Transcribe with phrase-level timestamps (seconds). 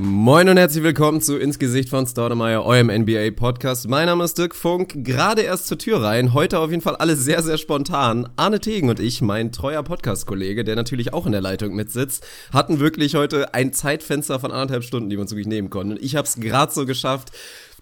[0.00, 3.88] Moin und herzlich willkommen zu Ins Gesicht von Staudemeyer, eurem NBA-Podcast.
[3.88, 6.34] Mein Name ist Dirk Funk, gerade erst zur Tür rein.
[6.34, 8.28] Heute auf jeden Fall alles sehr, sehr spontan.
[8.36, 12.78] Arne Tegen und ich, mein treuer Podcast-Kollege, der natürlich auch in der Leitung mitsitzt, hatten
[12.78, 15.94] wirklich heute ein Zeitfenster von anderthalb Stunden, die wir uns wirklich nehmen konnten.
[15.94, 17.32] Und ich habe es gerade so geschafft,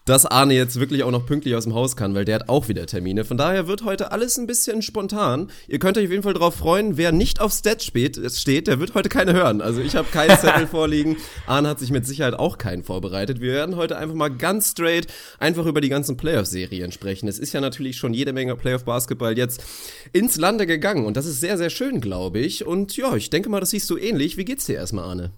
[0.06, 2.68] dass Arne jetzt wirklich auch noch pünktlich aus dem Haus kann, weil der hat auch
[2.68, 3.24] wieder Termine.
[3.24, 5.50] Von daher wird heute alles ein bisschen spontan.
[5.66, 8.94] Ihr könnt euch auf jeden Fall darauf freuen, wer nicht auf Stats steht, der wird
[8.94, 9.60] heute keine hören.
[9.60, 11.16] Also ich habe keinen Zettel vorliegen.
[11.46, 13.40] Arne hat sich mit Sicherheit auch keinen vorbereitet.
[13.40, 15.08] Wir werden heute einfach mal ganz straight
[15.40, 17.26] einfach über die ganzen Playoff-Serien sprechen.
[17.26, 19.64] Es ist ja natürlich schon jede Menge Playoff-Basketball jetzt
[20.12, 22.64] ins Lande gegangen und das ist sehr, sehr schön, glaube ich.
[22.64, 24.36] Und ja, ich denke mal, das siehst du ähnlich.
[24.36, 25.32] Wie geht's dir erstmal, Arne?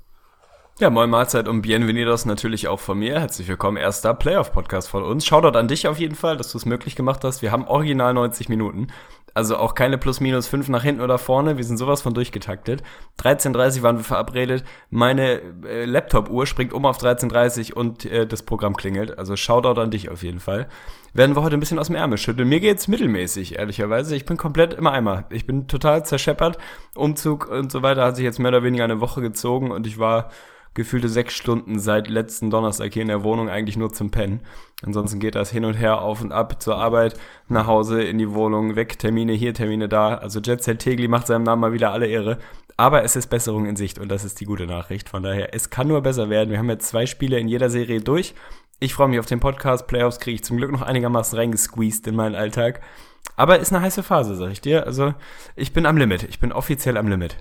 [0.80, 3.18] Ja, moin Mahlzeit und Bienvenidos natürlich auch von mir.
[3.18, 5.26] Herzlich willkommen, erster Playoff-Podcast von uns.
[5.26, 7.42] Shoutout an dich auf jeden Fall, dass du es möglich gemacht hast.
[7.42, 8.86] Wir haben original 90 Minuten.
[9.34, 11.56] Also auch keine plus minus 5 nach hinten oder vorne.
[11.56, 12.84] Wir sind sowas von durchgetaktet.
[13.20, 14.62] 13.30 waren wir verabredet.
[14.88, 19.18] Meine äh, Laptop-Uhr springt um auf 13.30 und äh, das Programm klingelt.
[19.18, 20.68] Also Shoutout an dich auf jeden Fall.
[21.12, 22.48] Werden wir heute ein bisschen aus dem Ärmel schütteln.
[22.48, 24.14] Mir geht's mittelmäßig, ehrlicherweise.
[24.14, 25.24] Ich bin komplett im Eimer.
[25.30, 26.56] Ich bin total zerscheppert.
[26.94, 29.98] Umzug und so weiter hat sich jetzt mehr oder weniger eine Woche gezogen und ich
[29.98, 30.30] war
[30.74, 34.40] gefühlte sechs Stunden seit letzten Donnerstag hier in der Wohnung eigentlich nur zum Pennen.
[34.82, 38.32] Ansonsten geht das hin und her auf und ab zur Arbeit, nach Hause, in die
[38.32, 40.14] Wohnung, weg, Termine hier, Termine da.
[40.14, 42.38] Also Jet Tegli macht seinem Namen mal wieder alle Ehre.
[42.76, 45.08] Aber es ist Besserung in Sicht und das ist die gute Nachricht.
[45.08, 46.50] Von daher, es kann nur besser werden.
[46.50, 48.34] Wir haben jetzt zwei Spiele in jeder Serie durch.
[48.78, 49.88] Ich freue mich auf den Podcast.
[49.88, 52.80] Playoffs kriege ich zum Glück noch einigermaßen reingesqueezed in meinen Alltag.
[53.34, 54.86] Aber ist eine heiße Phase, sag ich dir.
[54.86, 55.14] Also
[55.56, 56.22] ich bin am Limit.
[56.22, 57.36] Ich bin offiziell am Limit.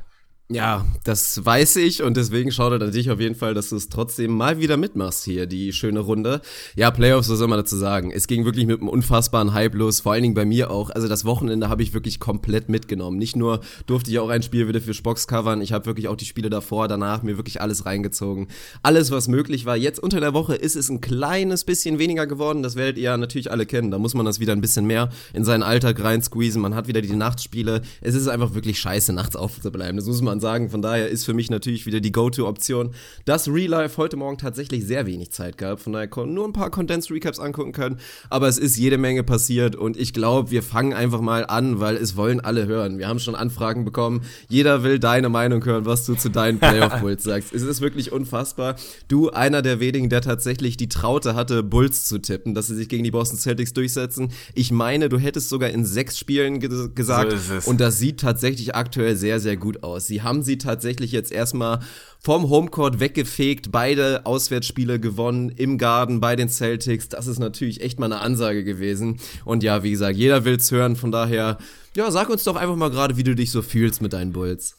[0.49, 3.89] Ja, das weiß ich und deswegen schaut an dich auf jeden Fall, dass du es
[3.89, 6.39] trotzdem mal wieder mitmachst hier, die schöne Runde.
[6.77, 8.11] Ja, Playoffs, was soll man dazu sagen?
[8.11, 10.89] Es ging wirklich mit einem unfassbaren Hype los, vor allen Dingen bei mir auch.
[10.89, 13.17] Also das Wochenende habe ich wirklich komplett mitgenommen.
[13.17, 16.15] Nicht nur durfte ich auch ein Spiel wieder für Spocks covern, ich habe wirklich auch
[16.15, 18.47] die Spiele davor, danach mir wirklich alles reingezogen.
[18.83, 19.75] Alles, was möglich war.
[19.75, 23.17] Jetzt unter der Woche ist es ein kleines bisschen weniger geworden, das werdet ihr ja
[23.17, 23.91] natürlich alle kennen.
[23.91, 26.61] Da muss man das wieder ein bisschen mehr in seinen Alltag reinsqueezen.
[26.61, 27.81] Man hat wieder die Nachtspiele.
[27.99, 29.97] Es ist einfach wirklich scheiße, nachts aufzubleiben.
[29.97, 30.69] Das muss man sagen.
[30.69, 32.91] Von daher ist für mich natürlich wieder die Go-To-Option.
[33.25, 35.81] Das Real Life heute Morgen tatsächlich sehr wenig Zeit gehabt.
[35.81, 37.99] Von daher konnten nur ein paar Condensed Recaps angucken können.
[38.29, 41.95] Aber es ist jede Menge passiert und ich glaube, wir fangen einfach mal an, weil
[41.95, 42.97] es wollen alle hören.
[42.97, 44.21] Wir haben schon Anfragen bekommen.
[44.49, 47.53] Jeder will deine Meinung hören, was du zu deinen Playoff-Bulls sagst.
[47.53, 48.75] Es ist wirklich unfassbar.
[49.07, 52.89] Du, einer der wenigen, der tatsächlich die Traute hatte, Bulls zu tippen, dass sie sich
[52.89, 54.29] gegen die Boston Celtics durchsetzen.
[54.53, 57.33] Ich meine, du hättest sogar in sechs Spielen ge gesagt.
[57.37, 60.07] So und das sieht tatsächlich aktuell sehr, sehr gut aus.
[60.07, 61.79] Sie haben sie tatsächlich jetzt erstmal
[62.19, 67.09] vom Homecourt weggefegt, beide Auswärtsspiele gewonnen im Garden bei den Celtics.
[67.09, 69.19] Das ist natürlich echt mal eine Ansage gewesen.
[69.45, 71.57] Und ja, wie gesagt, jeder will's hören, von daher,
[71.95, 74.77] ja, sag uns doch einfach mal gerade, wie du dich so fühlst mit deinen Bulls.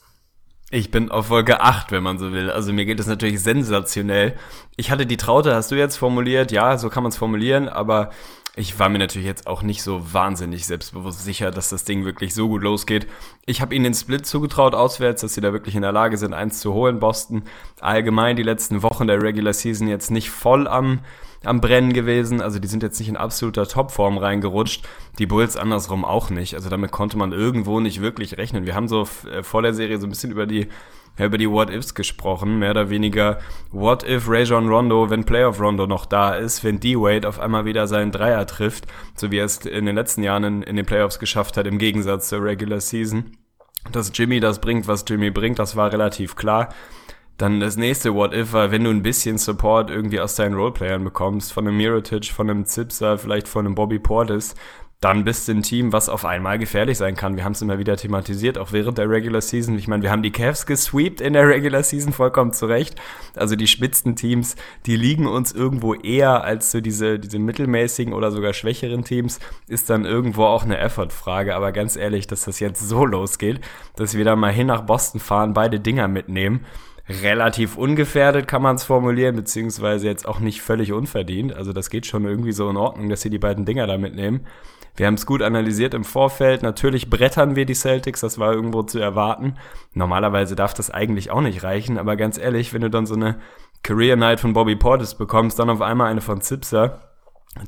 [0.71, 2.51] Ich bin auf Folge 8, wenn man so will.
[2.51, 4.37] Also mir geht es natürlich sensationell.
[4.77, 8.11] Ich hatte die Traute, hast du jetzt formuliert, ja, so kann man es formulieren, aber
[8.59, 12.35] ich war mir natürlich jetzt auch nicht so wahnsinnig selbstbewusst sicher, dass das Ding wirklich
[12.35, 13.07] so gut losgeht.
[13.47, 16.35] Ich habe ihnen den Split zugetraut auswärts, dass sie da wirklich in der Lage sind,
[16.35, 16.99] eins zu holen.
[16.99, 17.45] Boston
[17.81, 21.01] allgemein die letzten Wochen der Regular Season jetzt nicht voll am
[21.45, 22.41] am Brennen gewesen.
[22.41, 24.85] Also die sind jetzt nicht in absoluter Topform reingerutscht.
[25.21, 26.55] Die Bulls andersrum auch nicht.
[26.55, 28.67] Also damit konnte man irgendwo nicht wirklich rechnen.
[28.67, 30.67] Wir haben so äh, vor der Serie so ein bisschen über die
[31.19, 33.39] ja, über die What-Ifs gesprochen, mehr oder weniger
[33.73, 37.87] What if Rajon Rondo, wenn Playoff Rondo noch da ist, wenn D-Wade auf einmal wieder
[37.87, 41.19] seinen Dreier trifft, so wie er es in den letzten Jahren in, in den Playoffs
[41.19, 43.37] geschafft hat, im Gegensatz zur Regular Season.
[43.93, 46.69] Dass Jimmy das bringt, was Jimmy bringt, das war relativ klar.
[47.37, 51.05] Dann das nächste What If war, wenn du ein bisschen Support irgendwie aus deinen Roleplayern
[51.05, 54.57] bekommst, von einem Mirotic, von einem Zipser, vielleicht von einem Bobby Portis,
[55.01, 57.37] dann bist du ein Team, was auf einmal gefährlich sein kann.
[57.37, 59.79] Wir haben es immer wieder thematisiert, auch während der Regular Season.
[59.79, 62.97] Ich meine, wir haben die Cavs gesweept in der Regular Season, vollkommen zurecht.
[63.37, 64.57] Also die Spitzenteams,
[64.87, 69.89] die liegen uns irgendwo eher als so diese, diese mittelmäßigen oder sogar schwächeren Teams, ist
[69.89, 71.55] dann irgendwo auch eine Effort-Frage.
[71.55, 73.61] Aber ganz ehrlich, dass das jetzt so losgeht,
[73.95, 76.67] dass wir da mal hin nach Boston fahren, beide Dinger mitnehmen,
[77.09, 81.55] relativ ungefährdet, kann man es formulieren, beziehungsweise jetzt auch nicht völlig unverdient.
[81.55, 84.45] Also das geht schon irgendwie so in Ordnung, dass sie die beiden Dinger da mitnehmen.
[84.97, 86.63] Wir haben es gut analysiert im Vorfeld.
[86.63, 89.55] Natürlich brettern wir die Celtics, das war irgendwo zu erwarten.
[89.95, 93.39] Normalerweise darf das eigentlich auch nicht reichen, aber ganz ehrlich, wenn du dann so eine
[93.83, 97.01] Career Night von Bobby Portis bekommst, dann auf einmal eine von Zipser,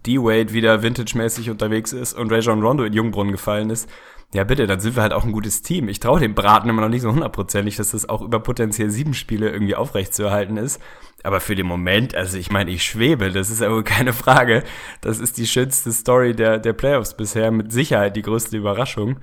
[0.06, 3.88] D-Wade wieder vintage-mäßig unterwegs ist und Rajon Rondo in Jungbrunnen gefallen ist,
[4.32, 5.88] ja bitte, dann sind wir halt auch ein gutes Team.
[5.88, 9.14] Ich traue dem Braten immer noch nicht so hundertprozentig, dass das auch über potenziell sieben
[9.14, 10.80] Spiele irgendwie aufrechtzuerhalten ist.
[11.22, 14.62] Aber für den Moment, also ich meine, ich schwebe, das ist aber keine Frage.
[15.00, 19.18] Das ist die schönste Story der, der Playoffs bisher, mit Sicherheit die größte Überraschung.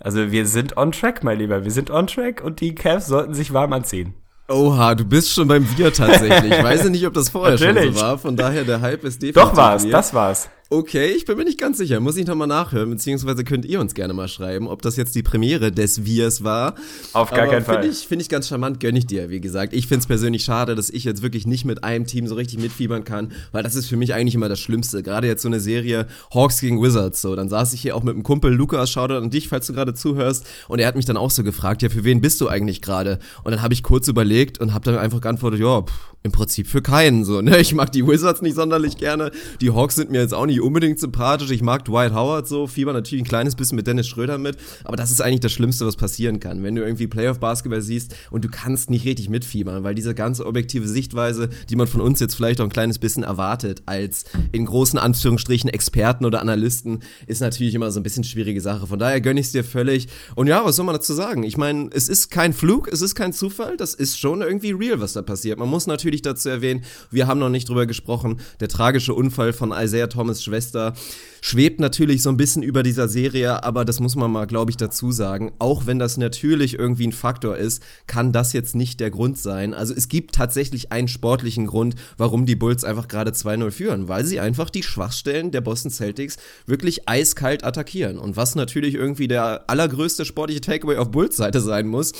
[0.00, 1.64] Also wir sind on track, mein Lieber.
[1.64, 4.14] Wir sind on track und die Cavs sollten sich warm anziehen.
[4.48, 6.52] Oha, du bist schon beim Bier tatsächlich.
[6.52, 9.50] Ich weiß nicht, ob das vorher schon so war, von daher der Hype ist definitiv.
[9.50, 10.48] Doch war's, das war's.
[10.70, 11.98] Okay, ich bin mir nicht ganz sicher.
[11.98, 15.14] Muss ich noch mal nachhören, beziehungsweise könnt ihr uns gerne mal schreiben, ob das jetzt
[15.14, 16.74] die Premiere des Wirs war.
[17.14, 17.76] Auf gar Aber keinen Fall.
[17.76, 19.72] Finde ich, find ich ganz charmant, gönn ich dir, wie gesagt.
[19.72, 23.04] Ich find's persönlich schade, dass ich jetzt wirklich nicht mit einem Team so richtig mitfiebern
[23.04, 25.02] kann, weil das ist für mich eigentlich immer das Schlimmste.
[25.02, 27.22] Gerade jetzt so eine Serie Hawks gegen Wizards.
[27.22, 29.72] So, dann saß ich hier auch mit einem Kumpel, Lukas, schau an dich, falls du
[29.72, 30.46] gerade zuhörst.
[30.68, 33.20] Und er hat mich dann auch so gefragt, ja, für wen bist du eigentlich gerade?
[33.42, 36.66] Und dann habe ich kurz überlegt und habe dann einfach geantwortet, ja, pff, im Prinzip
[36.66, 37.58] für keinen so, ne?
[37.58, 39.30] Ich mag die Wizards nicht sonderlich gerne.
[39.60, 41.50] Die Hawks sind mir jetzt auch nicht unbedingt sympathisch.
[41.50, 44.96] Ich mag Dwight Howard so, fieber natürlich ein kleines bisschen mit Dennis Schröder mit, aber
[44.96, 48.44] das ist eigentlich das Schlimmste, was passieren kann, wenn du irgendwie Playoff Basketball siehst und
[48.44, 52.34] du kannst nicht richtig mitfiebern, weil diese ganze objektive Sichtweise, die man von uns jetzt
[52.34, 57.74] vielleicht auch ein kleines bisschen erwartet als in großen Anführungsstrichen Experten oder Analysten, ist natürlich
[57.74, 58.86] immer so ein bisschen schwierige Sache.
[58.86, 60.08] Von daher gönn ich es dir völlig.
[60.34, 61.42] Und ja, was soll man dazu sagen?
[61.42, 65.00] Ich meine, es ist kein Flug, es ist kein Zufall, das ist schon irgendwie real,
[65.00, 65.58] was da passiert.
[65.58, 69.72] Man muss natürlich dazu erwähnen, wir haben noch nicht drüber gesprochen, der tragische Unfall von
[69.72, 70.94] Isaiah Thomas Schwester
[71.40, 74.76] schwebt natürlich so ein bisschen über dieser Serie, aber das muss man mal, glaube ich,
[74.76, 75.52] dazu sagen.
[75.58, 79.74] Auch wenn das natürlich irgendwie ein Faktor ist, kann das jetzt nicht der Grund sein.
[79.74, 84.24] Also es gibt tatsächlich einen sportlichen Grund, warum die Bulls einfach gerade 2-0 führen, weil
[84.24, 86.36] sie einfach die Schwachstellen der Boston Celtics
[86.66, 88.18] wirklich eiskalt attackieren.
[88.18, 92.12] Und was natürlich irgendwie der allergrößte sportliche Takeaway auf Bulls Seite sein muss,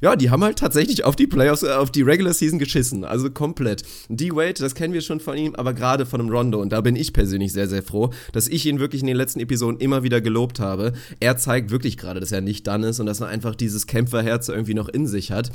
[0.00, 3.04] ja, die haben halt tatsächlich auf die Playoffs, äh, auf die Regular Season geschissen.
[3.04, 3.84] Also komplett.
[4.08, 6.60] D-Wade, das kennen wir schon von ihm, aber gerade von dem Rondo.
[6.60, 9.38] Und da bin ich persönlich sehr, sehr froh, dass ich ihn wirklich in den letzten
[9.38, 10.94] Episoden immer wieder gelobt habe.
[11.20, 14.48] Er zeigt wirklich gerade, dass er nicht dann ist und dass er einfach dieses Kämpferherz
[14.48, 15.52] irgendwie noch in sich hat.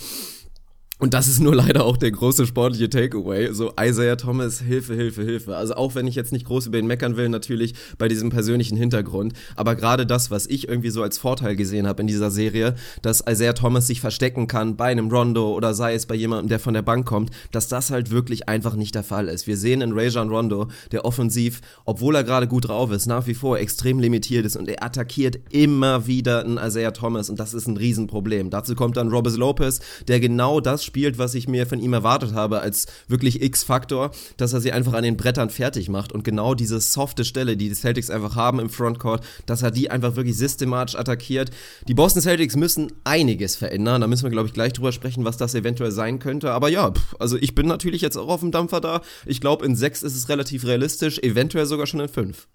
[1.01, 3.51] Und das ist nur leider auch der große sportliche Takeaway.
[3.53, 5.57] So Isaiah Thomas, Hilfe, Hilfe, Hilfe.
[5.57, 8.77] Also auch wenn ich jetzt nicht groß über ihn meckern will, natürlich bei diesem persönlichen
[8.77, 9.33] Hintergrund.
[9.55, 13.23] Aber gerade das, was ich irgendwie so als Vorteil gesehen habe in dieser Serie, dass
[13.27, 16.75] Isaiah Thomas sich verstecken kann bei einem Rondo oder sei es bei jemandem, der von
[16.75, 19.47] der Bank kommt, dass das halt wirklich einfach nicht der Fall ist.
[19.47, 23.33] Wir sehen in Rajon Rondo, der offensiv, obwohl er gerade gut drauf ist, nach wie
[23.33, 27.65] vor extrem limitiert ist und er attackiert immer wieder einen Isaiah Thomas und das ist
[27.65, 28.51] ein Riesenproblem.
[28.51, 32.33] Dazu kommt dann Robert Lopez, der genau das spielt, was ich mir von ihm erwartet
[32.33, 36.53] habe, als wirklich X-Faktor, dass er sie einfach an den Brettern fertig macht und genau
[36.53, 40.35] diese softe Stelle, die die Celtics einfach haben im Frontcourt, dass er die einfach wirklich
[40.35, 41.49] systematisch attackiert.
[41.87, 45.37] Die Boston Celtics müssen einiges verändern, da müssen wir, glaube ich, gleich drüber sprechen, was
[45.37, 48.51] das eventuell sein könnte, aber ja, pff, also ich bin natürlich jetzt auch auf dem
[48.51, 49.01] Dampfer da.
[49.25, 52.47] Ich glaube, in sechs ist es relativ realistisch, eventuell sogar schon in fünf.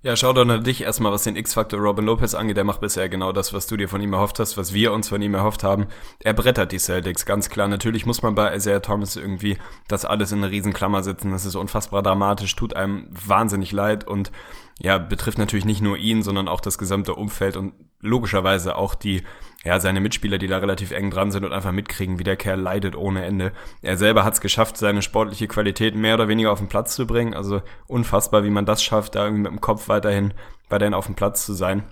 [0.00, 2.56] Ja, schau doch an dich erstmal, was den X-Faktor Robin Lopez angeht.
[2.56, 5.08] Der macht bisher genau das, was du dir von ihm erhofft hast, was wir uns
[5.08, 5.88] von ihm erhofft haben.
[6.20, 7.66] Er brettert die Celtics, ganz klar.
[7.66, 9.58] Natürlich muss man bei Isaiah Thomas irgendwie
[9.88, 11.32] das alles in eine Riesenklammer setzen.
[11.32, 14.30] Das ist unfassbar dramatisch, tut einem wahnsinnig leid und
[14.78, 19.22] ja, betrifft natürlich nicht nur ihn, sondern auch das gesamte Umfeld und logischerweise auch die,
[19.64, 22.60] ja, seine Mitspieler, die da relativ eng dran sind und einfach mitkriegen, wie der Kerl
[22.60, 23.52] leidet ohne Ende.
[23.82, 27.06] Er selber hat es geschafft, seine sportliche Qualität mehr oder weniger auf den Platz zu
[27.06, 27.34] bringen.
[27.34, 30.32] Also unfassbar, wie man das schafft, da irgendwie mit dem Kopf weiterhin,
[30.68, 31.82] weiterhin auf dem Platz zu sein.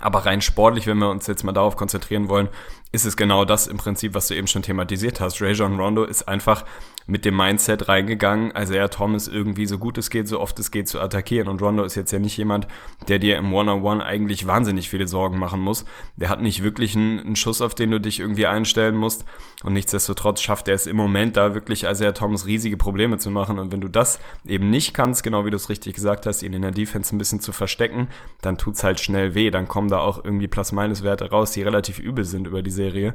[0.00, 2.48] Aber rein sportlich, wenn wir uns jetzt mal darauf konzentrieren wollen,
[2.92, 5.42] ist es genau das im Prinzip, was du eben schon thematisiert hast.
[5.42, 6.64] Rajon Rondo ist einfach
[7.08, 10.70] mit dem Mindset reingegangen, also er Thomas irgendwie so gut es geht, so oft es
[10.70, 11.48] geht zu attackieren.
[11.48, 12.68] Und Rondo ist jetzt ja nicht jemand,
[13.08, 15.86] der dir im One-on-One eigentlich wahnsinnig viele Sorgen machen muss.
[16.16, 19.24] Der hat nicht wirklich einen, einen, Schuss, auf den du dich irgendwie einstellen musst.
[19.64, 23.30] Und nichtsdestotrotz schafft er es im Moment da wirklich, also er Thomas riesige Probleme zu
[23.30, 23.58] machen.
[23.58, 26.52] Und wenn du das eben nicht kannst, genau wie du es richtig gesagt hast, ihn
[26.52, 28.08] in der Defense ein bisschen zu verstecken,
[28.42, 29.50] dann tut's halt schnell weh.
[29.50, 33.14] Dann kommen da auch irgendwie Plus-Minus-Werte raus, die relativ übel sind über die Serie.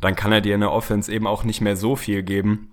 [0.00, 2.70] Dann kann er dir in der Offense eben auch nicht mehr so viel geben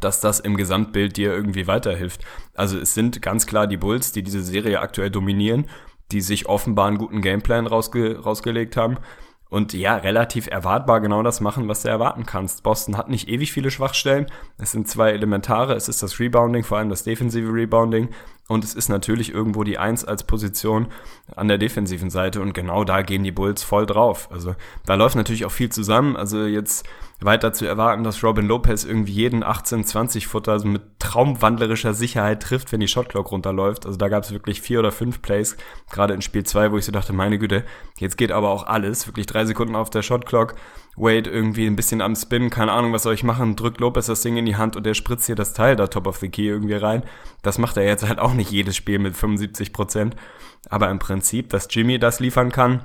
[0.00, 2.24] dass das im Gesamtbild dir irgendwie weiterhilft.
[2.54, 5.66] Also es sind ganz klar die Bulls, die diese Serie aktuell dominieren,
[6.12, 8.98] die sich offenbar einen guten Gameplan rausge rausgelegt haben
[9.48, 12.62] und ja, relativ erwartbar genau das machen, was du erwarten kannst.
[12.62, 14.26] Boston hat nicht ewig viele Schwachstellen.
[14.58, 15.74] Es sind zwei elementare.
[15.74, 18.10] Es ist das Rebounding, vor allem das defensive Rebounding.
[18.50, 20.88] Und es ist natürlich irgendwo die Eins als Position
[21.36, 22.40] an der defensiven Seite.
[22.40, 24.28] Und genau da gehen die Bulls voll drauf.
[24.32, 26.16] Also da läuft natürlich auch viel zusammen.
[26.16, 26.84] Also jetzt
[27.20, 32.42] weiter zu erwarten, dass Robin Lopez irgendwie jeden 18, 20 Futter also mit traumwandlerischer Sicherheit
[32.42, 33.86] trifft, wenn die Shotclock runterläuft.
[33.86, 35.56] Also da gab es wirklich vier oder fünf Plays,
[35.88, 37.64] gerade in Spiel 2, wo ich so dachte, meine Güte,
[37.98, 39.06] jetzt geht aber auch alles.
[39.06, 40.56] Wirklich drei Sekunden auf der Shotclock.
[40.96, 44.22] Wade irgendwie ein bisschen am Spin, keine Ahnung, was soll ich machen, drückt Lopez das
[44.22, 46.46] Ding in die Hand und der spritzt hier das Teil da top of the key
[46.46, 47.04] irgendwie rein.
[47.42, 50.16] Das macht er jetzt halt auch nicht jedes Spiel mit 75 Prozent.
[50.68, 52.82] Aber im Prinzip, dass Jimmy das liefern kann,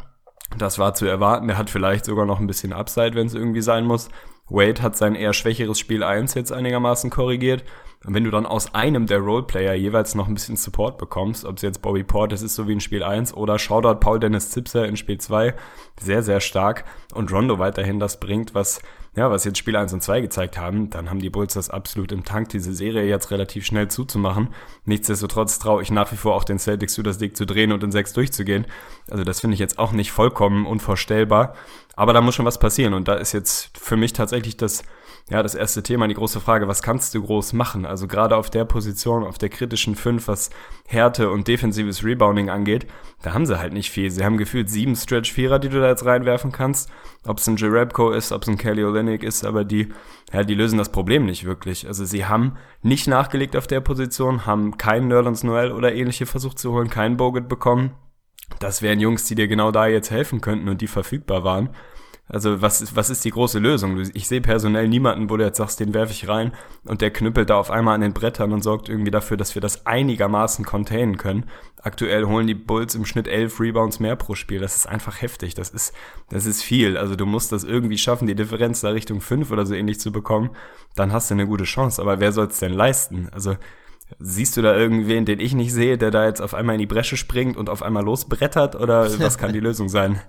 [0.57, 1.49] Das war zu erwarten.
[1.49, 4.09] Er hat vielleicht sogar noch ein bisschen Upside, wenn es irgendwie sein muss.
[4.47, 7.63] Wade hat sein eher schwächeres Spiel 1 jetzt einigermaßen korrigiert.
[8.05, 11.57] Und wenn du dann aus einem der Roleplayer jeweils noch ein bisschen Support bekommst, ob
[11.57, 14.85] es jetzt Bobby Portis ist, so wie in Spiel 1, oder Shoutout Paul Dennis Zipser
[14.85, 15.55] in Spiel 2,
[15.99, 18.81] sehr, sehr stark, und Rondo weiterhin das bringt, was,
[19.15, 22.11] ja, was jetzt Spiel 1 und 2 gezeigt haben, dann haben die Bulls das absolut
[22.11, 24.49] im Tank, diese Serie jetzt relativ schnell zuzumachen.
[24.83, 27.83] Nichtsdestotrotz traue ich nach wie vor auch den Celtics zu, das Ding zu drehen und
[27.83, 28.65] in 6 durchzugehen.
[29.09, 31.55] Also das finde ich jetzt auch nicht vollkommen unvorstellbar.
[31.95, 32.93] Aber da muss schon was passieren.
[32.93, 34.83] Und da ist jetzt für mich tatsächlich das,
[35.27, 37.87] ja, das erste Thema, die große Frage, was kannst du groß machen?
[37.87, 40.51] Also gerade auf der Position, auf der kritischen 5, was
[40.87, 42.85] Härte und defensives Rebounding angeht,
[43.23, 44.11] da haben sie halt nicht viel.
[44.11, 46.91] Sie haben gefühlt sieben Stretch-Vierer, die du da jetzt reinwerfen kannst.
[47.25, 49.89] Ob es ein Jerebko ist, ob es ein Kelly Olynyk ist, aber die,
[50.31, 51.87] ja, die lösen das Problem nicht wirklich.
[51.87, 56.59] Also sie haben nicht nachgelegt auf der Position, haben keinen Nerlens Noel oder ähnliche versucht
[56.59, 57.95] zu holen, keinen Bogut bekommen.
[58.59, 61.69] Das wären Jungs, die dir genau da jetzt helfen könnten und die verfügbar waren.
[62.27, 64.01] Also was ist, was ist die große Lösung?
[64.13, 66.53] Ich sehe personell niemanden, wo du jetzt sagst, den werfe ich rein
[66.83, 69.61] und der knüppelt da auf einmal an den Brettern und sorgt irgendwie dafür, dass wir
[69.61, 71.45] das einigermaßen containen können.
[71.83, 74.59] Aktuell holen die Bulls im Schnitt elf Rebounds mehr pro Spiel.
[74.59, 75.53] Das ist einfach heftig.
[75.53, 75.93] Das ist,
[76.29, 76.97] das ist viel.
[76.97, 80.11] Also du musst das irgendwie schaffen, die Differenz da Richtung fünf oder so ähnlich zu
[80.11, 80.49] bekommen.
[80.95, 82.01] Dann hast du eine gute Chance.
[82.01, 83.29] Aber wer soll es denn leisten?
[83.33, 83.55] Also
[84.19, 86.85] Siehst du da irgendwen, den ich nicht sehe, der da jetzt auf einmal in die
[86.85, 90.21] Bresche springt und auf einmal losbrettert oder was kann die Lösung sein?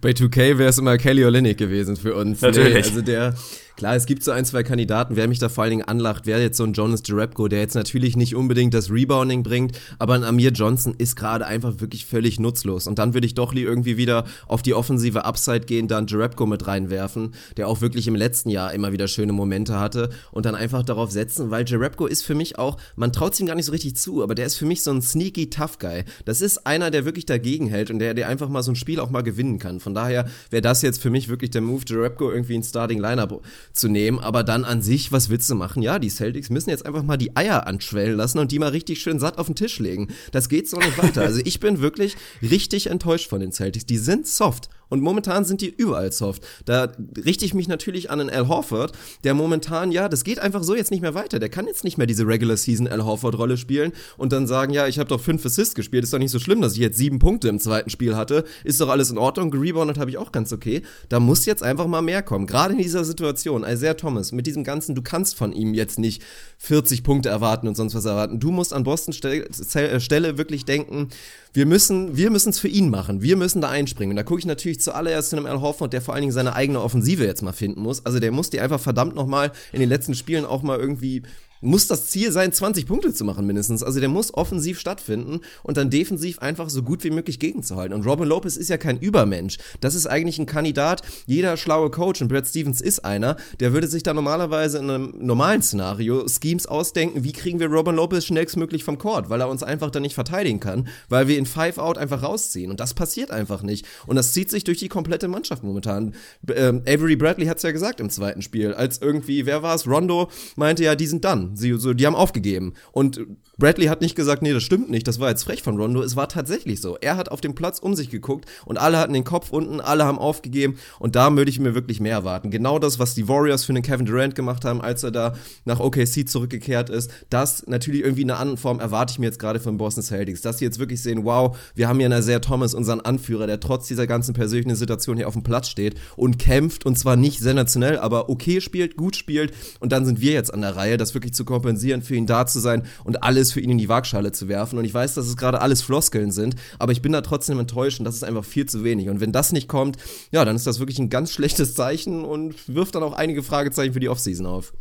[0.00, 2.40] Bei 2K wäre es immer Kelly Olynyk gewesen für uns.
[2.40, 2.72] Natürlich.
[2.72, 3.34] Nee, also der,
[3.80, 6.42] Klar, es gibt so ein, zwei Kandidaten, wer mich da vor allen Dingen anlacht, wäre
[6.42, 10.22] jetzt so ein Jonas Jerebko, der jetzt natürlich nicht unbedingt das Rebounding bringt, aber ein
[10.22, 12.86] Amir Johnson ist gerade einfach wirklich völlig nutzlos.
[12.86, 16.66] Und dann würde ich doch irgendwie wieder auf die offensive Upside gehen, dann Jerebko mit
[16.66, 20.82] reinwerfen, der auch wirklich im letzten Jahr immer wieder schöne Momente hatte und dann einfach
[20.82, 23.72] darauf setzen, weil Jerebko ist für mich auch, man traut es ihm gar nicht so
[23.72, 26.04] richtig zu, aber der ist für mich so ein sneaky Tough Guy.
[26.26, 29.00] Das ist einer, der wirklich dagegen hält und der, der einfach mal so ein Spiel
[29.00, 29.80] auch mal gewinnen kann.
[29.80, 33.40] Von daher wäre das jetzt für mich wirklich der Move, Jerebko irgendwie in Starting Lineup
[33.72, 34.18] zu nehmen.
[34.18, 35.82] Aber dann an sich, was willst du machen?
[35.82, 39.00] Ja, die Celtics müssen jetzt einfach mal die Eier anschwellen lassen und die mal richtig
[39.00, 40.08] schön satt auf den Tisch legen.
[40.32, 41.22] Das geht so nicht weiter.
[41.22, 43.86] Also ich bin wirklich richtig enttäuscht von den Celtics.
[43.86, 44.68] Die sind soft.
[44.90, 46.46] Und momentan sind die überall soft.
[46.66, 46.92] Da
[47.24, 48.92] richte ich mich natürlich an einen Al Horford,
[49.24, 51.38] der momentan, ja, das geht einfach so jetzt nicht mehr weiter.
[51.38, 54.86] Der kann jetzt nicht mehr diese Regular Season Al Horford-Rolle spielen und dann sagen, ja,
[54.86, 57.18] ich habe doch fünf Assists gespielt, ist doch nicht so schlimm, dass ich jetzt sieben
[57.20, 58.44] Punkte im zweiten Spiel hatte.
[58.64, 60.82] Ist doch alles in Ordnung, gereboundet habe ich auch ganz okay.
[61.08, 62.46] Da muss jetzt einfach mal mehr kommen.
[62.46, 66.22] Gerade in dieser Situation, Isaiah Thomas, mit diesem ganzen, du kannst von ihm jetzt nicht
[66.58, 68.40] 40 Punkte erwarten und sonst was erwarten.
[68.40, 71.08] Du musst an Boston Stelle, Stelle wirklich denken,
[71.52, 73.22] wir müssen, wir müssen es für ihn machen.
[73.22, 74.12] Wir müssen da einspringen.
[74.12, 76.54] Und da gucke ich natürlich zuallererst zu einem Al Horford, der vor allen Dingen seine
[76.54, 78.06] eigene Offensive jetzt mal finden muss.
[78.06, 81.22] Also der muss die einfach verdammt nochmal in den letzten Spielen auch mal irgendwie
[81.60, 83.82] muss das Ziel sein, 20 Punkte zu machen mindestens.
[83.82, 87.94] Also der muss offensiv stattfinden und dann defensiv einfach so gut wie möglich gegenzuhalten.
[87.94, 89.58] Und Robin Lopez ist ja kein Übermensch.
[89.80, 91.02] Das ist eigentlich ein Kandidat.
[91.26, 95.14] Jeder schlaue Coach, und Brad Stevens ist einer, der würde sich da normalerweise in einem
[95.18, 99.62] normalen Szenario Schemes ausdenken, wie kriegen wir Robin Lopez schnellstmöglich vom Court, weil er uns
[99.62, 102.70] einfach dann nicht verteidigen kann, weil wir in Five Out einfach rausziehen.
[102.70, 103.86] Und das passiert einfach nicht.
[104.06, 106.14] Und das zieht sich durch die komplette Mannschaft momentan.
[106.54, 109.86] Ähm, Avery Bradley hat es ja gesagt im zweiten Spiel, als irgendwie, wer war es?
[109.86, 111.49] Rondo meinte ja, die sind dann.
[111.54, 112.74] Sie, so, die haben aufgegeben.
[112.92, 113.20] Und
[113.60, 116.02] Bradley hat nicht gesagt, nee, das stimmt nicht, das war jetzt frech von Rondo.
[116.02, 116.96] Es war tatsächlich so.
[117.00, 120.04] Er hat auf dem Platz um sich geguckt und alle hatten den Kopf unten, alle
[120.04, 120.78] haben aufgegeben.
[120.98, 122.50] Und da würde ich mir wirklich mehr erwarten.
[122.50, 125.78] Genau das, was die Warriors für den Kevin Durant gemacht haben, als er da nach
[125.78, 127.10] OKC zurückgekehrt ist.
[127.28, 130.40] Das natürlich irgendwie in einer anderen Form erwarte ich mir jetzt gerade von Boston Celtics.
[130.40, 133.60] Dass sie jetzt wirklich sehen, wow, wir haben hier einen Isaiah Thomas, unseren Anführer, der
[133.60, 137.40] trotz dieser ganzen persönlichen Situation hier auf dem Platz steht und kämpft und zwar nicht
[137.40, 139.52] sensationell, aber okay spielt, gut spielt.
[139.80, 142.46] Und dann sind wir jetzt an der Reihe, das wirklich zu kompensieren, für ihn da
[142.46, 144.78] zu sein und alles für ihn in die Waagschale zu werfen.
[144.78, 147.98] Und ich weiß, dass es gerade alles Floskeln sind, aber ich bin da trotzdem enttäuscht
[147.98, 149.08] und das ist einfach viel zu wenig.
[149.08, 149.96] Und wenn das nicht kommt,
[150.30, 153.92] ja, dann ist das wirklich ein ganz schlechtes Zeichen und wirft dann auch einige Fragezeichen
[153.92, 154.72] für die Offseason auf.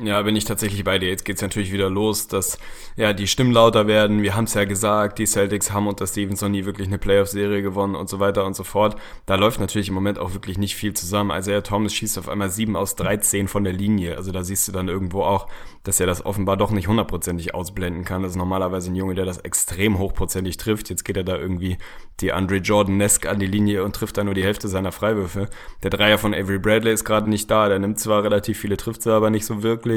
[0.00, 1.08] Ja, bin ich tatsächlich bei dir.
[1.08, 2.56] Jetzt geht's natürlich wieder los, dass
[2.94, 4.22] ja die Stimmen lauter werden.
[4.22, 7.96] Wir haben es ja gesagt, die Celtics haben unter Stevenson nie wirklich eine Playoff-Serie gewonnen
[7.96, 8.94] und so weiter und so fort.
[9.26, 11.36] Da läuft natürlich im Moment auch wirklich nicht viel zusammen.
[11.36, 14.16] Isaiah Thomas schießt auf einmal 7 aus 13 von der Linie.
[14.16, 15.48] Also da siehst du dann irgendwo auch,
[15.82, 18.22] dass er das offenbar doch nicht hundertprozentig ausblenden kann.
[18.22, 20.90] Das ist normalerweise ein Junge, der das extrem hochprozentig trifft.
[20.90, 21.76] Jetzt geht er da irgendwie
[22.20, 25.48] die Andre Jordan-esque an die Linie und trifft da nur die Hälfte seiner Freiwürfe.
[25.82, 27.68] Der Dreier von Avery Bradley ist gerade nicht da.
[27.68, 29.87] Der nimmt zwar relativ viele, trifft sie aber nicht so wirklich.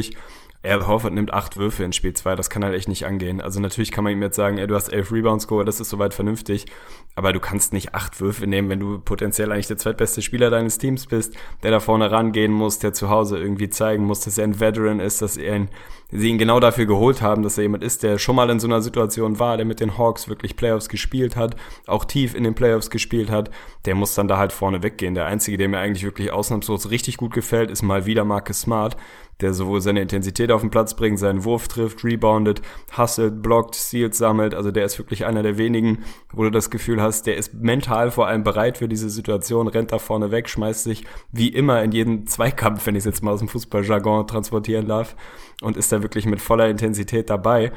[0.63, 3.41] Al Horford nimmt acht Würfe in Spiel 2, das kann halt echt nicht angehen.
[3.41, 5.89] Also natürlich kann man ihm jetzt sagen, ey, du hast elf Rebounds geholt, das ist
[5.89, 6.67] soweit vernünftig,
[7.15, 10.77] aber du kannst nicht acht Würfe nehmen, wenn du potenziell eigentlich der zweitbeste Spieler deines
[10.77, 14.43] Teams bist, der da vorne rangehen muss, der zu Hause irgendwie zeigen muss, dass er
[14.43, 15.69] ein Veteran ist, dass er ihn,
[16.11, 18.67] sie ihn genau dafür geholt haben, dass er jemand ist, der schon mal in so
[18.67, 21.55] einer Situation war, der mit den Hawks wirklich Playoffs gespielt hat,
[21.87, 23.49] auch tief in den Playoffs gespielt hat,
[23.85, 25.15] der muss dann da halt vorne weggehen.
[25.15, 28.97] Der einzige, der mir eigentlich wirklich ausnahmslos richtig gut gefällt, ist mal wieder Marcus Smart,
[29.41, 32.61] der sowohl seine Intensität auf den Platz bringt, seinen Wurf trifft, reboundet,
[32.95, 34.53] hustelt, blockt, Steals sammelt.
[34.53, 38.11] Also der ist wirklich einer der wenigen, wo du das Gefühl hast, der ist mental
[38.11, 41.91] vor allem bereit für diese Situation, rennt da vorne weg, schmeißt sich wie immer in
[41.91, 45.15] jeden Zweikampf, wenn ich es jetzt mal aus dem Fußballjargon transportieren darf,
[45.61, 47.71] und ist da wirklich mit voller Intensität dabei.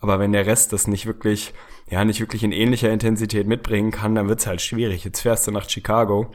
[0.00, 1.52] Aber wenn der Rest das nicht wirklich,
[1.90, 5.04] ja, nicht wirklich in ähnlicher Intensität mitbringen kann, dann wird's halt schwierig.
[5.04, 6.30] Jetzt fährst du nach Chicago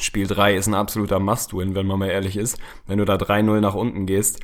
[0.00, 2.58] Spiel 3 ist ein absoluter Must-Win, wenn man mal ehrlich ist.
[2.86, 4.40] Wenn du da 3-0 nach unten gehst,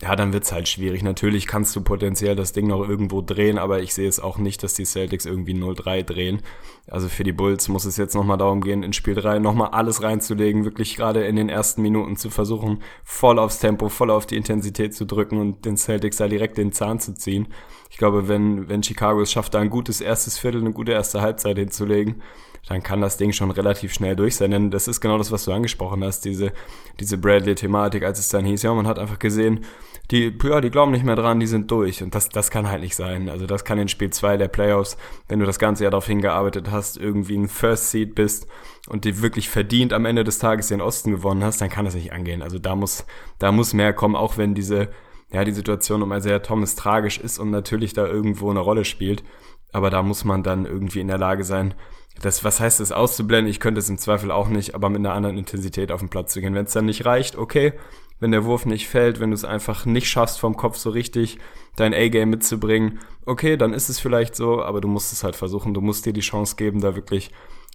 [0.00, 1.02] ja, dann wird's halt schwierig.
[1.02, 4.62] Natürlich kannst du potenziell das Ding noch irgendwo drehen, aber ich sehe es auch nicht,
[4.62, 6.40] dass die Celtics irgendwie 0-3 drehen.
[6.88, 10.02] Also für die Bulls muss es jetzt nochmal darum gehen, in Spiel 3 nochmal alles
[10.02, 14.36] reinzulegen, wirklich gerade in den ersten Minuten zu versuchen, voll aufs Tempo, voll auf die
[14.36, 17.48] Intensität zu drücken und den Celtics da direkt den Zahn zu ziehen.
[17.90, 21.20] Ich glaube, wenn, wenn Chicago es schafft, da ein gutes erstes Viertel, eine gute erste
[21.20, 22.22] Halbzeit hinzulegen,
[22.68, 24.52] dann kann das Ding schon relativ schnell durch sein.
[24.52, 26.52] Denn das ist genau das, was du angesprochen hast, diese,
[27.00, 29.64] diese Bradley-Thematik, als es dann hieß, ja, man hat einfach gesehen,
[30.10, 32.02] die, ja, die glauben nicht mehr dran, die sind durch.
[32.02, 33.28] Und das, das kann halt nicht sein.
[33.28, 34.96] Also das kann in Spiel 2 der Playoffs,
[35.28, 38.46] wenn du das ganze Jahr darauf hingearbeitet hast, irgendwie ein First Seed bist
[38.88, 41.94] und die wirklich verdient am Ende des Tages den Osten gewonnen hast, dann kann das
[41.94, 42.42] nicht angehen.
[42.42, 43.06] Also da muss,
[43.38, 44.90] da muss mehr kommen, auch wenn diese,
[45.32, 49.24] ja, die Situation um Isaiah Thomas tragisch ist und natürlich da irgendwo eine Rolle spielt.
[49.72, 51.74] Aber da muss man dann irgendwie in der Lage sein,
[52.20, 53.50] das, was heißt das auszublenden?
[53.50, 56.32] Ich könnte es im Zweifel auch nicht, aber mit einer anderen Intensität auf den Platz
[56.32, 56.54] zu gehen.
[56.54, 57.72] Wenn es dann nicht reicht, okay.
[58.20, 61.38] Wenn der Wurf nicht fällt, wenn du es einfach nicht schaffst, vom Kopf so richtig
[61.74, 65.74] dein A-Game mitzubringen, okay, dann ist es vielleicht so, aber du musst es halt versuchen.
[65.74, 67.32] Du musst dir die Chance geben, da wirklich,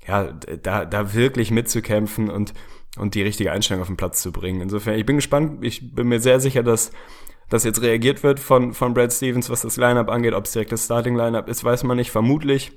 [0.07, 2.53] ja, da, da wirklich mitzukämpfen und,
[2.97, 4.61] und die richtige Einstellung auf den Platz zu bringen.
[4.61, 5.65] Insofern, ich bin gespannt.
[5.65, 6.91] Ich bin mir sehr sicher, dass
[7.49, 10.33] dass jetzt reagiert wird von, von Brad Stevens, was das Lineup angeht.
[10.33, 12.11] Ob es direkt das Starting Lineup ist, weiß man nicht.
[12.11, 12.71] Vermutlich.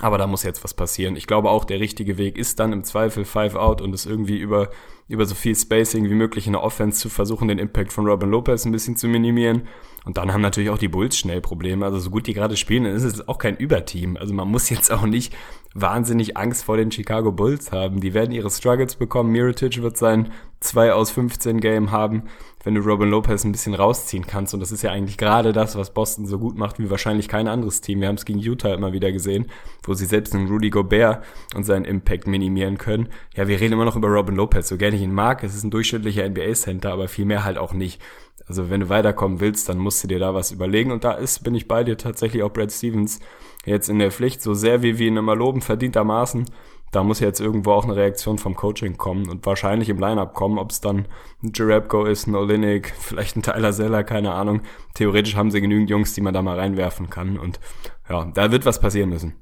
[0.00, 1.16] Aber da muss jetzt was passieren.
[1.16, 4.36] Ich glaube auch, der richtige Weg ist dann im Zweifel Five Out und es irgendwie
[4.36, 4.70] über,
[5.08, 8.30] über so viel Spacing wie möglich in der Offense zu versuchen, den Impact von Robin
[8.30, 9.66] Lopez ein bisschen zu minimieren.
[10.04, 11.84] Und dann haben natürlich auch die Bulls schnell Probleme.
[11.84, 14.16] Also so gut die gerade spielen, dann ist es auch kein Überteam.
[14.16, 15.34] Also man muss jetzt auch nicht
[15.74, 18.00] wahnsinnig Angst vor den Chicago Bulls haben.
[18.00, 19.32] Die werden ihre Struggles bekommen.
[19.32, 22.24] Mirotic wird sein 2 aus 15 Game haben
[22.68, 24.52] wenn du Robin Lopez ein bisschen rausziehen kannst.
[24.52, 27.48] Und das ist ja eigentlich gerade das, was Boston so gut macht wie wahrscheinlich kein
[27.48, 28.02] anderes Team.
[28.02, 29.46] Wir haben es gegen Utah immer wieder gesehen,
[29.84, 31.24] wo sie selbst einen Rudy Gobert
[31.56, 33.08] und seinen Impact minimieren können.
[33.34, 35.42] Ja, wir reden immer noch über Robin Lopez, so gerne ich ihn mag.
[35.42, 38.02] Es ist ein durchschnittlicher NBA-Center, aber viel mehr halt auch nicht.
[38.46, 40.92] Also wenn du weiterkommen willst, dann musst du dir da was überlegen.
[40.92, 43.20] Und da ist, bin ich bei dir tatsächlich auch Brad Stevens
[43.64, 46.44] jetzt in der Pflicht, so sehr wie wir ihn immer loben, verdientermaßen
[46.92, 50.58] da muss jetzt irgendwo auch eine Reaktion vom Coaching kommen und wahrscheinlich im Lineup kommen,
[50.58, 51.06] ob es dann
[51.42, 54.62] ein Jerebko ist, ein Olinik, vielleicht ein Tyler Zeller, keine Ahnung.
[54.94, 57.60] Theoretisch haben sie genügend Jungs, die man da mal reinwerfen kann und
[58.08, 59.34] ja, da wird was passieren müssen.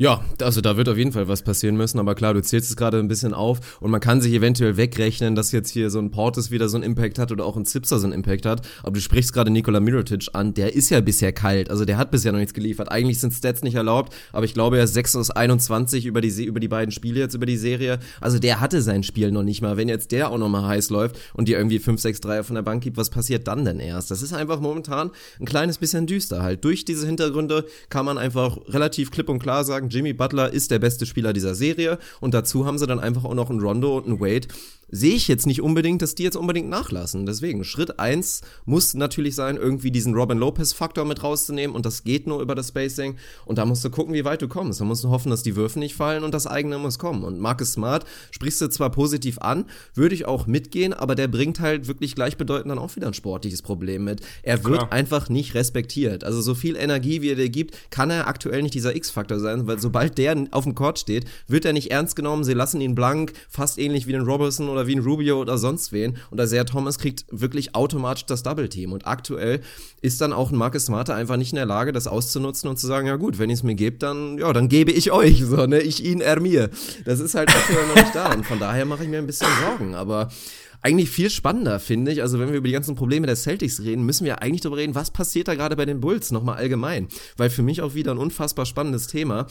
[0.00, 2.76] Ja, also da wird auf jeden Fall was passieren müssen, aber klar, du zählst es
[2.76, 6.10] gerade ein bisschen auf und man kann sich eventuell wegrechnen, dass jetzt hier so ein
[6.10, 8.66] Portis wieder so einen Impact hat oder auch ein Zipser so einen Impact hat.
[8.82, 12.10] Aber du sprichst gerade Nikola Mirotic an, der ist ja bisher kalt, also der hat
[12.10, 12.90] bisher noch nichts geliefert.
[12.90, 16.44] Eigentlich sind Stats nicht erlaubt, aber ich glaube, er ist 6 aus 21 über die,
[16.44, 17.98] über die beiden Spiele jetzt, über die Serie.
[18.22, 19.76] Also der hatte sein Spiel noch nicht mal.
[19.76, 22.54] Wenn jetzt der auch noch mal heiß läuft und dir irgendwie 5, 6, 3 von
[22.54, 24.10] der Bank gibt, was passiert dann denn erst?
[24.10, 26.64] Das ist einfach momentan ein kleines bisschen düster halt.
[26.64, 30.78] Durch diese Hintergründe kann man einfach relativ klipp und klar sagen, Jimmy Butler ist der
[30.78, 31.98] beste Spieler dieser Serie.
[32.20, 34.48] Und dazu haben sie dann einfach auch noch einen Rondo und einen Wade,
[34.90, 37.26] sehe ich jetzt nicht unbedingt, dass die jetzt unbedingt nachlassen.
[37.26, 42.26] Deswegen, Schritt eins muss natürlich sein, irgendwie diesen Robin Lopez-Faktor mit rauszunehmen und das geht
[42.26, 44.80] nur über das Spacing und da musst du gucken, wie weit du kommst.
[44.80, 47.24] Da musst du hoffen, dass die Würfe nicht fallen und das eigene muss kommen.
[47.24, 51.60] Und Marcus Smart sprichst du zwar positiv an, würde ich auch mitgehen, aber der bringt
[51.60, 54.20] halt wirklich gleichbedeutend dann auch wieder ein sportliches Problem mit.
[54.42, 54.92] Er wird Klar.
[54.92, 56.24] einfach nicht respektiert.
[56.24, 59.66] Also so viel Energie, wie er dir gibt, kann er aktuell nicht dieser X-Faktor sein,
[59.66, 62.94] weil sobald der auf dem Court steht, wird er nicht ernst genommen, sie lassen ihn
[62.94, 66.16] blank, fast ähnlich wie den Robertson oder oder wie ein Rubio oder sonst wen.
[66.30, 68.92] Und Isaiah Thomas kriegt wirklich automatisch das Double Team.
[68.92, 69.60] Und aktuell
[70.00, 72.86] ist dann auch ein Marcus Smarte einfach nicht in der Lage, das auszunutzen und zu
[72.86, 75.66] sagen, ja gut, wenn ihr es mir gebt, dann, ja, dann gebe ich euch, so,
[75.66, 76.70] ne, ich ihn, er mir.
[77.04, 78.32] Das ist halt aktuell noch nicht da.
[78.32, 79.94] Und von daher mache ich mir ein bisschen Sorgen.
[79.94, 80.30] Aber
[80.82, 82.22] eigentlich viel spannender, finde ich.
[82.22, 84.94] Also wenn wir über die ganzen Probleme der Celtics reden, müssen wir eigentlich darüber reden,
[84.94, 87.08] was passiert da gerade bei den Bulls nochmal allgemein.
[87.36, 89.46] Weil für mich auch wieder ein unfassbar spannendes Thema.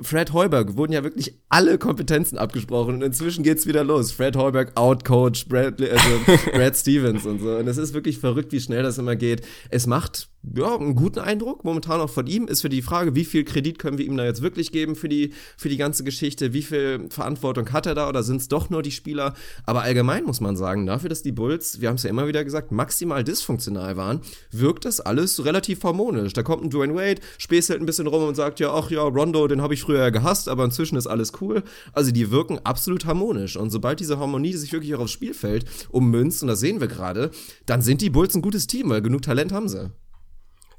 [0.00, 4.12] Fred Heuberg wurden ja wirklich alle Kompetenzen abgesprochen und inzwischen geht's wieder los.
[4.12, 6.08] Fred Heuberg outcoach Brad, also
[6.52, 7.56] Brad Stevens und so.
[7.56, 9.42] Und es ist wirklich verrückt, wie schnell das immer geht.
[9.70, 13.24] Es macht ja, einen guten Eindruck, momentan auch von ihm, ist für die Frage, wie
[13.24, 16.52] viel Kredit können wir ihm da jetzt wirklich geben für die, für die ganze Geschichte,
[16.52, 19.34] wie viel Verantwortung hat er da oder sind es doch nur die Spieler?
[19.64, 22.44] Aber allgemein muss man sagen, dafür, dass die Bulls, wir haben es ja immer wieder
[22.44, 26.32] gesagt, maximal dysfunktional waren, wirkt das alles relativ harmonisch.
[26.32, 29.46] Da kommt ein Dwayne Wade, späßelt ein bisschen rum und sagt ja, ach ja, Rondo,
[29.48, 31.62] den habe ich früher gehasst, aber inzwischen ist alles cool.
[31.92, 36.42] Also die wirken absolut harmonisch und sobald diese Harmonie sich wirklich auch aufs Spielfeld ummünzt,
[36.42, 37.30] und das sehen wir gerade,
[37.66, 39.90] dann sind die Bulls ein gutes Team, weil genug Talent haben sie.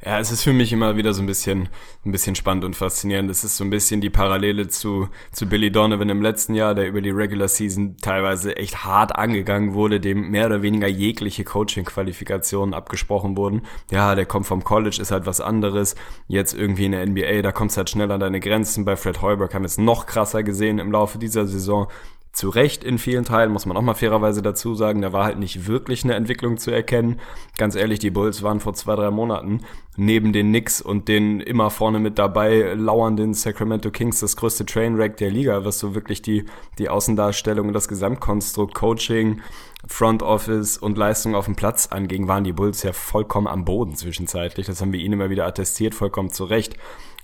[0.04, 1.70] Ja, es ist für mich immer wieder so ein bisschen,
[2.06, 3.30] ein bisschen spannend und faszinierend.
[3.32, 6.88] Es ist so ein bisschen die Parallele zu, zu Billy Donovan im letzten Jahr, der
[6.88, 12.74] über die Regular Season teilweise echt hart angegangen wurde, dem mehr oder weniger jegliche Coaching-Qualifikationen
[12.74, 13.62] abgesprochen wurden.
[13.90, 15.96] Ja, der kommt vom College, ist halt was anderes.
[16.28, 18.84] Jetzt irgendwie in der NBA, da kommst du halt schnell an deine Grenzen.
[18.84, 21.88] Bei Fred Heuberg haben wir es noch krasser gesehen im Laufe dieser Saison
[22.36, 25.40] zu Recht in vielen Teilen, muss man auch mal fairerweise dazu sagen, da war halt
[25.40, 27.22] nicht wirklich eine Entwicklung zu erkennen.
[27.58, 29.62] Ganz ehrlich, die Bulls waren vor zwei, drei Monaten
[29.96, 35.16] neben den Knicks und den immer vorne mit dabei lauernden Sacramento Kings das größte Trainwreck
[35.16, 36.44] der Liga, was so wirklich die,
[36.78, 39.42] die Außendarstellung und das Gesamtkonstrukt Coaching,
[39.88, 43.96] Front Office und Leistung auf dem Platz anging, waren die Bulls ja vollkommen am Boden
[43.96, 44.66] zwischenzeitlich.
[44.66, 46.76] Das haben wir ihnen immer wieder attestiert, vollkommen zu Recht.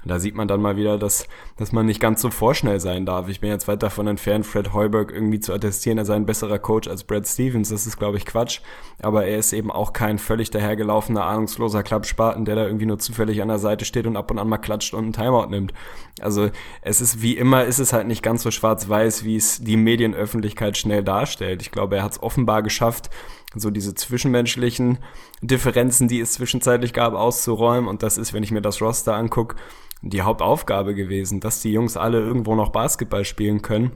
[0.04, 3.30] Da sieht man dann mal wieder, dass, dass man nicht ganz so vorschnell sein darf.
[3.30, 6.58] Ich bin jetzt weit davon entfernt, Fred Heuberg irgendwie zu attestieren, er sei ein besserer
[6.58, 7.70] Coach als Brad Stevens.
[7.70, 8.62] Das ist, glaube ich, Quatsch.
[9.02, 13.42] Aber er ist eben auch kein völlig dahergelaufener, ahnungsloser Klappspaten, der da irgendwie nur zufällig
[13.42, 15.74] an der Seite steht und ab und an mal klatscht und einen Timeout nimmt.
[16.20, 16.50] Also
[16.82, 20.78] es ist wie immer, ist es halt nicht ganz so schwarz-weiß, wie es die Medienöffentlichkeit
[20.78, 21.62] schnell darstellt.
[21.62, 23.10] Ich glaube, er hat es offenbar geschafft,
[23.56, 25.00] so diese zwischenmenschlichen
[25.42, 27.90] Differenzen, die es zwischenzeitlich gab, auszuräumen.
[27.90, 29.56] Und das ist, wenn ich mir das Roster angucke,
[30.02, 33.92] die Hauptaufgabe gewesen, dass die Jungs alle irgendwo noch Basketball spielen können.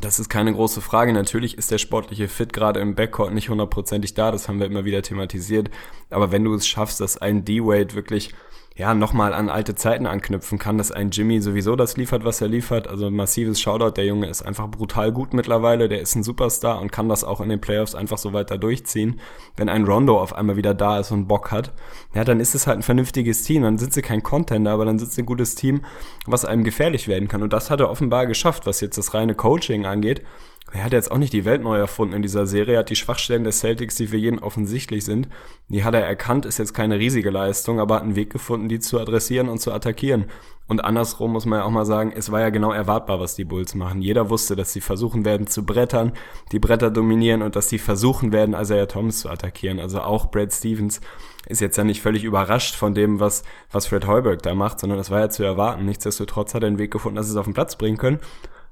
[0.00, 1.12] Das ist keine große Frage.
[1.12, 4.30] Natürlich ist der sportliche Fit gerade im Backcourt nicht hundertprozentig da.
[4.30, 5.70] Das haben wir immer wieder thematisiert.
[6.10, 8.32] Aber wenn du es schaffst, dass ein D-Wade wirklich
[8.80, 12.48] ja, nochmal an alte Zeiten anknüpfen kann, dass ein Jimmy sowieso das liefert, was er
[12.48, 12.88] liefert.
[12.88, 16.90] Also massives Shoutout, der Junge ist einfach brutal gut mittlerweile, der ist ein Superstar und
[16.90, 19.20] kann das auch in den Playoffs einfach so weiter durchziehen.
[19.54, 21.74] Wenn ein Rondo auf einmal wieder da ist und Bock hat,
[22.14, 23.64] ja, dann ist es halt ein vernünftiges Team.
[23.64, 25.82] Dann sind sie kein Contender, aber dann sind sie ein gutes Team,
[26.24, 27.42] was einem gefährlich werden kann.
[27.42, 30.22] Und das hat er offenbar geschafft, was jetzt das reine Coaching angeht
[30.72, 32.96] er hat jetzt auch nicht die Welt neu erfunden in dieser Serie, er hat die
[32.96, 35.28] Schwachstellen des Celtics, die für jeden offensichtlich sind,
[35.68, 38.78] die hat er erkannt, ist jetzt keine riesige Leistung, aber hat einen Weg gefunden, die
[38.78, 40.26] zu adressieren und zu attackieren.
[40.68, 43.44] Und andersrum muss man ja auch mal sagen, es war ja genau erwartbar, was die
[43.44, 44.02] Bulls machen.
[44.02, 46.12] Jeder wusste, dass sie versuchen werden zu brettern,
[46.52, 49.80] die Bretter dominieren und dass sie versuchen werden, Isaiah Thomas zu attackieren.
[49.80, 51.00] Also auch Brad Stevens
[51.46, 54.98] ist jetzt ja nicht völlig überrascht von dem, was, was Fred Heuberg da macht, sondern
[54.98, 55.84] das war ja zu erwarten.
[55.86, 58.20] Nichtsdestotrotz hat er einen Weg gefunden, dass sie es auf den Platz bringen können.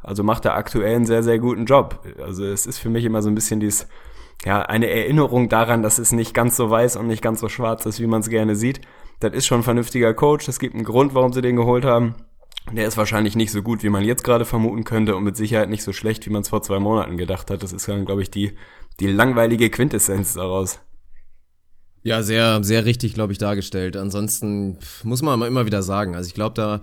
[0.03, 2.05] Also macht er aktuell einen sehr, sehr guten Job.
[2.23, 3.89] Also es ist für mich immer so ein bisschen dies,
[4.45, 7.85] ja, eine Erinnerung daran, dass es nicht ganz so weiß und nicht ganz so schwarz
[7.87, 8.81] ist, wie man es gerne sieht.
[9.21, 10.49] Das ist schon ein vernünftiger Coach.
[10.49, 12.15] Es gibt einen Grund, warum sie den geholt haben.
[12.73, 15.71] Der ist wahrscheinlich nicht so gut, wie man jetzt gerade vermuten könnte und mit Sicherheit
[15.71, 17.63] nicht so schlecht, wie man es vor zwei Monaten gedacht hat.
[17.63, 18.53] Das ist dann, glaube ich, die,
[19.01, 20.81] die langweilige Quintessenz daraus.
[22.03, 23.97] Ja, sehr, sehr richtig, glaube ich, dargestellt.
[23.97, 26.15] Ansonsten muss man immer wieder sagen.
[26.15, 26.81] Also ich glaube, da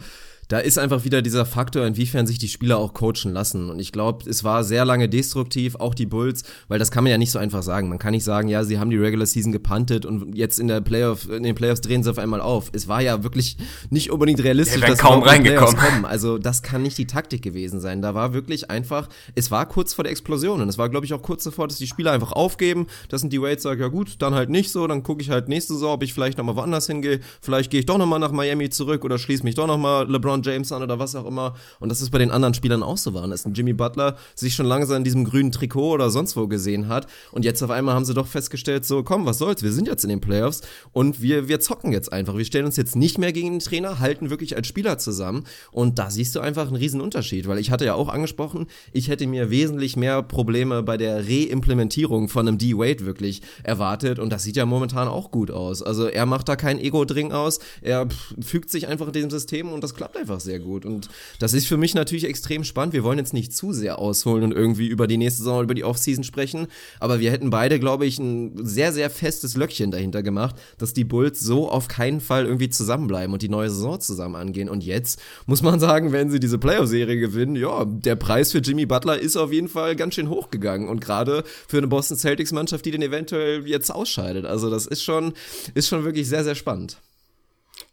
[0.48, 3.70] da ist einfach wieder dieser Faktor, inwiefern sich die Spieler auch coachen lassen.
[3.70, 7.12] Und ich glaube, es war sehr lange destruktiv, auch die Bulls, weil das kann man
[7.12, 7.90] ja nicht so einfach sagen.
[7.90, 10.82] Man kann nicht sagen, ja, sie haben die Regular Season gepantet und jetzt in der
[10.82, 12.70] Playoff, in den Playoffs drehen sie auf einmal auf.
[12.74, 13.58] Es war ja wirklich
[13.90, 15.76] nicht unbedingt realistisch, dass kaum reingekommen.
[15.76, 16.06] kommen.
[16.06, 18.02] Also das kann nicht die Taktik gewesen sein.
[18.02, 21.14] Da war wirklich einfach, es war kurz vor der Explosion und es war, glaube ich,
[21.14, 22.88] auch kurz davor, dass die Spieler einfach aufgeben.
[23.10, 25.48] Das sind die Wade sagt, ja gut, dann halt nicht so, dann gucke ich halt
[25.48, 27.20] nächste Saison, ob ich vielleicht nochmal woanders hingehe.
[27.42, 30.42] Vielleicht gehe ich doch nochmal nach Miami zurück oder schließe mich doch nochmal LeBron LeBron
[30.44, 31.56] James an oder was auch immer.
[31.80, 33.28] Und das ist bei den anderen Spielern auch so war.
[33.28, 36.88] Dass ein Jimmy Butler sich schon langsam in diesem grünen Trikot oder sonst wo gesehen
[36.88, 37.08] hat.
[37.32, 40.04] Und jetzt auf einmal haben sie doch festgestellt, so komm, was soll's, wir sind jetzt
[40.04, 42.38] in den Playoffs und wir, wir zocken jetzt einfach.
[42.38, 45.46] Wir stellen uns jetzt nicht mehr gegen den Trainer, halten wirklich als Spieler zusammen.
[45.72, 49.08] Und da siehst du einfach einen riesen Unterschied, weil ich hatte ja auch angesprochen, ich
[49.08, 54.20] hätte mir wesentlich mehr Probleme bei der Reimplementierung von einem D-Wade wirklich erwartet.
[54.20, 55.82] Und das sieht ja momentan auch gut aus.
[55.82, 57.60] Also er macht da kein Ego-Dring aus.
[57.82, 58.08] Er
[58.42, 60.86] fügt sich einfach in diesem System und das klappt einfach einfach sehr gut.
[60.86, 61.10] Und
[61.40, 62.94] das ist für mich natürlich extrem spannend.
[62.94, 65.84] Wir wollen jetzt nicht zu sehr ausholen und irgendwie über die nächste Saison, über die
[65.84, 66.68] Offseason sprechen.
[67.00, 71.04] Aber wir hätten beide, glaube ich, ein sehr, sehr festes Löckchen dahinter gemacht, dass die
[71.04, 74.68] Bulls so auf keinen Fall irgendwie zusammenbleiben und die neue Saison zusammen angehen.
[74.68, 78.86] Und jetzt muss man sagen, wenn sie diese Playoff-Serie gewinnen, ja, der Preis für Jimmy
[78.88, 80.90] Butler ist auf jeden Fall ganz schön hochgegangen.
[80.90, 84.46] Und gerade für eine Boston Celtics-Mannschaft, die den eventuell jetzt ausscheidet.
[84.46, 85.34] Also das ist schon,
[85.76, 86.98] ist schon wirklich sehr, sehr spannend.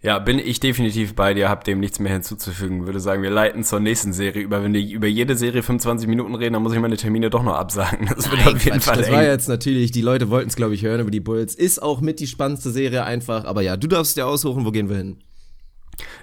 [0.05, 2.87] Ja, bin ich definitiv bei dir, hab dem nichts mehr hinzuzufügen.
[2.87, 4.63] Würde sagen, wir leiten zur nächsten Serie über.
[4.65, 7.55] Wenn die über jede Serie 25 Minuten reden, dann muss ich meine Termine doch noch
[7.55, 8.11] absagen.
[8.17, 9.13] Das wird Nein, auf jeden Quatsch, Fall Das eng.
[9.15, 11.55] war jetzt natürlich, die Leute wollten es, glaube ich, hören über die Bulls.
[11.55, 13.45] Ist auch mit die spannendste Serie einfach.
[13.45, 15.19] Aber ja, du darfst dir aussuchen, wo gehen wir hin?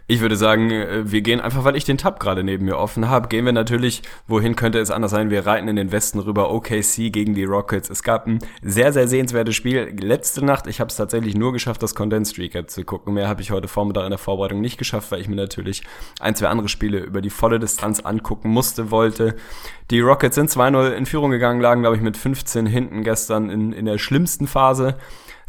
[0.07, 3.09] Ich würde sagen, äh, wir gehen einfach, weil ich den Tab gerade neben mir offen
[3.09, 5.29] habe, gehen wir natürlich, wohin könnte es anders sein?
[5.29, 7.89] Wir reiten in den Westen rüber, OKC gegen die Rockets.
[7.89, 9.95] Es gab ein sehr, sehr sehenswertes Spiel.
[9.99, 13.13] Letzte Nacht, ich habe es tatsächlich nur geschafft, das Condensed Streaker zu gucken.
[13.13, 15.83] Mehr habe ich heute Vormittag in der Vorbereitung nicht geschafft, weil ich mir natürlich
[16.19, 19.35] ein, zwei andere Spiele über die volle Distanz angucken musste, wollte.
[19.91, 23.73] Die Rockets sind 2-0 in Führung gegangen, lagen, glaube ich, mit 15 hinten gestern in,
[23.73, 24.97] in der schlimmsten Phase.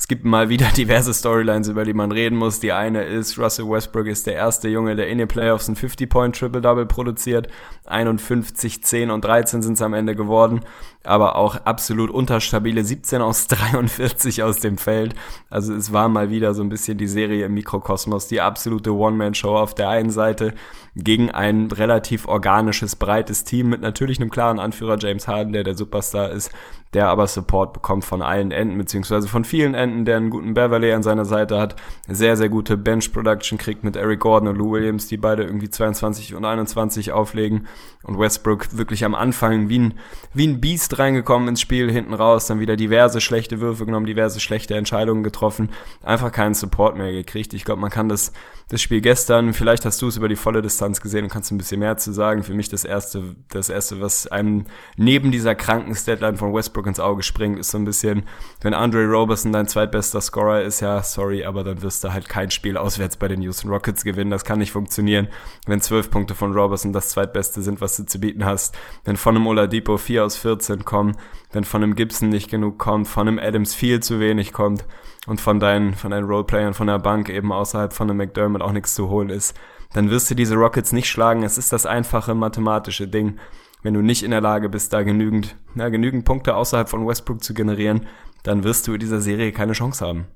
[0.01, 2.59] Es gibt mal wieder diverse Storylines, über die man reden muss.
[2.59, 6.87] Die eine ist, Russell Westbrook ist der erste Junge, der in den Playoffs ein 50-Point-Triple-Double
[6.87, 7.49] produziert.
[7.85, 10.63] 51, 10 und 13 sind es am Ende geworden.
[11.03, 15.15] Aber auch absolut unterstabile 17 aus 43 aus dem Feld.
[15.49, 18.29] Also es war mal wieder so ein bisschen die Serie im Mikrokosmos.
[18.29, 20.55] Die absolute One-Man-Show auf der einen Seite
[20.95, 25.77] gegen ein relativ organisches, breites Team mit natürlich einem klaren Anführer James Harden, der der
[25.77, 26.51] Superstar ist,
[26.93, 30.93] der aber Support bekommt von allen Enden, beziehungsweise von vielen Enden, der einen guten Beverly
[30.93, 31.77] an seiner Seite hat,
[32.09, 36.35] sehr, sehr gute Bench-Production kriegt mit Eric Gordon und Lou Williams, die beide irgendwie 22
[36.35, 37.69] und 21 auflegen
[38.03, 39.95] und Westbrook wirklich am Anfang wie ein,
[40.35, 40.61] wie ein
[40.91, 45.23] Biest reingekommen ins Spiel, hinten raus, dann wieder diverse schlechte Würfe genommen, diverse schlechte Entscheidungen
[45.23, 45.71] getroffen,
[46.03, 47.55] einfach keinen Support mehr gekriegt.
[47.55, 48.33] Ich glaube, man kann das,
[48.69, 51.59] das Spiel gestern, vielleicht hast du es über die volle Distanz gesehen und kannst ein
[51.59, 52.43] bisschen mehr zu sagen.
[52.43, 54.65] Für mich das erste, das erste, was einem
[54.97, 58.25] neben dieser kranken Statline von Westbrook ins Auge springt, ist so ein bisschen,
[58.61, 62.51] wenn Andre Roberson dein zweitbester Scorer ist, ja, sorry, aber dann wirst du halt kein
[62.51, 64.31] Spiel auswärts bei den Houston Rockets gewinnen.
[64.31, 65.29] Das kann nicht funktionieren,
[65.67, 68.77] wenn zwölf Punkte von Roberson das zweitbeste sind, was du zu bieten hast.
[69.05, 71.17] Wenn von einem Oladipo 4 aus 14 kommen,
[71.53, 74.85] wenn von einem Gibson nicht genug kommt, von einem Adams viel zu wenig kommt
[75.27, 78.73] und von deinen, von deinen Roleplayern von der Bank eben außerhalb von einem McDermott auch
[78.73, 79.57] nichts zu holen ist,
[79.93, 81.43] dann wirst du diese Rockets nicht schlagen.
[81.43, 83.39] Es ist das einfache mathematische Ding.
[83.83, 87.43] Wenn du nicht in der Lage bist, da genügend, na, genügend Punkte außerhalb von Westbrook
[87.43, 88.07] zu generieren,
[88.43, 90.27] dann wirst du in dieser Serie keine Chance haben.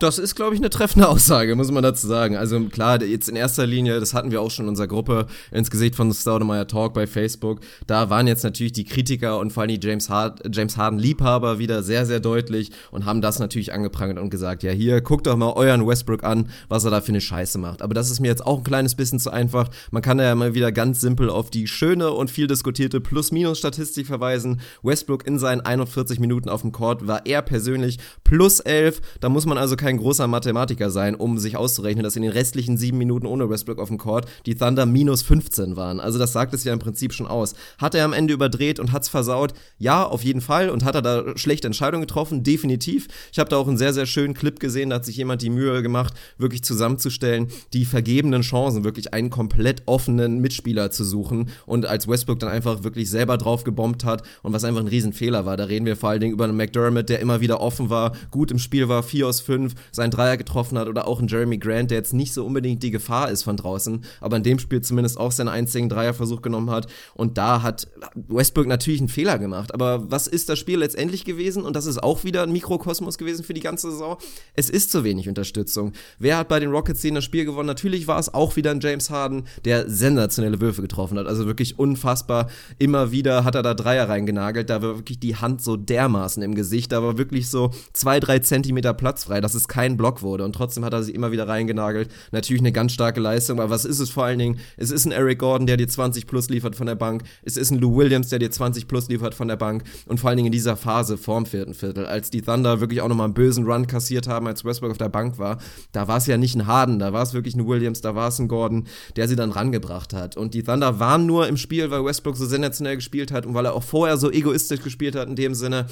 [0.00, 2.36] Das ist, glaube ich, eine treffende Aussage, muss man dazu sagen.
[2.36, 5.70] Also klar, jetzt in erster Linie, das hatten wir auch schon in unserer Gruppe ins
[5.70, 7.60] Gesicht von Staudemeyer Talk bei Facebook.
[7.86, 11.60] Da waren jetzt natürlich die Kritiker und vor allem die James, Hard James Harden Liebhaber
[11.60, 15.36] wieder sehr, sehr deutlich und haben das natürlich angeprangert und gesagt, ja hier, guckt doch
[15.36, 17.80] mal euren Westbrook an, was er da für eine Scheiße macht.
[17.80, 19.70] Aber das ist mir jetzt auch ein kleines bisschen zu einfach.
[19.92, 24.60] Man kann ja mal wieder ganz simpel auf die schöne und viel diskutierte Plus-Minus-Statistik verweisen.
[24.82, 29.00] Westbrook in seinen 41 Minuten auf dem Court war er persönlich plus 11.
[29.20, 32.78] Da muss man also kein großer Mathematiker sein, um sich auszurechnen, dass in den restlichen
[32.78, 36.00] sieben Minuten ohne Westbrook auf dem Court die Thunder minus 15 waren.
[36.00, 37.52] Also das sagt es ja im Prinzip schon aus.
[37.76, 39.52] Hat er am Ende überdreht und hat's versaut?
[39.76, 40.70] Ja, auf jeden Fall.
[40.70, 42.42] Und hat er da schlechte Entscheidungen getroffen?
[42.42, 43.08] Definitiv.
[43.30, 45.50] Ich habe da auch einen sehr, sehr schönen Clip gesehen, da hat sich jemand die
[45.50, 51.84] Mühe gemacht, wirklich zusammenzustellen, die vergebenen Chancen, wirklich einen komplett offenen Mitspieler zu suchen und
[51.84, 55.58] als Westbrook dann einfach wirklich selber drauf gebombt hat und was einfach ein Riesenfehler war.
[55.58, 58.50] Da reden wir vor allen Dingen über einen McDermott, der immer wieder offen war, gut
[58.50, 61.90] im Spiel war, 4 aus 5, seinen Dreier getroffen hat oder auch ein Jeremy Grant,
[61.90, 65.18] der jetzt nicht so unbedingt die Gefahr ist von draußen, aber in dem Spiel zumindest
[65.18, 66.86] auch seinen einzigen Dreierversuch genommen hat.
[67.14, 71.62] Und da hat Westbrook natürlich einen Fehler gemacht, aber was ist das Spiel letztendlich gewesen?
[71.62, 74.16] Und das ist auch wieder ein Mikrokosmos gewesen für die ganze Saison,
[74.54, 75.92] es ist zu wenig Unterstützung.
[76.18, 77.66] Wer hat bei den Rockets den das Spiel gewonnen?
[77.66, 81.78] Natürlich war es auch wieder ein James Harden, der sensationelle Würfe getroffen hat, also wirklich
[81.78, 82.48] unfassbar.
[82.78, 86.54] Immer wieder hat er da Dreier reingenagelt, da war wirklich die Hand so dermaßen im
[86.54, 90.44] Gesicht, da war wirklich so zwei, drei Zentimeter Platz frei, dass es kein Block wurde
[90.44, 92.10] und trotzdem hat er sie immer wieder reingenagelt.
[92.32, 94.58] Natürlich eine ganz starke Leistung, aber was ist es vor allen Dingen?
[94.76, 97.24] Es ist ein Eric Gordon, der dir 20 plus liefert von der Bank.
[97.42, 100.28] Es ist ein Lou Williams, der dir 20 plus liefert von der Bank und vor
[100.28, 103.34] allen Dingen in dieser Phase vorm vierten Viertel, als die Thunder wirklich auch nochmal einen
[103.34, 105.58] bösen Run kassiert haben, als Westbrook auf der Bank war,
[105.92, 108.28] da war es ja nicht ein Harden, da war es wirklich ein Williams, da war
[108.28, 110.36] es ein Gordon, der sie dann rangebracht hat.
[110.36, 113.66] Und die Thunder waren nur im Spiel, weil Westbrook so sensationell gespielt hat und weil
[113.66, 115.86] er auch vorher so egoistisch gespielt hat in dem Sinne.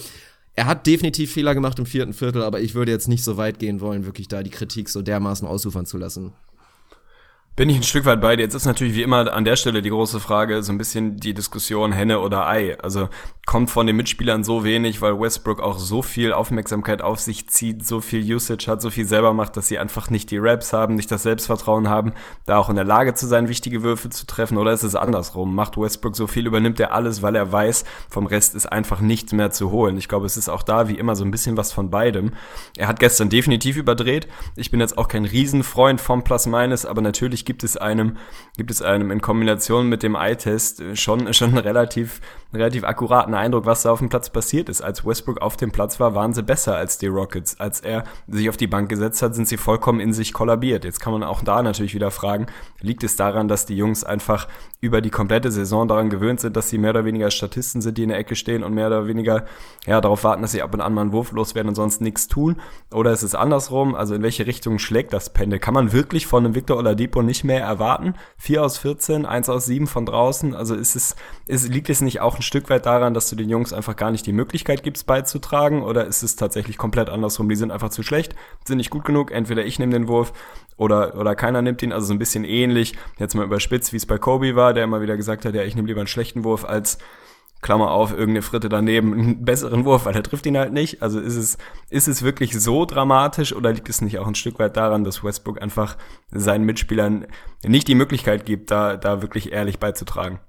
[0.54, 3.58] Er hat definitiv Fehler gemacht im vierten Viertel, aber ich würde jetzt nicht so weit
[3.58, 6.32] gehen wollen, wirklich da die Kritik so dermaßen ausufern zu lassen.
[7.54, 8.44] Bin ich ein Stück weit bei dir.
[8.44, 11.34] Jetzt ist natürlich wie immer an der Stelle die große Frage, so ein bisschen die
[11.34, 12.78] Diskussion Henne oder Ei.
[12.80, 13.10] Also
[13.44, 17.84] kommt von den Mitspielern so wenig, weil Westbrook auch so viel Aufmerksamkeit auf sich zieht,
[17.84, 20.94] so viel Usage hat, so viel selber macht, dass sie einfach nicht die Raps haben,
[20.94, 22.12] nicht das Selbstvertrauen haben,
[22.46, 24.56] da auch in der Lage zu sein, wichtige Würfe zu treffen.
[24.56, 25.54] Oder ist es andersrum?
[25.54, 29.34] Macht Westbrook so viel, übernimmt er alles, weil er weiß, vom Rest ist einfach nichts
[29.34, 29.98] mehr zu holen.
[29.98, 32.32] Ich glaube, es ist auch da wie immer so ein bisschen was von beidem.
[32.78, 34.26] Er hat gestern definitiv überdreht.
[34.56, 38.16] Ich bin jetzt auch kein Riesenfreund vom Plus-Minus, aber natürlich gibt es einem,
[38.56, 42.20] gibt es einem in Kombination mit dem Eye-Test schon, schon einen relativ,
[42.52, 44.82] relativ akkuraten Eindruck, was da auf dem Platz passiert ist.
[44.82, 47.58] Als Westbrook auf dem Platz war, waren sie besser als die Rockets.
[47.58, 50.84] Als er sich auf die Bank gesetzt hat, sind sie vollkommen in sich kollabiert.
[50.84, 52.46] Jetzt kann man auch da natürlich wieder fragen,
[52.80, 54.48] liegt es daran, dass die Jungs einfach
[54.80, 58.02] über die komplette Saison daran gewöhnt sind, dass sie mehr oder weniger Statisten sind, die
[58.02, 59.44] in der Ecke stehen und mehr oder weniger
[59.86, 62.26] ja, darauf warten, dass sie ab und an mal einen Wurf loswerden und sonst nichts
[62.26, 62.56] tun?
[62.92, 63.94] Oder ist es andersrum?
[63.94, 65.60] Also in welche Richtung schlägt das Pendel?
[65.60, 68.14] Kann man wirklich von einem Victor Oladipo nicht mehr erwarten?
[68.38, 70.52] 4 aus 14, 1 aus 7 von draußen?
[70.52, 71.14] Also ist es,
[71.46, 74.10] ist, liegt es nicht auch ein Stück weit daran, dass du den Jungs einfach gar
[74.10, 75.82] nicht die Möglichkeit gibst, beizutragen?
[75.82, 77.48] Oder ist es tatsächlich komplett andersrum?
[77.48, 78.34] Die sind einfach zu schlecht,
[78.66, 79.30] sind nicht gut genug.
[79.30, 80.32] Entweder ich nehme den Wurf
[80.76, 81.92] oder, oder keiner nimmt ihn.
[81.92, 85.00] Also so ein bisschen ähnlich, jetzt mal überspitzt, wie es bei Kobe war, der immer
[85.00, 86.98] wieder gesagt hat, ja, ich nehme lieber einen schlechten Wurf als
[87.62, 91.00] Klammer auf, irgendeine Fritte daneben, einen besseren Wurf, weil er trifft ihn halt nicht.
[91.00, 91.58] Also ist es,
[91.90, 95.22] ist es wirklich so dramatisch oder liegt es nicht auch ein Stück weit daran, dass
[95.22, 95.96] Westbrook einfach
[96.32, 97.26] seinen Mitspielern
[97.64, 100.40] nicht die Möglichkeit gibt, da, da wirklich ehrlich beizutragen?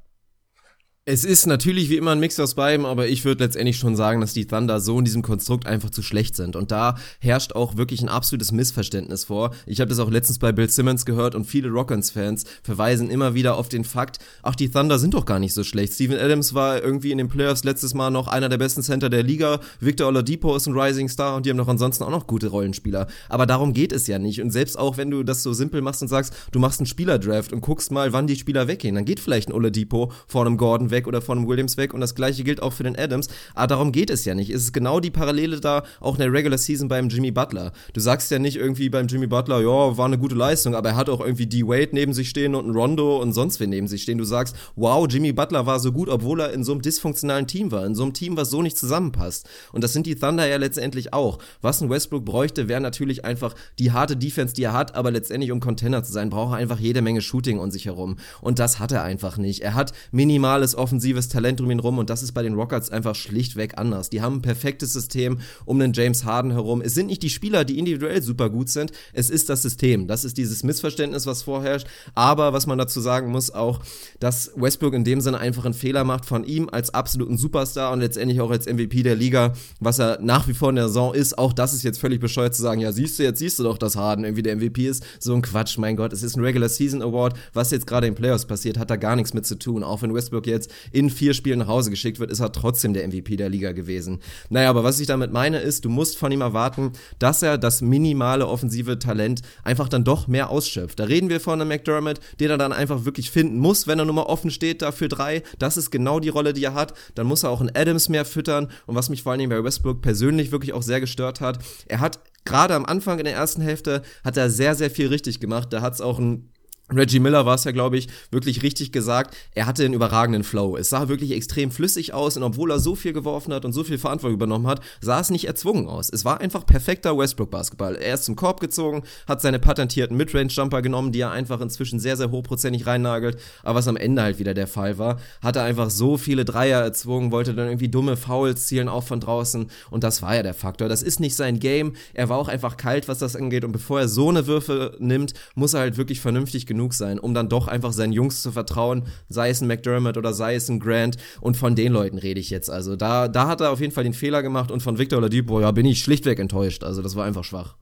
[1.06, 4.22] Es ist natürlich wie immer ein Mix aus beidem, aber ich würde letztendlich schon sagen,
[4.22, 6.56] dass die Thunder so in diesem Konstrukt einfach zu schlecht sind.
[6.56, 9.54] Und da herrscht auch wirklich ein absolutes Missverständnis vor.
[9.66, 13.58] Ich habe das auch letztens bei Bill Simmons gehört und viele Rockets-Fans verweisen immer wieder
[13.58, 15.92] auf den Fakt, ach, die Thunder sind doch gar nicht so schlecht.
[15.92, 19.24] Steven Adams war irgendwie in den Playoffs letztes Mal noch einer der besten Center der
[19.24, 19.60] Liga.
[19.82, 23.08] Victor Oladipo ist ein Rising Star und die haben doch ansonsten auch noch gute Rollenspieler.
[23.28, 24.42] Aber darum geht es ja nicht.
[24.42, 27.52] Und selbst auch, wenn du das so simpel machst und sagst, du machst einen Spielerdraft
[27.52, 30.93] und guckst mal, wann die Spieler weggehen, dann geht vielleicht ein Oladipo vor einem Gordon
[30.94, 33.28] weg oder von Williams weg und das gleiche gilt auch für den Adams.
[33.54, 34.50] Aber darum geht es ja nicht.
[34.50, 37.74] Es ist genau die Parallele da auch in der Regular Season beim Jimmy Butler.
[37.92, 40.96] Du sagst ja nicht irgendwie beim Jimmy Butler, ja, war eine gute Leistung, aber er
[40.96, 41.64] hat auch irgendwie D.
[41.64, 44.18] Wade neben sich stehen und ein Rondo und sonst wen neben sich stehen.
[44.18, 47.72] Du sagst, wow, Jimmy Butler war so gut, obwohl er in so einem dysfunktionalen Team
[47.72, 49.50] war, in so einem Team, was so nicht zusammenpasst.
[49.72, 51.40] Und das sind die Thunder ja letztendlich auch.
[51.62, 55.52] Was ein Westbrook bräuchte, wäre natürlich einfach die harte Defense, die er hat, aber letztendlich
[55.52, 58.18] um Container zu sein, braucht er einfach jede Menge Shooting um sich herum.
[58.42, 59.62] Und das hat er einfach nicht.
[59.62, 63.16] Er hat minimales offensives Talent um ihn rum und das ist bei den Rockets einfach
[63.16, 64.10] schlichtweg anders.
[64.10, 66.82] Die haben ein perfektes System um den James Harden herum.
[66.82, 70.08] Es sind nicht die Spieler, die individuell super gut sind, es ist das System.
[70.08, 71.88] Das ist dieses Missverständnis, was vorherrscht.
[72.16, 73.80] Aber was man dazu sagen muss, auch,
[74.20, 78.02] dass Westbrook in dem Sinne einfach einen Fehler macht von ihm als absoluten Superstar und
[78.02, 81.38] letztendlich auch als MVP der Liga, was er nach wie vor in der Saison ist.
[81.38, 83.78] Auch das ist jetzt völlig bescheuert zu sagen, ja, siehst du, jetzt siehst du doch,
[83.78, 85.04] dass Harden irgendwie der MVP ist.
[85.20, 86.14] So ein Quatsch, mein Gott.
[86.14, 87.36] Es ist ein Regular Season Award.
[87.54, 89.84] Was jetzt gerade in Playoffs passiert, hat da gar nichts mit zu tun.
[89.84, 93.08] Auch wenn Westbrook jetzt in vier Spielen nach Hause geschickt wird, ist er trotzdem der
[93.08, 94.20] MVP der Liga gewesen.
[94.50, 97.82] Naja, aber was ich damit meine ist, du musst von ihm erwarten, dass er das
[97.82, 101.00] minimale offensive Talent einfach dann doch mehr ausschöpft.
[101.00, 104.06] Da reden wir von einem McDermott, den er dann einfach wirklich finden muss, wenn er
[104.06, 105.44] nur mal offen steht dafür drei.
[105.60, 106.94] Das ist genau die Rolle, die er hat.
[107.16, 108.70] Dann muss er auch einen Adams mehr füttern.
[108.86, 112.00] Und was mich vor allen Dingen bei Westbrook persönlich wirklich auch sehr gestört hat, er
[112.00, 115.72] hat gerade am Anfang in der ersten Hälfte hat er sehr, sehr viel richtig gemacht.
[115.72, 116.50] Da hat es auch ein
[116.98, 119.36] Reggie Miller war es ja, glaube ich, wirklich richtig gesagt.
[119.56, 120.78] Er hatte einen überragenden Flow.
[120.78, 123.84] Es sah wirklich extrem flüssig aus und obwohl er so viel geworfen hat und so
[123.84, 126.10] viel Verantwortung übernommen hat, sah es nicht erzwungen aus.
[126.10, 127.96] Es war einfach perfekter Westbrook-Basketball.
[127.96, 132.18] Er ist zum Korb gezogen, hat seine patentierten Midrange-Jumper genommen, die er einfach inzwischen sehr,
[132.18, 133.38] sehr hochprozentig reinnagelt.
[133.64, 136.82] Aber was am Ende halt wieder der Fall war, hat er einfach so viele Dreier
[136.82, 139.68] erzwungen, wollte dann irgendwie dumme Fouls zielen, auch von draußen.
[139.90, 140.90] Und das war ja der Faktor.
[140.90, 141.94] Das ist nicht sein Game.
[142.14, 143.64] Er war auch einfach kalt, was das angeht.
[143.64, 147.34] Und bevor er so eine Würfe nimmt, muss er halt wirklich vernünftig genug sein, um
[147.34, 150.82] dann doch einfach seinen Jungs zu vertrauen, sei es ein McDermott oder sei es ein
[150.82, 152.70] Grant und von den Leuten rede ich jetzt.
[152.70, 155.62] Also da, da hat er auf jeden Fall den Fehler gemacht und von Victor Oladipo,
[155.62, 156.84] ja, bin ich schlichtweg enttäuscht.
[156.84, 157.78] Also das war einfach schwach.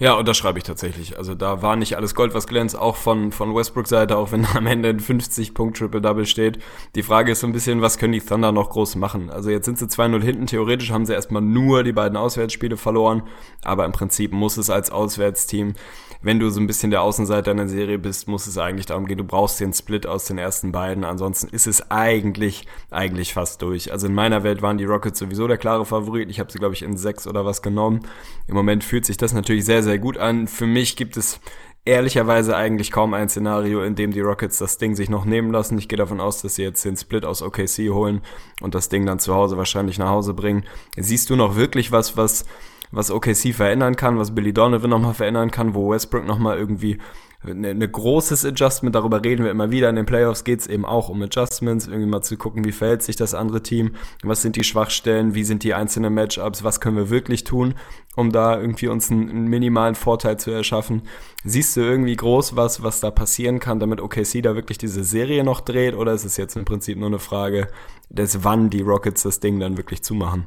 [0.00, 1.18] Ja, und das schreibe ich tatsächlich.
[1.18, 4.46] Also da war nicht alles Gold, was glänzt, auch von, von Westbrook Seite, auch wenn
[4.54, 6.60] am Ende ein 50-Punkt-Triple-Double steht.
[6.94, 9.28] Die Frage ist so ein bisschen, was können die Thunder noch groß machen?
[9.28, 13.24] Also jetzt sind sie 2-0 hinten, theoretisch haben sie erstmal nur die beiden Auswärtsspiele verloren,
[13.64, 15.74] aber im Prinzip muss es als Auswärtsteam
[16.20, 19.06] wenn du so ein bisschen der Außenseiter in der Serie bist, muss es eigentlich darum
[19.06, 21.04] gehen, du brauchst den Split aus den ersten beiden.
[21.04, 23.92] Ansonsten ist es eigentlich, eigentlich fast durch.
[23.92, 26.28] Also in meiner Welt waren die Rockets sowieso der klare Favorit.
[26.28, 28.00] Ich habe sie, glaube ich, in sechs oder was genommen.
[28.48, 30.46] Im Moment fühlt sich das natürlich sehr, sehr gut an.
[30.46, 31.40] Für mich gibt es
[31.84, 35.78] ehrlicherweise eigentlich kaum ein Szenario, in dem die Rockets das Ding sich noch nehmen lassen.
[35.78, 38.20] Ich gehe davon aus, dass sie jetzt den Split aus OKC holen
[38.60, 40.64] und das Ding dann zu Hause wahrscheinlich nach Hause bringen.
[40.96, 42.44] Siehst du noch wirklich was, was
[42.90, 46.98] was OKC verändern kann, was Billy Donovan nochmal verändern kann, wo Westbrook nochmal irgendwie
[47.42, 49.88] eine, eine großes Adjustment, darüber reden wir immer wieder.
[49.88, 53.14] In den Playoffs geht's eben auch um Adjustments, irgendwie mal zu gucken, wie verhält sich
[53.14, 57.10] das andere Team, was sind die Schwachstellen, wie sind die einzelnen Matchups, was können wir
[57.10, 57.74] wirklich tun,
[58.16, 61.02] um da irgendwie uns einen, einen minimalen Vorteil zu erschaffen.
[61.44, 65.44] Siehst du irgendwie groß was, was da passieren kann, damit OKC da wirklich diese Serie
[65.44, 67.68] noch dreht, oder ist es jetzt im Prinzip nur eine Frage
[68.08, 70.46] des, wann die Rockets das Ding dann wirklich zumachen?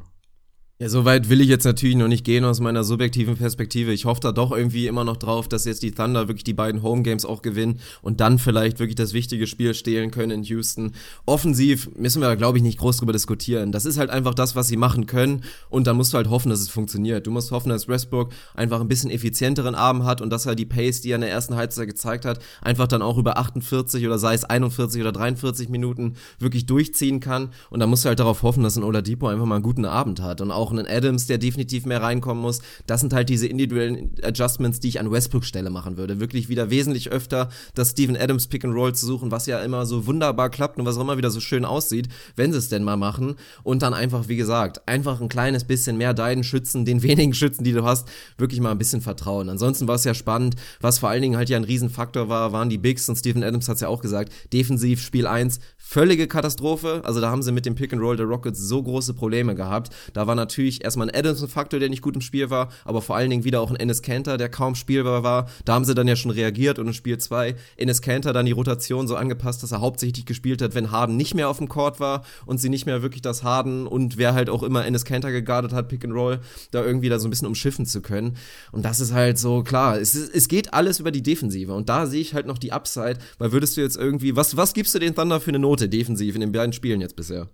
[0.82, 3.92] Ja, so weit will ich jetzt natürlich noch nicht gehen aus meiner subjektiven Perspektive.
[3.92, 6.82] Ich hoffe da doch irgendwie immer noch drauf, dass jetzt die Thunder wirklich die beiden
[6.82, 10.90] Home Games auch gewinnen und dann vielleicht wirklich das wichtige Spiel stehlen können in Houston.
[11.24, 13.70] Offensiv müssen wir da, glaube ich, nicht groß drüber diskutieren.
[13.70, 16.50] Das ist halt einfach das, was sie machen können und dann musst du halt hoffen,
[16.50, 17.28] dass es funktioniert.
[17.28, 20.66] Du musst hoffen, dass Westbrook einfach ein bisschen effizienteren Arm hat und dass er die
[20.66, 24.18] Pace, die er in der ersten Halbzeit gezeigt hat, einfach dann auch über 48 oder
[24.18, 28.42] sei es 41 oder 43 Minuten wirklich durchziehen kann und dann musst du halt darauf
[28.42, 31.38] hoffen, dass ein Oladipo einfach mal einen guten Abend hat und auch einen Adams, der
[31.38, 32.60] definitiv mehr reinkommen muss.
[32.86, 36.20] Das sind halt diese individuellen Adjustments, die ich an Westbrook Stelle machen würde.
[36.20, 39.86] Wirklich wieder wesentlich öfter das Steven Adams Pick and Roll zu suchen, was ja immer
[39.86, 42.84] so wunderbar klappt und was auch immer wieder so schön aussieht, wenn sie es denn
[42.84, 43.36] mal machen.
[43.62, 47.64] Und dann einfach, wie gesagt, einfach ein kleines bisschen mehr deinen Schützen, den wenigen Schützen,
[47.64, 48.08] die du hast,
[48.38, 49.48] wirklich mal ein bisschen vertrauen.
[49.48, 50.56] Ansonsten war es ja spannend.
[50.80, 53.68] Was vor allen Dingen halt ja ein Riesenfaktor war, waren die Bigs und Steven Adams
[53.68, 54.32] hat es ja auch gesagt.
[54.52, 57.02] Defensiv Spiel 1, völlige Katastrophe.
[57.04, 59.94] Also da haben sie mit dem Pick and Roll der Rockets so große Probleme gehabt.
[60.12, 63.02] Da war natürlich erstmal ein Adams ein Faktor, der nicht gut im Spiel war, aber
[63.02, 65.48] vor allen Dingen wieder auch ein Ennis Cantor, der kaum spielbar war.
[65.64, 68.52] Da haben sie dann ja schon reagiert und in Spiel 2 Ennis Cantor dann die
[68.52, 72.00] Rotation so angepasst, dass er hauptsächlich gespielt hat, wenn Harden nicht mehr auf dem Court
[72.00, 75.30] war und sie nicht mehr wirklich das Harden und wer halt auch immer Ennis Cantor
[75.30, 76.40] gegardet hat, Pick and Roll,
[76.70, 78.36] da irgendwie da so ein bisschen umschiffen zu können.
[78.70, 82.06] Und das ist halt so, klar, es, es geht alles über die Defensive und da
[82.06, 84.98] sehe ich halt noch die Upside, weil würdest du jetzt irgendwie, was, was gibst du
[84.98, 87.48] den Thunder für eine Note defensiv in den beiden Spielen jetzt bisher?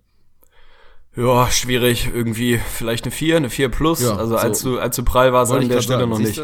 [1.17, 2.11] Ja, schwierig.
[2.13, 4.03] Irgendwie vielleicht eine 4, eine 4 plus.
[4.03, 4.37] Ja, also so.
[4.37, 6.41] allzu, allzu prall war es an der Stelle noch nicht.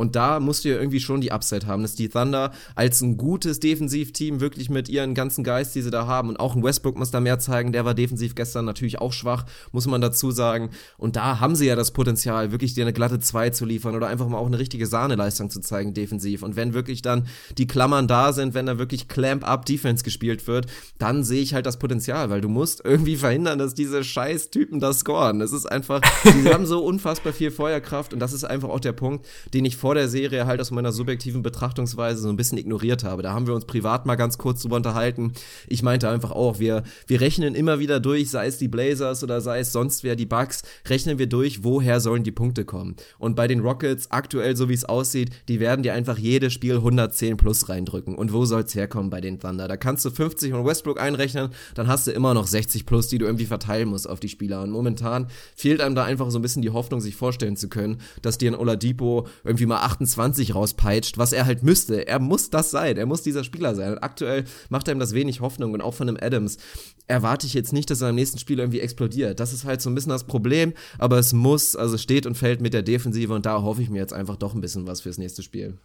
[0.00, 3.18] Und da musst du ja irgendwie schon die Upside haben, dass die Thunder als ein
[3.18, 6.96] gutes Defensivteam wirklich mit ihren ganzen Geist, die sie da haben, und auch ein Westbrook
[6.96, 10.70] muss da mehr zeigen, der war defensiv gestern natürlich auch schwach, muss man dazu sagen.
[10.96, 14.08] Und da haben sie ja das Potenzial, wirklich dir eine glatte 2 zu liefern oder
[14.08, 16.42] einfach mal auch eine richtige Sahneleistung zu zeigen defensiv.
[16.42, 17.26] Und wenn wirklich dann
[17.58, 20.66] die Klammern da sind, wenn da wirklich Clamp-Up-Defense gespielt wird,
[20.98, 24.80] dann sehe ich halt das Potenzial, weil du musst irgendwie verhindern, dass diese scheiß Typen
[24.80, 25.40] da scoren.
[25.40, 28.92] Das ist einfach, die haben so unfassbar viel Feuerkraft und das ist einfach auch der
[28.92, 32.58] Punkt, den ich vor vor der Serie halt aus meiner subjektiven Betrachtungsweise so ein bisschen
[32.58, 33.24] ignoriert habe.
[33.24, 35.32] Da haben wir uns privat mal ganz kurz drüber unterhalten.
[35.66, 39.40] Ich meinte einfach auch, wir, wir rechnen immer wieder durch, sei es die Blazers oder
[39.40, 42.94] sei es sonst wer, die Bucks, rechnen wir durch, woher sollen die Punkte kommen.
[43.18, 46.76] Und bei den Rockets, aktuell so wie es aussieht, die werden dir einfach jedes Spiel
[46.76, 48.14] 110 plus reindrücken.
[48.14, 49.66] Und wo soll es herkommen bei den Thunder?
[49.66, 53.18] Da kannst du 50 von Westbrook einrechnen, dann hast du immer noch 60 plus, die
[53.18, 54.62] du irgendwie verteilen musst auf die Spieler.
[54.62, 55.26] Und momentan
[55.56, 58.52] fehlt einem da einfach so ein bisschen die Hoffnung, sich vorstellen zu können, dass dir
[58.52, 62.06] ein Oladipo irgendwie mal 28 rauspeitscht, was er halt müsste.
[62.06, 63.92] Er muss das sein, er muss dieser Spieler sein.
[63.92, 66.58] Und aktuell macht er ihm das wenig Hoffnung und auch von einem Adams
[67.06, 69.40] erwarte ich jetzt nicht, dass er im nächsten Spiel irgendwie explodiert.
[69.40, 72.60] Das ist halt so ein bisschen das Problem, aber es muss, also steht und fällt
[72.60, 75.18] mit der Defensive und da hoffe ich mir jetzt einfach doch ein bisschen was fürs
[75.18, 75.78] nächste Spiel.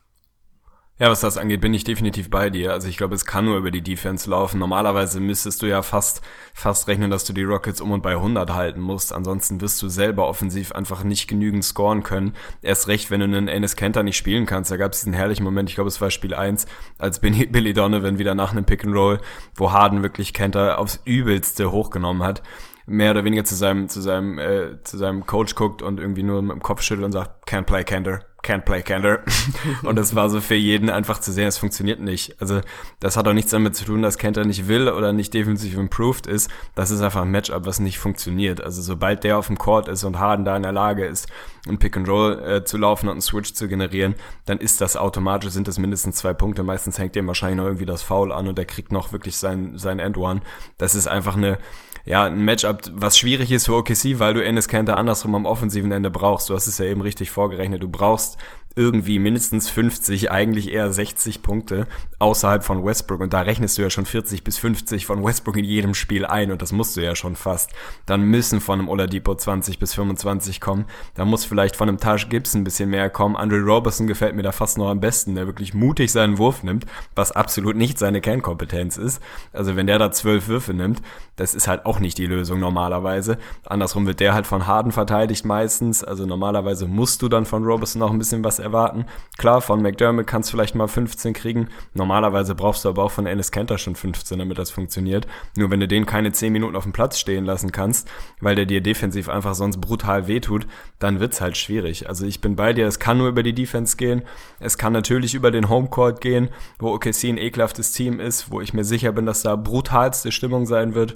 [0.98, 2.72] Ja, was das angeht, bin ich definitiv bei dir.
[2.72, 4.60] Also ich glaube, es kann nur über die Defense laufen.
[4.60, 6.22] Normalerweise müsstest du ja fast,
[6.54, 9.12] fast rechnen, dass du die Rockets um und bei 100 halten musst.
[9.12, 12.34] Ansonsten wirst du selber offensiv einfach nicht genügend scoren können.
[12.62, 14.72] Erst recht, wenn du einen Ennis Kenter nicht spielen kannst.
[14.72, 16.66] Da gab es diesen herrlichen Moment, ich glaube, es war Spiel 1,
[16.98, 19.20] als Billy Donovan wieder nach einem Pick and Roll,
[19.54, 22.42] wo Harden wirklich Kenter aufs Übelste hochgenommen hat
[22.86, 26.42] mehr oder weniger zu seinem, zu seinem, äh, zu seinem Coach guckt und irgendwie nur
[26.42, 29.20] mit dem Kopf schüttelt und sagt, can't play Cantor, can't play Cantor.
[29.84, 32.40] und das war so für jeden einfach zu sehen, es funktioniert nicht.
[32.40, 32.62] Also
[33.00, 36.28] das hat auch nichts damit zu tun, dass Cantor nicht will oder nicht defensiv improved
[36.28, 36.50] ist.
[36.76, 38.62] Das ist einfach ein Matchup, was nicht funktioniert.
[38.62, 41.28] Also sobald der auf dem Court ist und Harden da in der Lage ist,
[41.68, 44.14] ein Pick and Roll äh, zu laufen und einen Switch zu generieren,
[44.46, 46.62] dann ist das automatisch, sind das mindestens zwei Punkte.
[46.62, 49.78] Meistens hängt dem wahrscheinlich noch irgendwie das Foul an und der kriegt noch wirklich sein,
[49.78, 50.42] sein End One.
[50.78, 51.58] Das ist einfach eine,
[52.06, 55.92] ja, ein Matchup, was schwierig ist für OKC, weil du Ennis Kanter andersrum am offensiven
[55.92, 56.50] Ende brauchst.
[56.50, 57.82] Du hast es ja eben richtig vorgerechnet.
[57.82, 58.38] Du brauchst
[58.76, 61.88] irgendwie mindestens 50, eigentlich eher 60 Punkte
[62.20, 63.22] außerhalb von Westbrook.
[63.22, 66.52] Und da rechnest du ja schon 40 bis 50 von Westbrook in jedem Spiel ein.
[66.52, 67.72] Und das musst du ja schon fast.
[68.06, 70.86] Dann müssen von einem Oladipo 20 bis 25 kommen.
[71.14, 73.36] Da muss vielleicht von einem Taj Gibson ein bisschen mehr kommen.
[73.36, 76.86] Andre Robertson gefällt mir da fast noch am besten, der wirklich mutig seinen Wurf nimmt,
[77.16, 79.22] was absolut nicht seine Kernkompetenz ist.
[79.54, 81.02] Also wenn der da zwölf Würfe nimmt,
[81.38, 83.38] das ist halt auch nicht die Lösung normalerweise.
[83.66, 86.04] Andersrum wird der halt von Harden verteidigt meistens.
[86.04, 89.06] Also normalerweise musst du dann von Robertson noch ein bisschen was erwarten.
[89.38, 91.70] Klar, von McDermott kannst du vielleicht mal 15 kriegen.
[91.94, 95.28] Normalerweise brauchst du aber auch von Ennis Kenter schon 15, damit das funktioniert.
[95.56, 98.10] Nur wenn du den keine 10 Minuten auf dem Platz stehen lassen kannst,
[98.42, 100.68] weil der dir defensiv einfach sonst brutal wehtut,
[101.00, 102.10] dann wird's halt schwierig.
[102.10, 104.24] Also ich bin bei dir, es kann nur über die Defense gehen.
[104.60, 106.50] Es kann natürlich über den Homecourt gehen,
[106.80, 110.66] wo OKC ein ekelhaftes Team ist, wo ich mir sicher bin, dass da brutalste Stimmung
[110.66, 111.16] sein wird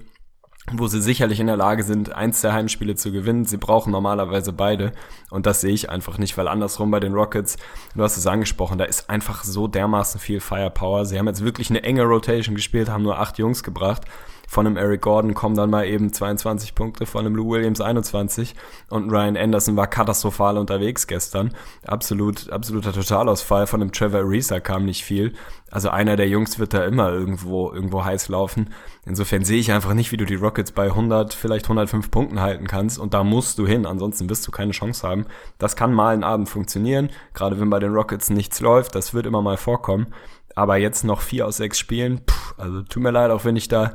[0.73, 3.45] wo sie sicherlich in der Lage sind, eins der Heimspiele zu gewinnen.
[3.45, 4.91] Sie brauchen normalerweise beide.
[5.29, 7.57] Und das sehe ich einfach nicht, weil andersrum bei den Rockets,
[7.95, 11.05] du hast es angesprochen, da ist einfach so dermaßen viel Firepower.
[11.05, 14.03] Sie haben jetzt wirklich eine enge Rotation gespielt, haben nur acht Jungs gebracht
[14.49, 18.55] von einem Eric Gordon kommen dann mal eben 22 Punkte, von einem Lou Williams 21
[18.89, 21.53] und Ryan Anderson war katastrophal unterwegs gestern.
[21.85, 23.67] Absolut, absoluter Totalausfall.
[23.67, 25.35] Von dem Trevor Ariza kam nicht viel.
[25.69, 28.73] Also einer der Jungs wird da immer irgendwo, irgendwo heiß laufen.
[29.05, 32.65] Insofern sehe ich einfach nicht, wie du die Rockets bei 100, vielleicht 105 Punkten halten
[32.65, 35.27] kannst und da musst du hin, ansonsten wirst du keine Chance haben.
[35.59, 39.27] Das kann mal einen Abend funktionieren, gerade wenn bei den Rockets nichts läuft, das wird
[39.27, 40.07] immer mal vorkommen.
[40.55, 43.67] Aber jetzt noch vier aus sechs Spielen, pff, also tut mir leid, auch wenn ich
[43.67, 43.93] da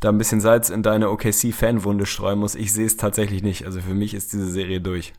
[0.00, 2.54] da ein bisschen Salz in deine OKC-Fanwunde streuen muss.
[2.54, 3.64] Ich sehe es tatsächlich nicht.
[3.66, 5.12] Also für mich ist diese Serie durch.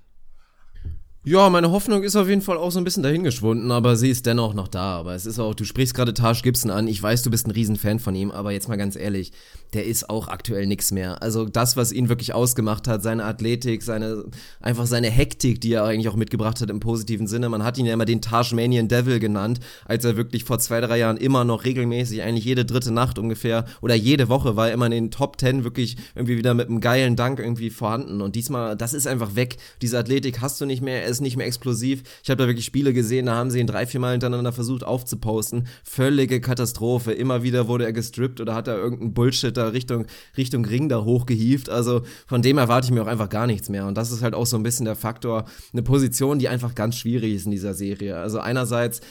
[1.29, 4.25] Ja, meine Hoffnung ist auf jeden Fall auch so ein bisschen dahingeschwunden, aber sie ist
[4.25, 4.97] dennoch noch da.
[4.97, 6.87] Aber es ist auch, du sprichst gerade Taj Gibson an.
[6.87, 9.31] Ich weiß, du bist ein Riesenfan von ihm, aber jetzt mal ganz ehrlich,
[9.73, 11.21] der ist auch aktuell nichts mehr.
[11.21, 14.25] Also das, was ihn wirklich ausgemacht hat, seine Athletik, seine,
[14.59, 17.47] einfach seine Hektik, die er eigentlich auch mitgebracht hat im positiven Sinne.
[17.49, 20.97] Man hat ihn ja immer den Tajmanian Devil genannt, als er wirklich vor zwei, drei
[20.97, 24.87] Jahren immer noch regelmäßig, eigentlich jede dritte Nacht ungefähr oder jede Woche war er immer
[24.87, 28.21] in den Top Ten wirklich irgendwie wieder mit einem geilen Dank irgendwie vorhanden.
[28.21, 29.57] Und diesmal, das ist einfach weg.
[29.83, 32.03] Diese Athletik hast du nicht mehr ist nicht mehr explosiv.
[32.23, 34.83] Ich habe da wirklich Spiele gesehen, da haben sie ihn drei, vier Mal hintereinander versucht
[34.83, 35.67] aufzuposten.
[35.83, 37.11] Völlige Katastrophe.
[37.11, 40.05] Immer wieder wurde er gestrippt oder hat er irgendeinen Bullshit da Richtung,
[40.37, 41.69] Richtung Ring da hochgehievt.
[41.69, 43.85] Also von dem erwarte ich mir auch einfach gar nichts mehr.
[43.85, 46.95] Und das ist halt auch so ein bisschen der Faktor, eine Position, die einfach ganz
[46.95, 48.17] schwierig ist in dieser Serie.
[48.17, 49.01] Also einerseits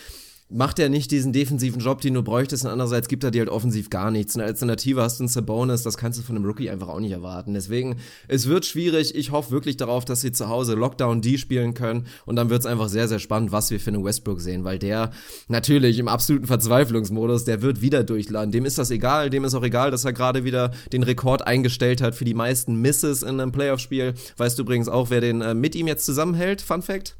[0.51, 3.51] macht er nicht diesen defensiven Job, den du bräuchtest, und andererseits gibt er dir halt
[3.51, 4.35] offensiv gar nichts.
[4.35, 7.13] Eine Alternative hast du einen Sabonis, das kannst du von einem Rookie einfach auch nicht
[7.13, 7.55] erwarten.
[7.55, 7.97] Deswegen,
[8.29, 9.15] es wird schwierig.
[9.15, 12.61] Ich hoffe wirklich darauf, dass sie zu Hause Lockdown D spielen können und dann wird
[12.61, 15.11] es einfach sehr, sehr spannend, was wir für einen Westbrook sehen, weil der
[15.49, 18.51] natürlich im absoluten Verzweiflungsmodus, der wird wieder durchladen.
[18.51, 22.01] Dem ist das egal, dem ist auch egal, dass er gerade wieder den Rekord eingestellt
[22.01, 24.15] hat für die meisten Misses in einem Playoff-Spiel.
[24.37, 26.63] Weißt du übrigens auch, wer den äh, mit ihm jetzt zusammenhält?
[26.63, 27.17] Fun Fact?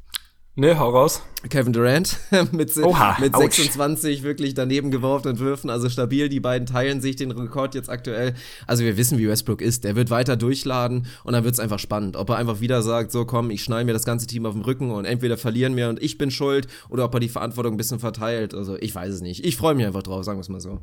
[0.59, 1.21] Ne, hau raus.
[1.49, 2.17] Kevin Durant
[2.51, 6.27] mit, Oha, mit 26 wirklich daneben geworfenen Würfen, also stabil.
[6.27, 8.33] Die beiden teilen sich den Rekord jetzt aktuell.
[8.67, 9.85] Also wir wissen, wie Westbrook ist.
[9.85, 12.17] Der wird weiter durchladen und dann wird es einfach spannend.
[12.17, 14.63] Ob er einfach wieder sagt, so komm, ich schneide mir das ganze Team auf den
[14.63, 17.77] Rücken und entweder verlieren wir und ich bin schuld oder ob er die Verantwortung ein
[17.77, 18.53] bisschen verteilt.
[18.53, 19.45] Also ich weiß es nicht.
[19.45, 20.81] Ich freue mich einfach drauf, sagen wir es mal so.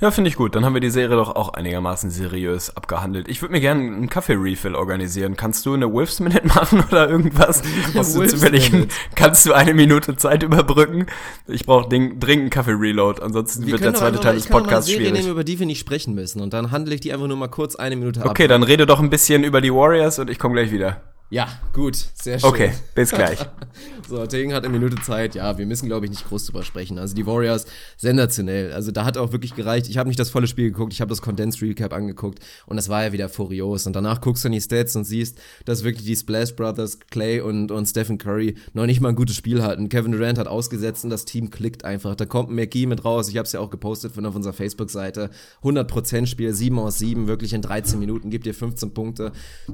[0.00, 0.54] Ja, finde ich gut.
[0.54, 3.28] Dann haben wir die Serie doch auch einigermaßen seriös abgehandelt.
[3.28, 5.36] Ich würde mir gerne einen Kaffee-Refill organisieren.
[5.36, 7.62] Kannst du eine Whiffs-Minute machen oder irgendwas?
[7.94, 8.72] Hast du zufällig,
[9.14, 11.06] kannst du eine Minute Zeit überbrücken?
[11.46, 15.08] Ich brauche dringend einen Kaffee-Reload, ansonsten wir wird der zweite Teil des Podcasts schwierig.
[15.08, 17.36] Ich nehmen, über die wir nicht sprechen müssen und dann handle ich die einfach nur
[17.36, 18.30] mal kurz eine Minute ab.
[18.30, 21.02] Okay, dann rede doch ein bisschen über die Warriors und ich komme gleich wieder.
[21.32, 22.48] Ja, gut, sehr schön.
[22.48, 23.38] Okay, bis gleich.
[24.08, 25.36] so, Tegen hat eine Minute Zeit.
[25.36, 26.98] Ja, wir müssen, glaube ich, nicht groß drüber sprechen.
[26.98, 27.66] Also die Warriors,
[27.96, 28.72] sensationell.
[28.72, 29.88] Also da hat auch wirklich gereicht.
[29.88, 32.88] Ich habe nicht das volle Spiel geguckt, ich habe das Condensed Recap angeguckt und das
[32.88, 33.86] war ja wieder furios.
[33.86, 37.40] Und danach guckst du in die Stats und siehst, dass wirklich die Splash Brothers, Clay
[37.40, 39.88] und, und Stephen Curry noch nicht mal ein gutes Spiel hatten.
[39.88, 42.16] Kevin Durant hat ausgesetzt und das Team klickt einfach.
[42.16, 43.28] Da kommt ein McGee mit raus.
[43.28, 45.30] Ich habe es ja auch gepostet von auf unserer Facebook-Seite.
[45.62, 49.30] 100% Spiel, 7 aus 7, wirklich in 13 Minuten, gibt dir 15 Punkte.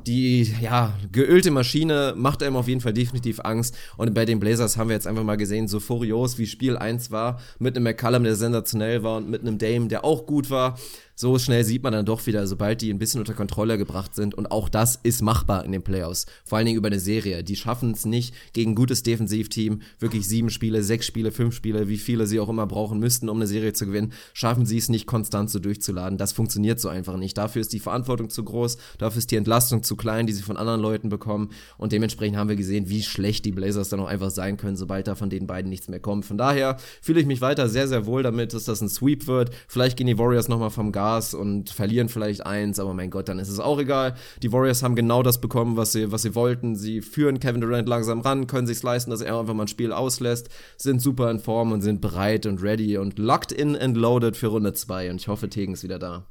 [0.06, 3.76] Die, ja, geölte Maschine macht einem auf jeden Fall definitiv Angst.
[3.96, 7.10] Und bei den Blazers haben wir jetzt einfach mal gesehen, so furios wie Spiel 1
[7.10, 10.78] war, mit einem McCallum, der sensationell war und mit einem Dame, der auch gut war
[11.18, 14.34] so schnell sieht man dann doch wieder, sobald die ein bisschen unter Kontrolle gebracht sind.
[14.34, 16.26] Und auch das ist machbar in den Playoffs.
[16.44, 17.42] Vor allen Dingen über eine Serie.
[17.42, 21.88] Die schaffen es nicht gegen ein gutes Defensivteam, wirklich sieben Spiele, sechs Spiele, fünf Spiele,
[21.88, 24.90] wie viele sie auch immer brauchen müssten, um eine Serie zu gewinnen, schaffen sie es
[24.90, 26.18] nicht konstant so durchzuladen.
[26.18, 27.38] Das funktioniert so einfach nicht.
[27.38, 30.58] Dafür ist die Verantwortung zu groß, dafür ist die Entlastung zu klein, die sie von
[30.58, 31.48] anderen Leuten bekommen.
[31.78, 35.06] Und dementsprechend haben wir gesehen, wie schlecht die Blazers dann auch einfach sein können, sobald
[35.06, 36.26] da von den beiden nichts mehr kommt.
[36.26, 39.50] Von daher fühle ich mich weiter sehr, sehr wohl damit, dass das ein Sweep wird.
[39.66, 43.28] Vielleicht gehen die Warriors nochmal vom Gas Gas und verlieren vielleicht eins, aber mein Gott,
[43.28, 44.14] dann ist es auch egal.
[44.42, 46.74] Die Warriors haben genau das bekommen, was sie, was sie wollten.
[46.74, 49.92] Sie führen Kevin Durant langsam ran, können sich leisten, dass er einfach mal ein Spiel
[49.92, 54.36] auslässt, sind super in Form und sind bereit und ready und locked in and loaded
[54.36, 56.26] für Runde 2 und ich hoffe, Tegen ist wieder da.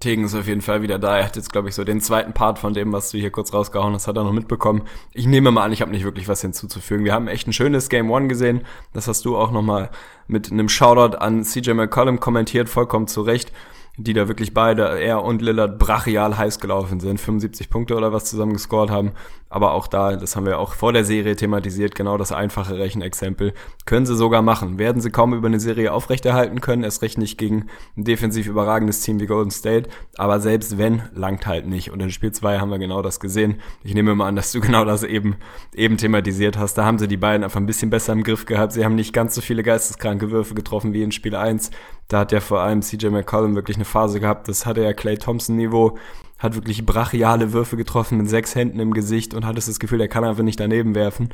[0.00, 1.18] Tegen ist auf jeden Fall wieder da.
[1.18, 3.54] Er hat jetzt, glaube ich, so den zweiten Part von dem, was du hier kurz
[3.54, 4.82] rausgehauen hast, hat er noch mitbekommen.
[5.12, 7.04] Ich nehme mal an, ich habe nicht wirklich was hinzuzufügen.
[7.04, 8.62] Wir haben echt ein schönes Game One gesehen.
[8.92, 9.90] Das hast du auch nochmal
[10.26, 13.52] mit einem Shoutout an CJ McCollum kommentiert, vollkommen zu Recht.
[13.98, 18.24] Die da wirklich beide, er und Lillard, brachial heiß gelaufen sind, 75 Punkte oder was
[18.24, 19.12] zusammen gescored haben.
[19.50, 23.52] Aber auch da, das haben wir auch vor der Serie thematisiert, genau das einfache Rechenexempel,
[23.84, 24.78] können sie sogar machen.
[24.78, 29.02] Werden sie kaum über eine Serie aufrechterhalten können, erst recht nicht gegen ein defensiv überragendes
[29.02, 29.90] Team wie Golden State.
[30.16, 31.90] Aber selbst wenn, langt halt nicht.
[31.90, 33.60] Und in Spiel 2 haben wir genau das gesehen.
[33.84, 35.36] Ich nehme mal an, dass du genau das eben,
[35.74, 36.78] eben thematisiert hast.
[36.78, 38.72] Da haben sie die beiden einfach ein bisschen besser im Griff gehabt.
[38.72, 41.70] Sie haben nicht ganz so viele geisteskranke Würfe getroffen wie in Spiel 1.
[42.08, 44.48] Da hat ja vor allem CJ McCollum wirklich eine Phase gehabt.
[44.48, 45.96] Das hatte ja Clay Thompson Niveau
[46.42, 50.08] hat wirklich brachiale Würfe getroffen mit sechs Händen im Gesicht und hattest das Gefühl, er
[50.08, 51.28] kann einfach nicht daneben werfen.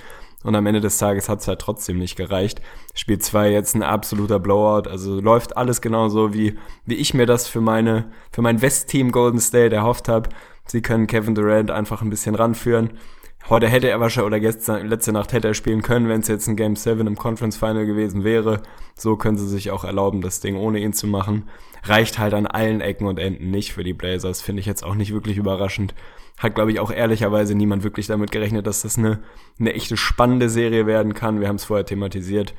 [0.44, 2.60] Und am Ende des Tages hat es halt trotzdem nicht gereicht.
[2.94, 4.88] Spiel 2 jetzt ein absoluter Blowout.
[4.88, 9.40] Also läuft alles genauso, wie, wie ich mir das für meine, für mein West-Team Golden
[9.40, 10.28] State erhofft habe.
[10.66, 12.90] Sie können Kevin Durant einfach ein bisschen ranführen.
[13.48, 16.48] Heute hätte er wahrscheinlich, oder gestern, letzte Nacht hätte er spielen können, wenn es jetzt
[16.48, 18.62] ein Game 7 im Conference Final gewesen wäre.
[18.94, 21.44] So können sie sich auch erlauben, das Ding ohne ihn zu machen
[21.84, 24.42] reicht halt an allen Ecken und Enden nicht für die Blazers.
[24.42, 25.94] Finde ich jetzt auch nicht wirklich überraschend.
[26.38, 29.20] Hat, glaube ich, auch ehrlicherweise niemand wirklich damit gerechnet, dass das eine,
[29.58, 31.40] eine echte spannende Serie werden kann.
[31.40, 32.54] Wir haben es vorher thematisiert.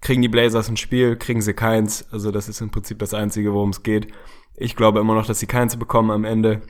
[0.00, 2.06] Kriegen die Blazers ein Spiel, kriegen sie keins.
[2.12, 4.08] Also das ist im Prinzip das Einzige, worum es geht.
[4.56, 6.62] Ich glaube immer noch, dass sie keins bekommen am Ende.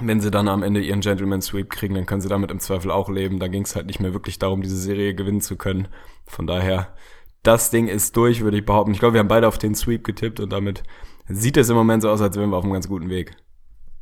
[0.00, 2.90] Wenn sie dann am Ende ihren Gentleman Sweep kriegen, dann können sie damit im Zweifel
[2.90, 3.38] auch leben.
[3.38, 5.88] Da ging es halt nicht mehr wirklich darum, diese Serie gewinnen zu können.
[6.26, 6.94] Von daher,
[7.42, 8.92] das Ding ist durch, würde ich behaupten.
[8.92, 10.82] Ich glaube, wir haben beide auf den Sweep getippt und damit
[11.28, 13.36] sieht es im Moment so aus, als wären wir auf einem ganz guten Weg.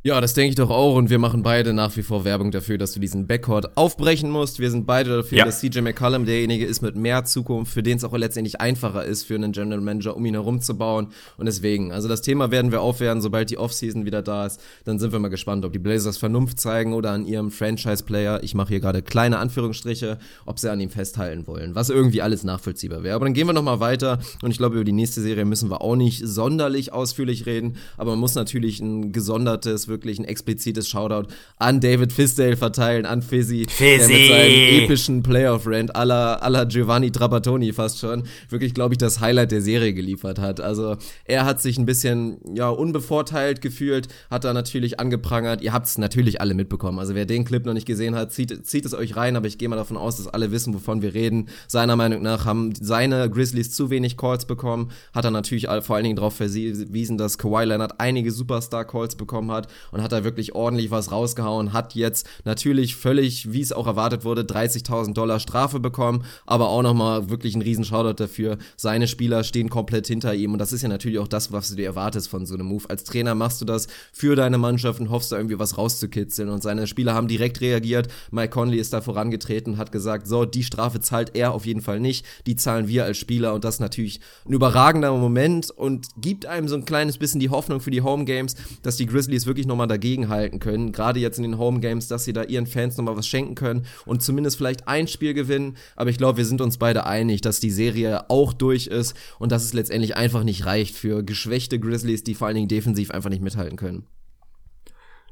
[0.07, 2.77] Ja, das denke ich doch auch und wir machen beide nach wie vor Werbung dafür,
[2.77, 4.57] dass du diesen Backcourt aufbrechen musst.
[4.57, 5.43] Wir sind beide dafür, ja.
[5.43, 9.25] dass CJ McCollum derjenige ist mit mehr Zukunft, für den es auch letztendlich einfacher ist
[9.25, 13.21] für einen General Manager, um ihn herumzubauen und deswegen, also das Thema werden wir aufwerten,
[13.21, 16.61] sobald die Offseason wieder da ist, dann sind wir mal gespannt, ob die Blazers Vernunft
[16.61, 20.89] zeigen oder an ihrem Franchise-Player, ich mache hier gerade kleine Anführungsstriche, ob sie an ihm
[20.89, 23.15] festhalten wollen, was irgendwie alles nachvollziehbar wäre.
[23.15, 25.81] Aber dann gehen wir nochmal weiter und ich glaube, über die nächste Serie müssen wir
[25.81, 31.27] auch nicht sonderlich ausführlich reden, aber man muss natürlich ein gesondertes, wirklich ein explizites Shoutout
[31.57, 33.97] an David Fisdale verteilen, an Fizzy, Fizzy.
[33.97, 39.19] der mit seinem epischen Playoff-Rant aller aller Giovanni Trapattoni fast schon wirklich, glaube ich, das
[39.19, 40.59] Highlight der Serie geliefert hat.
[40.59, 45.61] Also er hat sich ein bisschen ja unbevorteilt gefühlt, hat da natürlich angeprangert.
[45.61, 46.99] Ihr habt es natürlich alle mitbekommen.
[46.99, 49.57] Also wer den Clip noch nicht gesehen hat, zieht, zieht es euch rein, aber ich
[49.57, 51.49] gehe mal davon aus, dass alle wissen, wovon wir reden.
[51.67, 56.03] Seiner Meinung nach haben seine Grizzlies zu wenig Calls bekommen, hat er natürlich vor allen
[56.03, 60.91] Dingen darauf verwiesen, dass Kawhi Leonard einige Superstar-Calls bekommen hat und hat da wirklich ordentlich
[60.91, 66.23] was rausgehauen, hat jetzt natürlich völlig, wie es auch erwartet wurde, 30.000 Dollar Strafe bekommen,
[66.45, 68.57] aber auch nochmal wirklich ein riesen Shoutout dafür.
[68.75, 71.75] Seine Spieler stehen komplett hinter ihm und das ist ja natürlich auch das, was du
[71.75, 72.89] dir erwartest von so einem Move.
[72.89, 76.63] Als Trainer machst du das für deine Mannschaft und hoffst da irgendwie was rauszukitzeln und
[76.63, 78.07] seine Spieler haben direkt reagiert.
[78.31, 81.99] Mike Conley ist da vorangetreten, hat gesagt, so, die Strafe zahlt er auf jeden Fall
[81.99, 86.45] nicht, die zahlen wir als Spieler und das ist natürlich ein überragender Moment und gibt
[86.45, 89.66] einem so ein kleines bisschen die Hoffnung für die Home Games, dass die Grizzlies wirklich
[89.67, 90.91] nochmal dagegen halten können.
[90.91, 93.85] Gerade jetzt in den Home Games, dass sie da ihren Fans nochmal was schenken können
[94.05, 95.77] und zumindest vielleicht ein Spiel gewinnen.
[95.95, 99.51] Aber ich glaube, wir sind uns beide einig, dass die Serie auch durch ist und
[99.51, 103.29] dass es letztendlich einfach nicht reicht für geschwächte Grizzlies, die vor allen Dingen defensiv einfach
[103.29, 104.07] nicht mithalten können.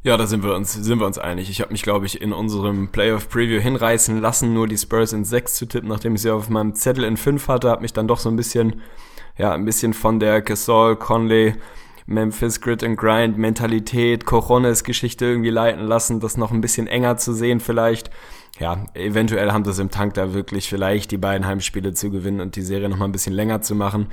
[0.06, 1.50] Ja, da sind wir uns, sind wir uns einig.
[1.50, 5.26] Ich habe mich, glaube ich, in unserem Playoff Preview hinreißen lassen, nur die Spurs in
[5.26, 8.08] 6 zu tippen, nachdem ich sie auf meinem Zettel in 5 hatte, habe mich dann
[8.08, 8.84] doch so ein bisschen,
[9.36, 11.56] ja, ein bisschen von der Gasol, Conley,
[12.06, 17.18] Memphis Grit and Grind Mentalität, Coronas Geschichte irgendwie leiten lassen, das noch ein bisschen enger
[17.18, 18.12] zu sehen vielleicht.
[18.60, 22.56] Ja, eventuell haben das im Tank da wirklich vielleicht die beiden Heimspiele zu gewinnen und
[22.56, 24.08] die Serie noch mal ein bisschen länger zu machen.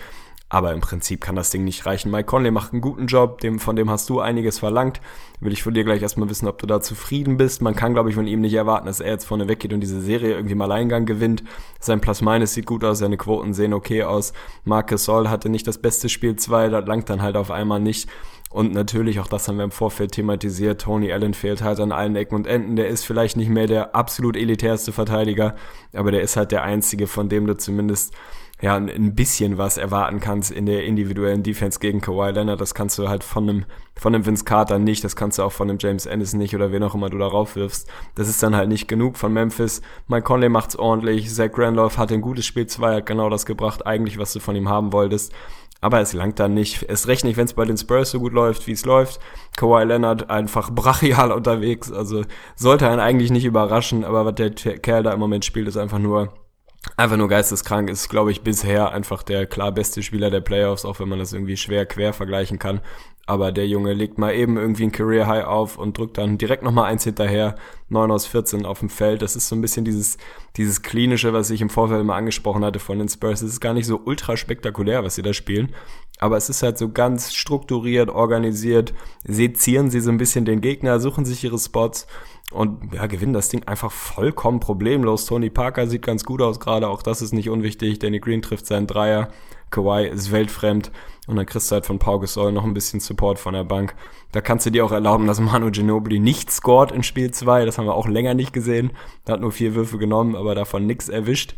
[0.53, 2.11] Aber im Prinzip kann das Ding nicht reichen.
[2.11, 5.00] Mike Conley macht einen guten Job, dem, von dem hast du einiges verlangt.
[5.40, 7.62] Will ich von dir gleich erstmal wissen, ob du da zufrieden bist.
[7.62, 10.03] Man kann, glaube ich, von ihm nicht erwarten, dass er jetzt vorne weggeht und diese
[10.03, 11.42] Serie irgendwie mal Alleingang gewinnt.
[11.80, 14.34] Sein Plus-Minus sieht gut aus, seine Quoten sehen okay aus.
[14.66, 18.11] Marcus Sol hatte nicht das beste Spiel 2, das langt dann halt auf einmal nicht.
[18.50, 22.14] Und natürlich, auch das haben wir im Vorfeld thematisiert, Tony Allen fehlt halt an allen
[22.14, 22.76] Ecken und Enden.
[22.76, 25.57] Der ist vielleicht nicht mehr der absolut elitärste Verteidiger,
[25.94, 28.12] aber der ist halt der einzige, von dem du zumindest
[28.62, 32.60] ja, ein bisschen was erwarten kannst in der individuellen Defense gegen Kawhi Leonard.
[32.60, 33.64] Das kannst du halt von einem,
[33.96, 36.70] von einem Vince Carter nicht, das kannst du auch von einem James Anderson nicht oder
[36.70, 37.90] wen auch immer du darauf wirfst.
[38.14, 39.82] Das ist dann halt nicht genug von Memphis.
[40.06, 43.84] Mike Conley macht's ordentlich, Zach Randolph hat ein gutes Spiel 2, hat genau das gebracht,
[43.84, 45.32] eigentlich, was du von ihm haben wolltest.
[45.80, 46.84] Aber es langt dann nicht.
[46.88, 49.18] Es recht nicht, wenn es bei den Spurs so gut läuft, wie es läuft.
[49.56, 51.90] Kawhi Leonard einfach brachial unterwegs.
[51.90, 52.22] Also
[52.54, 55.98] sollte einen eigentlich nicht überraschen, aber was der Kerl da im Moment spielt, ist einfach
[55.98, 56.32] nur
[56.97, 61.01] einfach nur geisteskrank ist, glaube ich, bisher einfach der klar beste Spieler der Playoffs, auch
[61.01, 62.80] wenn man das irgendwie schwer quer vergleichen kann.
[63.24, 66.64] Aber der Junge legt mal eben irgendwie ein Career High auf und drückt dann direkt
[66.64, 67.55] nochmal eins hinterher,
[67.89, 69.22] 9 aus 14 auf dem Feld.
[69.22, 70.18] Das ist so ein bisschen dieses,
[70.57, 73.43] dieses klinische, was ich im Vorfeld immer angesprochen hatte von den Spurs.
[73.43, 75.72] Es ist gar nicht so ultra spektakulär, was sie da spielen.
[76.18, 81.01] aber es ist halt so ganz strukturiert, organisiert, sezieren sie so ein bisschen den Gegner,
[81.01, 82.07] suchen sich ihre Spots
[82.53, 85.26] und ja, gewinnen das Ding einfach vollkommen problemlos.
[85.26, 87.98] Tony Parker sieht ganz gut aus gerade, auch das ist nicht unwichtig.
[87.98, 89.28] Danny Green trifft seinen Dreier.
[89.70, 90.92] Kawhi ist weltfremd
[91.26, 93.94] und dann kriegst du halt von Pau Gasol noch ein bisschen Support von der Bank.
[94.30, 97.64] Da kannst du dir auch erlauben, dass Manu Ginobili nicht scored in Spiel 2.
[97.64, 98.92] Das haben wir auch länger nicht gesehen.
[99.24, 101.55] Er hat nur vier Würfe genommen, aber davon nichts erwischt.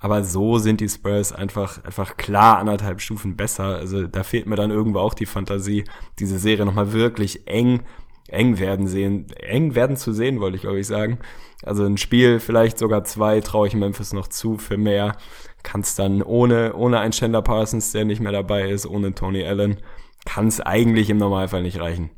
[0.00, 3.76] Aber so sind die Spurs einfach, einfach klar anderthalb Stufen besser.
[3.76, 5.84] Also da fehlt mir dann irgendwo auch die Fantasie,
[6.20, 7.80] diese Serie nochmal wirklich eng,
[8.28, 11.18] eng werden sehen, eng werden zu sehen, wollte ich glaube ich sagen.
[11.64, 15.16] Also ein Spiel, vielleicht sogar zwei, traue ich Memphis noch zu für mehr
[15.62, 19.44] kann es dann ohne, ohne einen Chandler Parsons, der nicht mehr dabei ist, ohne Tony
[19.44, 19.78] Allen,
[20.24, 22.10] kann es eigentlich im Normalfall nicht reichen.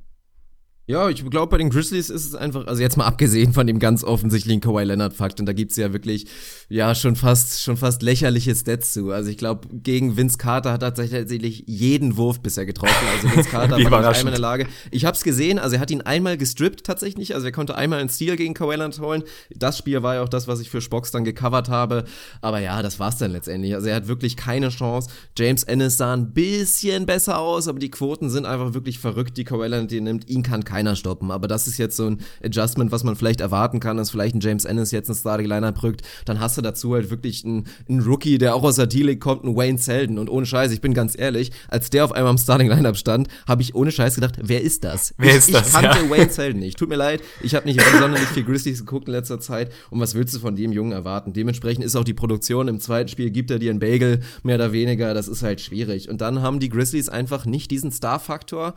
[0.86, 3.78] Ja, ich glaube, bei den Grizzlies ist es einfach, also jetzt mal abgesehen von dem
[3.78, 6.26] ganz offensichtlichen Kawhi Leonard-Fakt, und da gibt's ja wirklich,
[6.68, 9.12] ja, schon fast, schon fast lächerliche Stats zu.
[9.12, 13.06] Also ich glaube, gegen Vince Carter hat er tatsächlich jeden Wurf bisher getroffen.
[13.14, 14.66] Also Vince Carter war einmal in der Lage.
[14.90, 18.00] Ich habe es gesehen, also er hat ihn einmal gestrippt tatsächlich, also er konnte einmal
[18.00, 19.22] einen Steal gegen Kawhi Leonard holen.
[19.54, 22.02] Das Spiel war ja auch das, was ich für Spox dann gecovert habe.
[22.40, 23.76] Aber ja, das war's dann letztendlich.
[23.76, 25.08] Also er hat wirklich keine Chance.
[25.38, 29.44] James Ennis sah ein bisschen besser aus, aber die Quoten sind einfach wirklich verrückt, die
[29.44, 30.28] Kawhi Leonard die nimmt.
[30.28, 31.30] Ihn kann keiner stoppen.
[31.30, 34.40] Aber das ist jetzt so ein Adjustment, was man vielleicht erwarten kann, dass vielleicht ein
[34.40, 36.02] James Ennis jetzt ein Starting Liner brückt.
[36.24, 39.44] Dann hast du dazu halt wirklich einen, einen Rookie, der auch aus der D-League kommt,
[39.44, 40.18] einen Wayne Selden.
[40.18, 43.28] Und ohne Scheiß, ich bin ganz ehrlich, als der auf einmal im Starting Lineup stand,
[43.46, 45.14] habe ich ohne Scheiß gedacht, wer ist das?
[45.18, 45.68] Wer ich, ist das?
[45.68, 46.10] Ich kannte ja.
[46.10, 46.78] Wayne Selden nicht.
[46.78, 49.72] Tut mir leid, ich habe nicht sonderlich viel Grizzlies geguckt in letzter Zeit.
[49.90, 51.32] Und was willst du von dem Jungen erwarten?
[51.32, 54.72] Dementsprechend ist auch die Produktion im zweiten Spiel, gibt er dir einen Bagel, mehr oder
[54.72, 55.14] weniger.
[55.14, 56.08] Das ist halt schwierig.
[56.08, 58.74] Und dann haben die Grizzlies einfach nicht diesen Star-Faktor,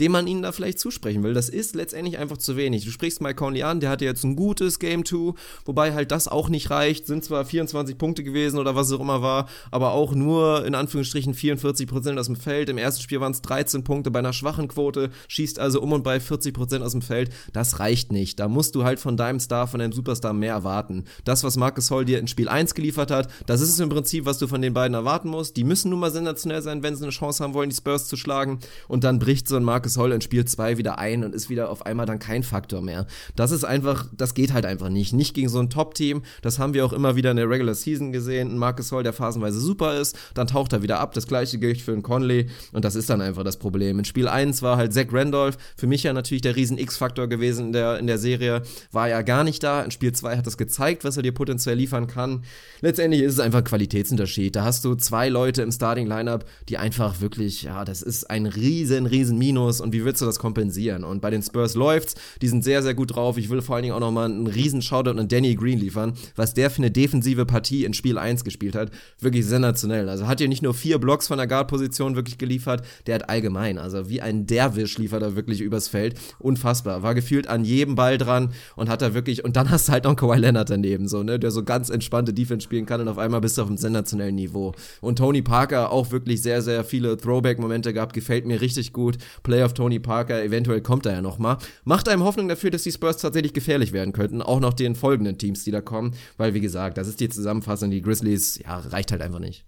[0.00, 1.34] den man ihnen da vielleicht zusprechen will.
[1.34, 2.84] Das ist letztendlich einfach zu wenig.
[2.84, 5.34] Du sprichst Mike Conley an, der hatte jetzt ein gutes Game 2,
[5.64, 7.06] wobei halt das auch nicht reicht.
[7.06, 11.34] Sind zwar 24 Punkte gewesen oder was auch immer war, aber auch nur in Anführungsstrichen
[11.34, 12.68] 44 Prozent aus dem Feld.
[12.68, 16.02] Im ersten Spiel waren es 13 Punkte bei einer schwachen Quote, schießt also um und
[16.02, 17.30] bei 40 Prozent aus dem Feld.
[17.52, 18.40] Das reicht nicht.
[18.40, 21.04] Da musst du halt von deinem Star, von deinem Superstar mehr erwarten.
[21.24, 24.24] Das, was Marcus Hall dir in Spiel 1 geliefert hat, das ist es im Prinzip,
[24.26, 25.56] was du von den beiden erwarten musst.
[25.56, 28.16] Die müssen nun mal sensationell sein, wenn sie eine Chance haben wollen, die Spurs zu
[28.16, 28.58] schlagen.
[28.88, 31.50] Und dann bricht so ein Marcus Marcus Holl in Spiel 2 wieder ein und ist
[31.50, 33.06] wieder auf einmal dann kein Faktor mehr.
[33.36, 35.12] Das ist einfach, das geht halt einfach nicht.
[35.12, 36.22] Nicht gegen so ein Top-Team.
[36.40, 38.52] Das haben wir auch immer wieder in der Regular Season gesehen.
[38.52, 41.12] Ein Marcus Holl, der phasenweise super ist, dann taucht er wieder ab.
[41.12, 43.98] Das gleiche gilt für einen Conley und das ist dann einfach das Problem.
[43.98, 47.66] In Spiel 1 war halt Zach Randolph für mich ja natürlich der riesen X-Faktor gewesen
[47.66, 48.62] in der, in der Serie.
[48.90, 49.82] War ja gar nicht da.
[49.82, 52.42] In Spiel 2 hat es gezeigt, was er dir potenziell liefern kann.
[52.80, 54.56] Letztendlich ist es einfach ein Qualitätsunterschied.
[54.56, 58.46] Da hast du zwei Leute im Starting Lineup, die einfach wirklich, ja, das ist ein
[58.46, 61.04] riesen, riesen Minus Bonus und wie willst du das kompensieren?
[61.04, 63.36] Und bei den Spurs läuft's, die sind sehr, sehr gut drauf.
[63.38, 66.54] Ich will vor allen Dingen auch nochmal einen riesen Shoutout an Danny Green liefern, was
[66.54, 68.90] der für eine defensive Partie in Spiel 1 gespielt hat.
[69.20, 70.08] Wirklich sensationell.
[70.08, 73.78] Also hat hier nicht nur vier Blocks von der Guard-Position wirklich geliefert, der hat allgemein,
[73.78, 76.18] also wie ein Derwisch liefert er wirklich übers Feld.
[76.38, 77.02] Unfassbar.
[77.02, 80.04] War gefühlt an jedem Ball dran und hat da wirklich, und dann hast du halt
[80.04, 83.18] noch Kawhi Leonard daneben, so, ne, der so ganz entspannte Defense spielen kann und auf
[83.18, 84.72] einmal bist du auf einem sensationellen Niveau.
[85.00, 89.18] Und Tony Parker auch wirklich sehr, sehr viele Throwback-Momente gehabt, gefällt mir richtig gut.
[89.42, 91.58] Player auf Tony Parker, eventuell kommt er ja nochmal.
[91.84, 95.38] Macht einem Hoffnung dafür, dass die Spurs tatsächlich gefährlich werden könnten, auch noch den folgenden
[95.38, 99.12] Teams, die da kommen, weil wie gesagt, das ist die Zusammenfassung, die Grizzlies, ja, reicht
[99.12, 99.64] halt einfach nicht.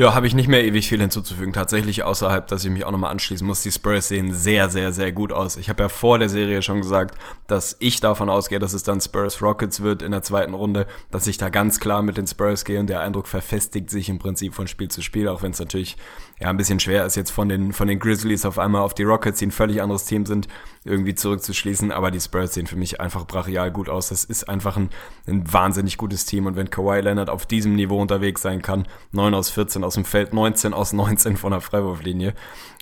[0.00, 1.52] Ja, habe ich nicht mehr ewig viel hinzuzufügen.
[1.52, 3.62] Tatsächlich außerhalb, dass ich mich auch nochmal anschließen muss.
[3.62, 5.58] Die Spurs sehen sehr, sehr, sehr gut aus.
[5.58, 7.18] Ich habe ja vor der Serie schon gesagt,
[7.48, 11.26] dass ich davon ausgehe, dass es dann Spurs Rockets wird in der zweiten Runde, dass
[11.26, 14.54] ich da ganz klar mit den Spurs gehe und der Eindruck verfestigt sich im Prinzip
[14.54, 15.98] von Spiel zu Spiel, auch wenn es natürlich
[16.40, 19.02] ja ein bisschen schwer ist, jetzt von den, von den Grizzlies auf einmal auf die
[19.02, 20.48] Rockets, die ein völlig anderes Team sind,
[20.84, 21.92] irgendwie zurückzuschließen.
[21.92, 24.08] Aber die Spurs sehen für mich einfach brachial gut aus.
[24.08, 24.88] Das ist einfach ein,
[25.26, 26.46] ein wahnsinnig gutes Team.
[26.46, 30.06] Und wenn Kawhi Leonard auf diesem Niveau unterwegs sein kann, 9 aus 14 aus dem
[30.06, 32.34] Feld, 19 aus 19 von der Freiwurflinie.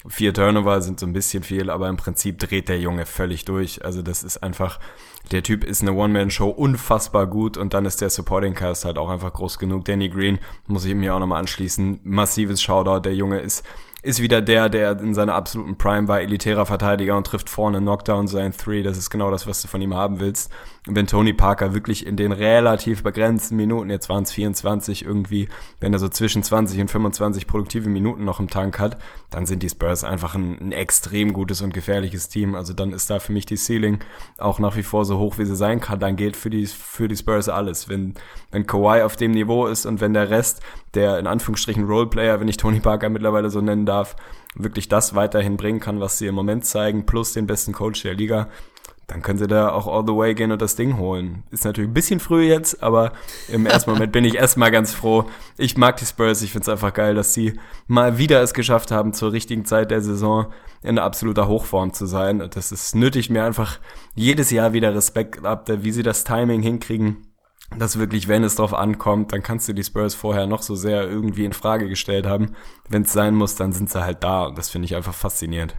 [0.07, 3.85] Vier Turnover sind so ein bisschen viel, aber im Prinzip dreht der Junge völlig durch.
[3.85, 4.79] Also das ist einfach,
[5.33, 9.11] der Typ ist eine One-Man-Show unfassbar gut und dann ist der Supporting Cast halt auch
[9.11, 9.85] einfach groß genug.
[9.87, 10.39] Danny Green
[10.69, 11.99] muss ich mir auch nochmal anschließen.
[12.05, 13.01] Massives Shoutout.
[13.01, 13.65] Der Junge ist
[14.03, 18.29] ist wieder der, der in seiner absoluten Prime war, elitärer Verteidiger und trifft vorne Knockdown
[18.29, 18.83] sein Three.
[18.83, 20.53] Das ist genau das, was du von ihm haben willst.
[20.91, 25.49] Wenn Tony Parker wirklich in den relativ begrenzten Minuten, jetzt waren es 24 irgendwie,
[25.81, 28.97] wenn er so zwischen 20 und 25 produktive Minuten noch im Tank hat,
[29.31, 32.55] dann sind die Spurs einfach ein, ein extrem gutes und gefährliches Team.
[32.55, 33.99] Also dann ist da für mich die Ceiling
[34.39, 36.01] auch nach wie vor so hoch, wie sie sein kann.
[36.01, 37.91] Dann geht für die, für die Spurs alles.
[37.91, 38.15] Wenn,
[38.51, 40.63] wenn Kawhi auf dem Niveau ist und wenn der Rest,
[40.95, 44.17] der in Anführungsstrichen Roleplayer, wenn ich Tony Parker mittlerweile so nennen darf,
[44.55, 48.15] wirklich das weiterhin bringen kann, was sie im Moment zeigen, plus den besten Coach der
[48.15, 48.49] Liga,
[49.09, 51.43] dann können sie da auch all the way gehen und das Ding holen.
[51.51, 53.13] Ist natürlich ein bisschen früh jetzt, aber
[53.49, 55.25] im ersten Moment bin ich erstmal ganz froh.
[55.57, 58.91] Ich mag die Spurs, ich finde es einfach geil, dass sie mal wieder es geschafft
[58.91, 60.53] haben, zur richtigen Zeit der Saison
[60.83, 62.43] in absoluter Hochform zu sein.
[62.43, 63.79] Und das ist nötig, mir einfach
[64.15, 67.29] jedes Jahr wieder Respekt ab, wie sie das Timing hinkriegen.
[67.79, 71.09] Dass wirklich, wenn es drauf ankommt, dann kannst du die Spurs vorher noch so sehr
[71.09, 72.53] irgendwie in Frage gestellt haben.
[72.91, 74.45] Wenn es sein muss, dann sind sie halt da.
[74.45, 75.77] Und das finde ich einfach faszinierend.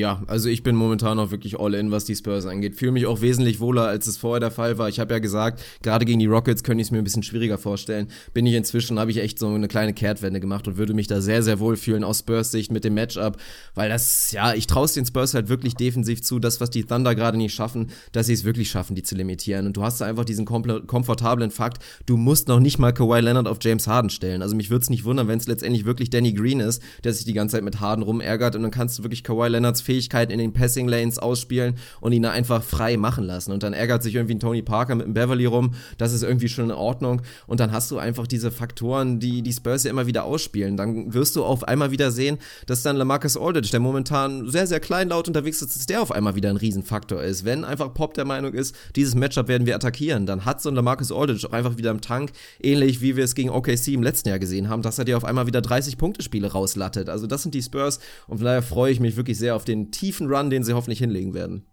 [0.00, 2.74] Ja, also ich bin momentan auch wirklich all in, was die Spurs angeht.
[2.74, 4.88] Fühle mich auch wesentlich wohler, als es vorher der Fall war.
[4.88, 7.58] Ich habe ja gesagt, gerade gegen die Rockets könnte ich es mir ein bisschen schwieriger
[7.58, 8.08] vorstellen.
[8.32, 11.20] Bin ich inzwischen, habe ich echt so eine kleine Kehrtwende gemacht und würde mich da
[11.20, 13.36] sehr, sehr wohl fühlen aus Spurs Sicht mit dem Matchup,
[13.74, 16.84] weil das, ja, ich traue es den Spurs halt wirklich defensiv zu, das, was die
[16.84, 19.66] Thunder gerade nicht schaffen, dass sie es wirklich schaffen, die zu limitieren.
[19.66, 23.46] Und du hast da einfach diesen komfortablen Fakt, du musst noch nicht mal Kawhi Leonard
[23.46, 24.40] auf James Harden stellen.
[24.40, 27.26] Also mich würde es nicht wundern, wenn es letztendlich wirklich Danny Green ist, der sich
[27.26, 30.38] die ganze Zeit mit Harden rumärgert und dann kannst du wirklich Kawhi Leonards Fähigkeit in
[30.38, 33.50] den Passing Lanes ausspielen und ihn da einfach frei machen lassen.
[33.50, 35.74] Und dann ärgert sich irgendwie ein Tony Parker mit einem Beverly rum.
[35.98, 37.22] Das ist irgendwie schon in Ordnung.
[37.48, 40.76] Und dann hast du einfach diese Faktoren, die die Spurs ja immer wieder ausspielen.
[40.76, 44.78] Dann wirst du auf einmal wieder sehen, dass dann Lamarcus Aldridge, der momentan sehr, sehr
[44.78, 47.44] kleinlaut unterwegs ist, dass der auf einmal wieder ein Riesenfaktor ist.
[47.44, 50.76] Wenn einfach Pop der Meinung ist, dieses Matchup werden wir attackieren, dann hat so ein
[50.76, 52.30] Lamarcus Aldridge auch einfach wieder im Tank,
[52.62, 55.24] ähnlich wie wir es gegen OKC im letzten Jahr gesehen haben, dass er dir auf
[55.24, 57.08] einmal wieder 30 Punkte Spiele rauslattet.
[57.08, 59.79] Also das sind die Spurs und von daher freue ich mich wirklich sehr auf den
[59.90, 61.66] tiefen Run, den sie hoffentlich hinlegen werden.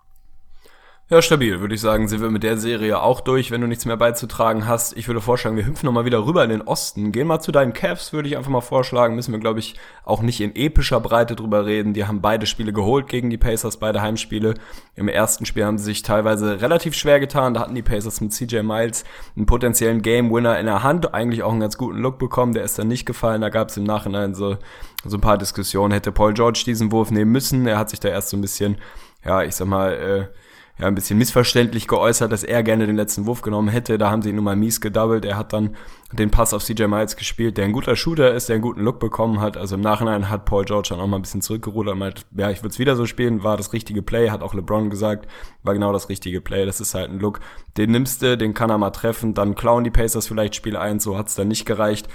[1.09, 3.85] Ja, stabil, würde ich sagen, sind wir mit der Serie auch durch, wenn du nichts
[3.85, 4.97] mehr beizutragen hast.
[4.97, 7.13] Ich würde vorschlagen, wir hüpfen nochmal wieder rüber in den Osten.
[7.13, 9.15] Gehen mal zu deinen Cavs, würde ich einfach mal vorschlagen.
[9.15, 11.93] Müssen wir, glaube ich, auch nicht in epischer Breite drüber reden.
[11.93, 14.55] Die haben beide Spiele geholt gegen die Pacers, beide Heimspiele.
[14.95, 17.53] Im ersten Spiel haben sie sich teilweise relativ schwer getan.
[17.53, 19.05] Da hatten die Pacers mit CJ Miles
[19.37, 21.13] einen potenziellen Game-Winner in der Hand.
[21.13, 22.51] Eigentlich auch einen ganz guten Look bekommen.
[22.51, 23.39] Der ist dann nicht gefallen.
[23.39, 24.57] Da gab es im Nachhinein so,
[25.05, 25.93] so ein paar Diskussionen.
[25.93, 27.65] Hätte Paul George diesen Wurf nehmen müssen.
[27.65, 28.77] Er hat sich da erst so ein bisschen,
[29.23, 30.37] ja, ich sag mal, äh,
[30.79, 33.97] ja, ein bisschen missverständlich geäußert, dass er gerne den letzten Wurf genommen hätte.
[33.97, 35.25] Da haben sie ihn nun mal mies gedoubled.
[35.25, 35.75] Er hat dann
[36.11, 38.99] den Pass auf CJ Miles gespielt, der ein guter Shooter ist, der einen guten Look
[38.99, 39.57] bekommen hat.
[39.57, 42.51] Also im Nachhinein hat Paul George dann auch mal ein bisschen zurückgerudert und meint, ja,
[42.51, 45.27] ich würde es wieder so spielen, war das richtige Play, hat auch LeBron gesagt,
[45.63, 46.65] war genau das richtige Play.
[46.65, 47.39] Das ist halt ein Look,
[47.77, 51.03] den nimmst du, den kann er mal treffen, dann klauen die Pacers vielleicht Spiel 1,
[51.03, 52.07] so hat's dann nicht gereicht.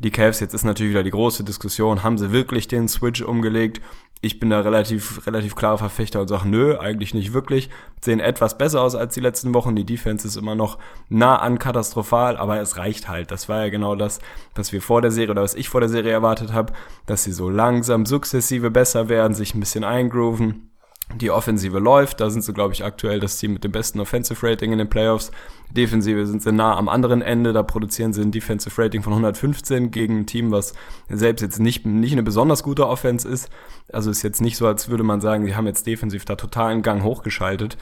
[0.00, 3.80] Die Cavs, jetzt ist natürlich wieder die große Diskussion, haben sie wirklich den Switch umgelegt?
[4.20, 7.70] Ich bin da relativ, relativ klarer Verfechter und sage, nö, eigentlich nicht wirklich.
[8.00, 9.76] Sehen etwas besser aus als die letzten Wochen.
[9.76, 13.30] Die Defense ist immer noch nah an katastrophal, aber es reicht halt.
[13.30, 14.18] Das war ja genau das,
[14.56, 16.72] was wir vor der Serie oder was ich vor der Serie erwartet habe,
[17.06, 20.67] dass sie so langsam, sukzessive besser werden, sich ein bisschen eingrooven
[21.16, 24.46] die Offensive läuft, da sind sie, glaube ich, aktuell das Team mit dem besten Offensive
[24.46, 25.30] Rating in den Playoffs.
[25.70, 29.90] Defensive sind sie nah am anderen Ende, da produzieren sie ein Defensive Rating von 115
[29.90, 30.74] gegen ein Team, was
[31.08, 33.48] selbst jetzt nicht, nicht eine besonders gute Offense ist.
[33.92, 36.82] Also ist jetzt nicht so, als würde man sagen, sie haben jetzt defensiv da totalen
[36.82, 37.78] Gang hochgeschaltet.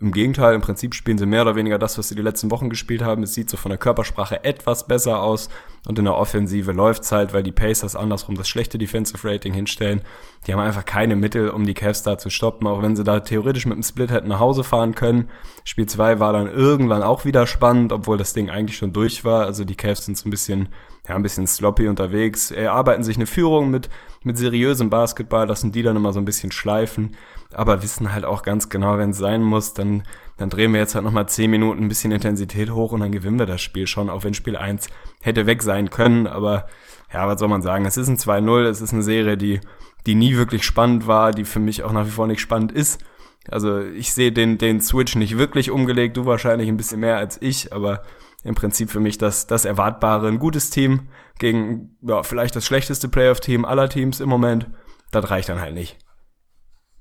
[0.00, 2.70] Im Gegenteil, im Prinzip spielen sie mehr oder weniger das, was sie die letzten Wochen
[2.70, 3.24] gespielt haben.
[3.24, 5.48] Es sieht so von der Körpersprache etwas besser aus
[5.88, 10.02] und in der Offensive läuft's halt, weil die Pacers andersrum das schlechte Defensive Rating hinstellen.
[10.46, 13.18] Die haben einfach keine Mittel, um die Cavs da zu stoppen, auch wenn sie da
[13.18, 15.30] theoretisch mit dem Split hätten nach Hause fahren können.
[15.64, 19.46] Spiel 2 war dann irgendwann auch wieder spannend, obwohl das Ding eigentlich schon durch war.
[19.46, 20.68] Also die Cavs sind so ein bisschen,
[21.08, 23.90] ja, ein bisschen sloppy unterwegs, erarbeiten sich eine Führung mit,
[24.22, 27.16] mit seriösem Basketball, lassen die dann immer so ein bisschen schleifen
[27.52, 30.02] aber wissen halt auch ganz genau, wenn es sein muss, dann,
[30.36, 33.38] dann drehen wir jetzt halt nochmal 10 Minuten ein bisschen Intensität hoch und dann gewinnen
[33.38, 34.88] wir das Spiel schon, auch wenn Spiel 1
[35.22, 36.66] hätte weg sein können, aber
[37.12, 39.60] ja, was soll man sagen, es ist ein 2-0, es ist eine Serie, die,
[40.06, 43.00] die nie wirklich spannend war, die für mich auch nach wie vor nicht spannend ist.
[43.50, 47.40] Also ich sehe den, den Switch nicht wirklich umgelegt, du wahrscheinlich ein bisschen mehr als
[47.40, 48.02] ich, aber
[48.44, 53.08] im Prinzip für mich das, das Erwartbare, ein gutes Team gegen ja, vielleicht das schlechteste
[53.08, 54.66] Playoff-Team aller Teams im Moment,
[55.10, 55.96] das reicht dann halt nicht.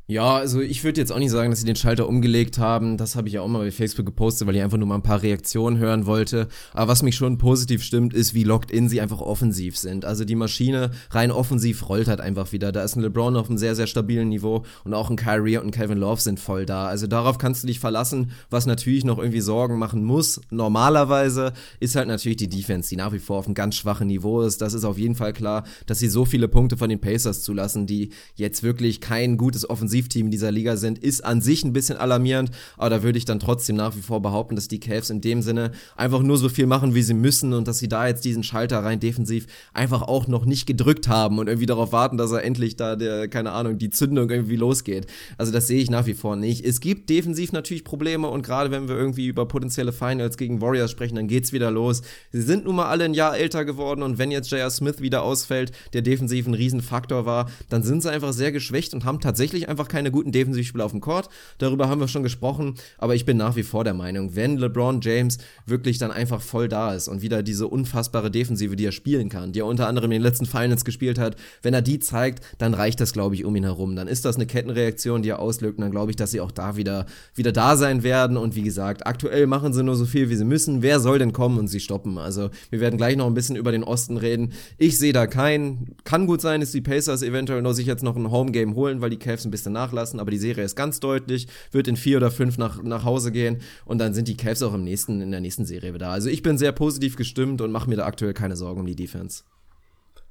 [0.09, 2.95] Ja, also ich würde jetzt auch nicht sagen, dass sie den Schalter umgelegt haben.
[2.95, 5.03] Das habe ich ja auch mal bei Facebook gepostet, weil ich einfach nur mal ein
[5.03, 6.47] paar Reaktionen hören wollte.
[6.71, 10.05] Aber was mich schon positiv stimmt, ist, wie locked in sie einfach offensiv sind.
[10.05, 12.71] Also die Maschine rein offensiv rollt halt einfach wieder.
[12.71, 15.65] Da ist ein LeBron auf einem sehr, sehr stabilen Niveau und auch ein Kyrie und
[15.65, 16.87] ein Kevin Love sind voll da.
[16.87, 18.31] Also darauf kannst du dich verlassen.
[18.49, 21.51] Was natürlich noch irgendwie Sorgen machen muss, normalerweise,
[21.81, 24.61] ist halt natürlich die Defense, die nach wie vor auf einem ganz schwachen Niveau ist.
[24.61, 27.87] Das ist auf jeden Fall klar, dass sie so viele Punkte von den Pacers zulassen,
[27.87, 31.97] die jetzt wirklich kein gutes Offensiv Offensivteam dieser Liga sind, ist an sich ein bisschen
[31.97, 35.21] alarmierend, aber da würde ich dann trotzdem nach wie vor behaupten, dass die Cavs in
[35.21, 38.23] dem Sinne einfach nur so viel machen, wie sie müssen und dass sie da jetzt
[38.23, 42.31] diesen Schalter rein defensiv einfach auch noch nicht gedrückt haben und irgendwie darauf warten, dass
[42.31, 45.07] er endlich da der, keine Ahnung, die Zündung irgendwie losgeht.
[45.37, 46.63] Also das sehe ich nach wie vor nicht.
[46.63, 50.91] Es gibt defensiv natürlich Probleme und gerade wenn wir irgendwie über potenzielle Finals gegen Warriors
[50.91, 52.03] sprechen, dann geht's wieder los.
[52.31, 54.69] Sie sind nun mal alle ein Jahr älter geworden und wenn jetzt J.R.
[54.69, 59.05] Smith wieder ausfällt, der defensiv ein Riesenfaktor war, dann sind sie einfach sehr geschwächt und
[59.05, 61.29] haben tatsächlich einfach einfach keine guten Defensivspieler auf dem Court.
[61.57, 64.99] Darüber haben wir schon gesprochen, aber ich bin nach wie vor der Meinung, wenn LeBron
[65.01, 69.29] James wirklich dann einfach voll da ist und wieder diese unfassbare Defensive, die er spielen
[69.29, 72.43] kann, die er unter anderem in den letzten Finals gespielt hat, wenn er die zeigt,
[72.57, 73.95] dann reicht das, glaube ich, um ihn herum.
[73.95, 76.51] Dann ist das eine Kettenreaktion, die er auslöst und dann glaube ich, dass sie auch
[76.51, 80.29] da wieder, wieder da sein werden und wie gesagt, aktuell machen sie nur so viel,
[80.29, 80.81] wie sie müssen.
[80.81, 82.17] Wer soll denn kommen und sie stoppen?
[82.17, 84.53] Also wir werden gleich noch ein bisschen über den Osten reden.
[84.77, 85.95] Ich sehe da keinen.
[86.03, 89.09] Kann gut sein, dass die Pacers eventuell noch sich jetzt noch ein Homegame holen, weil
[89.09, 92.31] die Cavs ein bisschen nachlassen, aber die Serie ist ganz deutlich, wird in vier oder
[92.31, 95.41] fünf nach, nach Hause gehen und dann sind die Cavs auch im nächsten, in der
[95.41, 96.09] nächsten Serie wieder.
[96.09, 98.95] Also ich bin sehr positiv gestimmt und mache mir da aktuell keine Sorgen um die
[98.95, 99.43] Defense.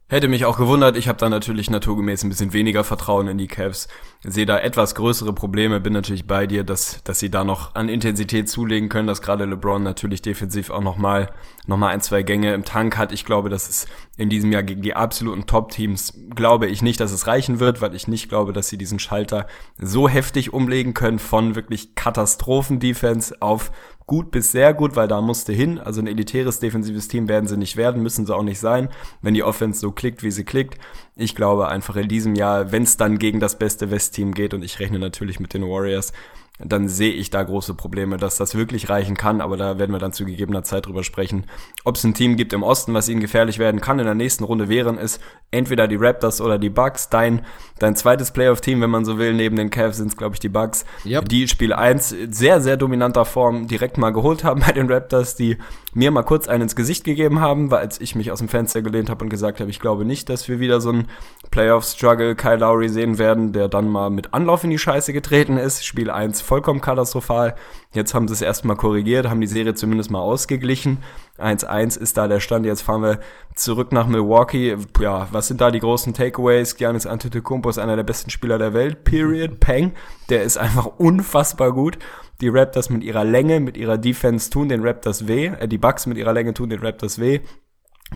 [0.09, 3.49] Hätte mich auch gewundert, ich habe da natürlich naturgemäß ein bisschen weniger Vertrauen in die
[3.49, 3.89] Cavs.
[4.23, 7.89] Sehe da etwas größere Probleme, bin natürlich bei dir, dass, dass sie da noch an
[7.89, 11.33] Intensität zulegen können, dass gerade LeBron natürlich defensiv auch nochmal
[11.67, 13.11] noch mal ein, zwei Gänge im Tank hat.
[13.11, 13.87] Ich glaube, dass es
[14.17, 17.97] in diesem Jahr gegen die absoluten Top-Teams, glaube ich nicht, dass es reichen wird, weil
[17.97, 23.73] ich nicht glaube, dass sie diesen Schalter so heftig umlegen können von wirklich Katastrophen-Defense auf
[24.07, 25.79] gut bis sehr gut, weil da musste hin.
[25.79, 28.89] Also ein elitäres defensives Team werden sie nicht werden, müssen sie auch nicht sein,
[29.21, 30.79] wenn die Offense so klickt, wie sie klickt.
[31.17, 34.63] Ich glaube einfach in diesem Jahr, wenn es dann gegen das beste West-Team geht, und
[34.63, 36.13] ich rechne natürlich mit den Warriors,
[36.59, 39.99] dann sehe ich da große Probleme, dass das wirklich reichen kann, aber da werden wir
[39.99, 41.45] dann zu gegebener Zeit drüber sprechen.
[41.85, 44.45] Ob es ein Team gibt im Osten, was ihnen gefährlich werden kann in der nächsten
[44.45, 47.11] Runde, wären es entweder die Raptors oder die Bucks.
[47.11, 47.45] Dein,
[47.79, 50.49] dein zweites Playoff-Team, wenn man so will, neben den Cavs sind es, glaube ich, die
[50.49, 51.29] Bucks, yep.
[51.29, 55.59] die Spiel 1 sehr, sehr dominanter Form direkt mal geholt haben bei den Raptors, die
[55.93, 58.83] mir mal kurz einen ins Gesicht gegeben haben, weil als ich mich aus dem Fenster
[58.83, 61.09] gelehnt habe und gesagt habe, ich glaube nicht, dass wir wieder so ein
[61.51, 65.85] Playoff-Struggle Kyle Lowry sehen werden, der dann mal mit Anlauf in die Scheiße getreten ist.
[65.85, 67.55] Spiel 1 vollkommen katastrophal.
[67.93, 70.99] Jetzt haben sie es erstmal korrigiert, haben die Serie zumindest mal ausgeglichen.
[71.39, 72.65] 1-1 ist da der Stand.
[72.65, 73.21] Jetzt fahren wir
[73.55, 74.77] zurück nach Milwaukee.
[75.01, 76.77] Ja, was sind da die großen Takeaways?
[76.77, 79.05] Giannis Antetokounmpo ist einer der besten Spieler der Welt.
[79.05, 79.61] Period.
[79.61, 79.93] Peng.
[80.31, 81.99] Der ist einfach unfassbar gut.
[82.41, 85.47] Die Raptors mit ihrer Länge, mit ihrer Defense tun den Raptors weh.
[85.47, 87.41] Äh, die Bucks mit ihrer Länge tun den Raptors weh.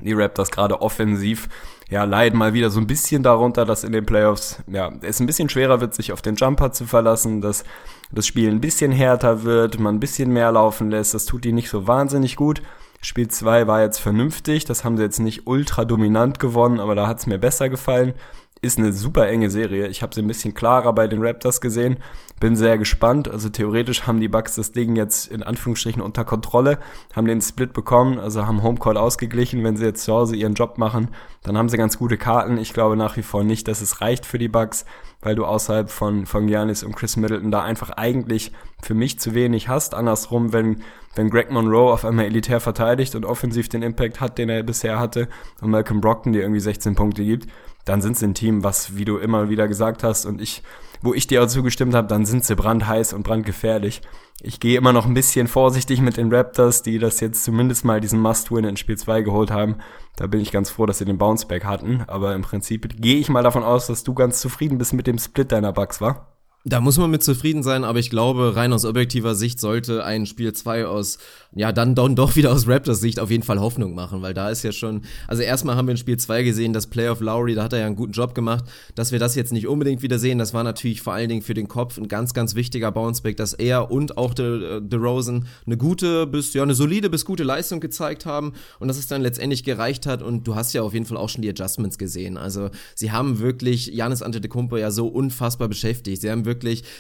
[0.03, 1.49] Die Raptors gerade offensiv
[1.91, 5.27] ja, leiden mal wieder so ein bisschen darunter, dass in den Playoffs ja, es ein
[5.27, 7.65] bisschen schwerer wird, sich auf den Jumper zu verlassen, dass
[8.13, 11.15] das Spiel ein bisschen härter wird, man ein bisschen mehr laufen lässt.
[11.15, 12.63] Das tut die nicht so wahnsinnig gut.
[13.03, 17.09] Spiel 2 war jetzt vernünftig, das haben sie jetzt nicht ultra dominant gewonnen, aber da
[17.09, 18.15] hat es mir besser gefallen
[18.63, 19.87] ist eine super enge Serie.
[19.89, 21.97] Ich habe sie ein bisschen klarer bei den Raptors gesehen.
[22.41, 23.29] Bin sehr gespannt.
[23.29, 26.79] Also theoretisch haben die Bucks das Ding jetzt in Anführungsstrichen unter Kontrolle,
[27.15, 29.65] haben den Split bekommen, also haben Homecourt ausgeglichen.
[29.65, 31.09] Wenn sie jetzt zu Hause ihren Job machen,
[31.43, 32.59] dann haben sie ganz gute Karten.
[32.59, 34.85] Ich glaube nach wie vor nicht, dass es reicht für die Bucks,
[35.23, 38.53] weil du außerhalb von, von Giannis und Chris Middleton da einfach eigentlich
[38.83, 39.95] für mich zu wenig hast.
[39.95, 40.83] Andersrum, wenn,
[41.15, 44.99] wenn Greg Monroe auf einmal elitär verteidigt und offensiv den Impact hat, den er bisher
[44.99, 45.29] hatte
[45.63, 47.49] und Malcolm Brockton dir irgendwie 16 Punkte gibt,
[47.85, 50.63] dann sind sie ein Team, was, wie du immer wieder gesagt hast und ich,
[51.03, 54.03] wo ich dir auch zugestimmt habe, dann sind sie brandheiß und brandgefährlich.
[54.43, 58.01] Ich gehe immer noch ein bisschen vorsichtig mit den Raptors, die das jetzt zumindest mal
[58.01, 59.77] diesen Must-Win in Spiel 2 geholt haben.
[60.17, 62.05] Da bin ich ganz froh, dass sie den Bounceback hatten.
[62.07, 65.19] Aber im Prinzip gehe ich mal davon aus, dass du ganz zufrieden bist mit dem
[65.19, 66.30] Split deiner Bugs, wa?
[66.65, 70.27] Da muss man mit zufrieden sein, aber ich glaube, rein aus objektiver Sicht sollte ein
[70.27, 71.17] Spiel 2 aus
[71.53, 74.51] ja, dann, dann doch wieder aus Raptors Sicht auf jeden Fall Hoffnung machen, weil da
[74.51, 77.55] ist ja schon, also erstmal haben wir in Spiel 2 gesehen, das Play of Lowry,
[77.55, 80.21] da hat er ja einen guten Job gemacht, dass wir das jetzt nicht unbedingt wieder
[80.21, 83.37] sehen, das war natürlich vor allen Dingen für den Kopf ein ganz, ganz wichtiger Bounceback,
[83.37, 87.43] dass er und auch De, De Rosen eine gute bis, ja, eine solide bis gute
[87.43, 90.95] Leistung gezeigt haben und dass es dann letztendlich gereicht hat und du hast ja auf
[90.95, 95.09] jeden Fall auch schon die Adjustments gesehen, also sie haben wirklich Janis Antetokounmpo ja so
[95.09, 96.50] unfassbar beschäftigt, sie haben wirklich,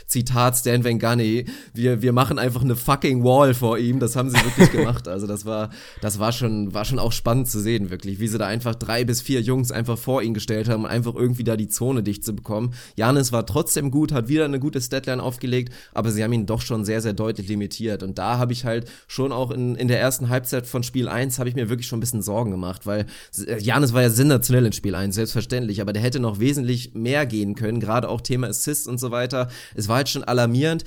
[0.07, 4.31] Zitat Stan Van Gunny, wir, wir machen einfach eine fucking Wall vor ihm, das haben
[4.31, 5.09] sie wirklich gemacht.
[5.09, 5.71] Also das war,
[6.01, 9.05] das war schon, war schon auch spannend zu sehen, wirklich, wie sie da einfach drei
[9.05, 12.25] bis vier Jungs einfach vor ihn gestellt haben, um einfach irgendwie da die Zone dicht
[12.25, 12.75] zu bekommen.
[12.97, 16.61] Janis war trotzdem gut, hat wieder eine gute Statline aufgelegt, aber sie haben ihn doch
[16.61, 18.03] schon sehr, sehr deutlich limitiert.
[18.03, 21.39] Und da habe ich halt schon auch in, in der ersten Halbzeit von Spiel 1
[21.39, 23.07] habe ich mir wirklich schon ein bisschen Sorgen gemacht, weil
[23.59, 27.55] Janis war ja sensationell in Spiel 1, selbstverständlich, aber der hätte noch wesentlich mehr gehen
[27.55, 29.40] können, gerade auch Thema Assists und so weiter.
[29.75, 30.85] Es war halt schon alarmierend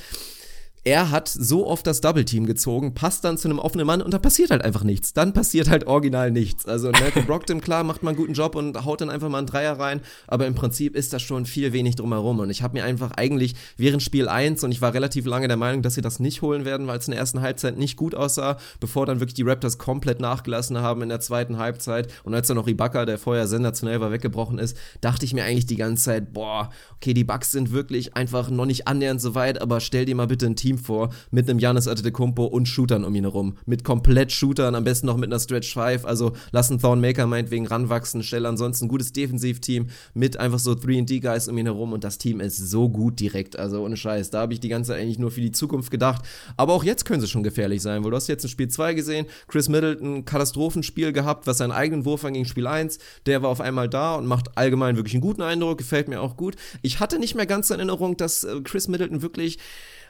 [0.85, 4.13] er hat so oft das Double Team gezogen, passt dann zu einem offenen Mann und
[4.13, 5.13] da passiert halt einfach nichts.
[5.13, 6.65] Dann passiert halt original nichts.
[6.65, 9.47] Also Malcolm Brockton, klar, macht mal einen guten Job und haut dann einfach mal einen
[9.47, 12.39] Dreier rein, aber im Prinzip ist das schon viel wenig drumherum.
[12.39, 15.55] Und ich habe mir einfach eigentlich während Spiel 1 und ich war relativ lange der
[15.55, 18.13] Meinung, dass sie das nicht holen werden, weil es in der ersten Halbzeit nicht gut
[18.13, 22.11] aussah, bevor dann wirklich die Raptors komplett nachgelassen haben in der zweiten Halbzeit.
[22.23, 25.65] Und als dann noch Ibaka, der vorher sensationell war, weggebrochen ist, dachte ich mir eigentlich
[25.65, 29.61] die ganze Zeit, boah, okay, die Bucks sind wirklich einfach noch nicht annähernd so weit,
[29.61, 33.03] aber stell dir mal bitte ein Team Team vor mit einem Janis Antetokounmpo und Shootern
[33.03, 33.57] um ihn herum.
[33.65, 36.05] Mit komplett Shootern, am besten noch mit einer Stretch 5.
[36.05, 41.57] Also lassen Thornmaker meinetwegen ranwachsen, stell ansonsten ein gutes Defensivteam mit einfach so 3D-Guys um
[41.57, 43.57] ihn herum und das Team ist so gut direkt.
[43.57, 44.29] Also ohne Scheiß.
[44.29, 46.23] Da habe ich die ganze eigentlich nur für die Zukunft gedacht.
[46.57, 48.93] Aber auch jetzt können sie schon gefährlich sein, weil du hast jetzt in Spiel 2
[48.93, 52.99] gesehen, Chris Middleton Katastrophenspiel gehabt, was seinen eigenen Wurf anging, Spiel 1.
[53.25, 56.37] Der war auf einmal da und macht allgemein wirklich einen guten Eindruck, gefällt mir auch
[56.37, 56.55] gut.
[56.81, 59.59] Ich hatte nicht mehr ganz in Erinnerung, dass äh, Chris Middleton wirklich,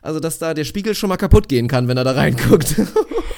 [0.03, 2.75] also dass da der Spiegel schon mal kaputt gehen kann, wenn er da reinguckt.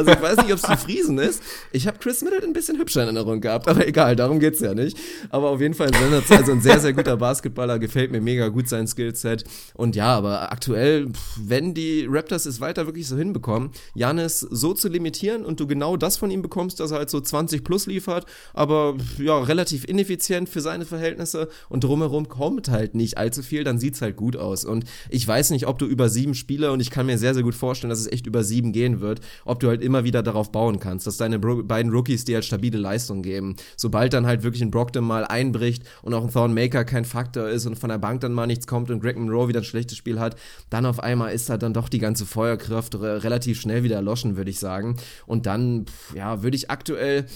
[0.00, 1.42] Also ich weiß nicht, ob es die Friesen ist.
[1.72, 4.72] Ich habe Chris Middleton ein bisschen hübscher in Erinnerung gehabt, aber egal, darum geht's ja
[4.72, 4.96] nicht.
[5.28, 5.90] Aber auf jeden Fall
[6.30, 9.44] also ein sehr, sehr guter Basketballer, gefällt mir mega gut sein Skillset.
[9.74, 14.88] Und ja, aber aktuell, wenn die Raptors es weiter wirklich so hinbekommen, Janis so zu
[14.88, 18.24] limitieren und du genau das von ihm bekommst, dass er halt so 20 plus liefert,
[18.54, 23.78] aber ja, relativ ineffizient für seine Verhältnisse und drumherum kommt halt nicht allzu viel, dann
[23.78, 24.64] sieht's halt gut aus.
[24.64, 27.42] Und ich weiß nicht, ob du über sieben Spiele, und ich kann mir sehr, sehr
[27.42, 30.52] gut vorstellen, dass es echt über sieben gehen wird, ob du halt immer wieder darauf
[30.52, 33.56] bauen kannst, dass deine Bro beiden Rookies dir halt stabile Leistung geben.
[33.76, 37.66] Sobald dann halt wirklich ein Brockton mal einbricht und auch ein Thornmaker kein Faktor ist
[37.66, 40.18] und von der Bank dann mal nichts kommt und Greg Monroe wieder ein schlechtes Spiel
[40.18, 40.36] hat,
[40.70, 44.50] dann auf einmal ist halt dann doch die ganze Feuerkraft relativ schnell wieder erloschen, würde
[44.50, 44.96] ich sagen.
[45.26, 47.26] Und dann, ja, würde ich aktuell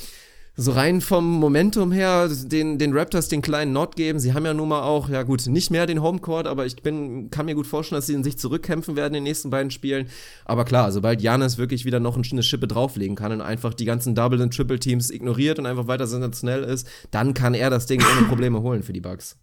[0.56, 4.20] so rein vom Momentum her den, den Raptors den kleinen Nod geben.
[4.20, 7.28] Sie haben ja nun mal auch, ja gut, nicht mehr den Homecourt, aber ich bin,
[7.30, 10.08] kann mir gut vorstellen, dass sie in sich zurückkämpfen werden in den nächsten beiden Spielen.
[10.44, 14.14] Aber klar, sobald Janis wirklich wieder noch eine Schippe drauflegen kann und einfach die ganzen
[14.14, 18.28] Double- und Triple-Teams ignoriert und einfach weiter sensationell ist, dann kann er das Ding ohne
[18.28, 19.36] Probleme holen für die Bugs.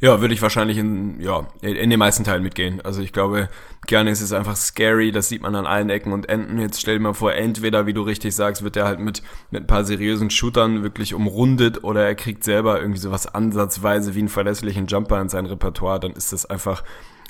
[0.00, 2.80] Ja, würde ich wahrscheinlich in, ja, in den meisten Teilen mitgehen.
[2.80, 3.48] Also ich glaube,
[3.88, 6.60] Giannis ist einfach scary, das sieht man an allen Ecken und Enden.
[6.60, 9.64] Jetzt stell dir mal vor, entweder, wie du richtig sagst, wird er halt mit, mit
[9.64, 14.28] ein paar seriösen Shootern wirklich umrundet oder er kriegt selber irgendwie sowas ansatzweise wie einen
[14.28, 16.84] verlässlichen Jumper in sein Repertoire, dann ist das einfach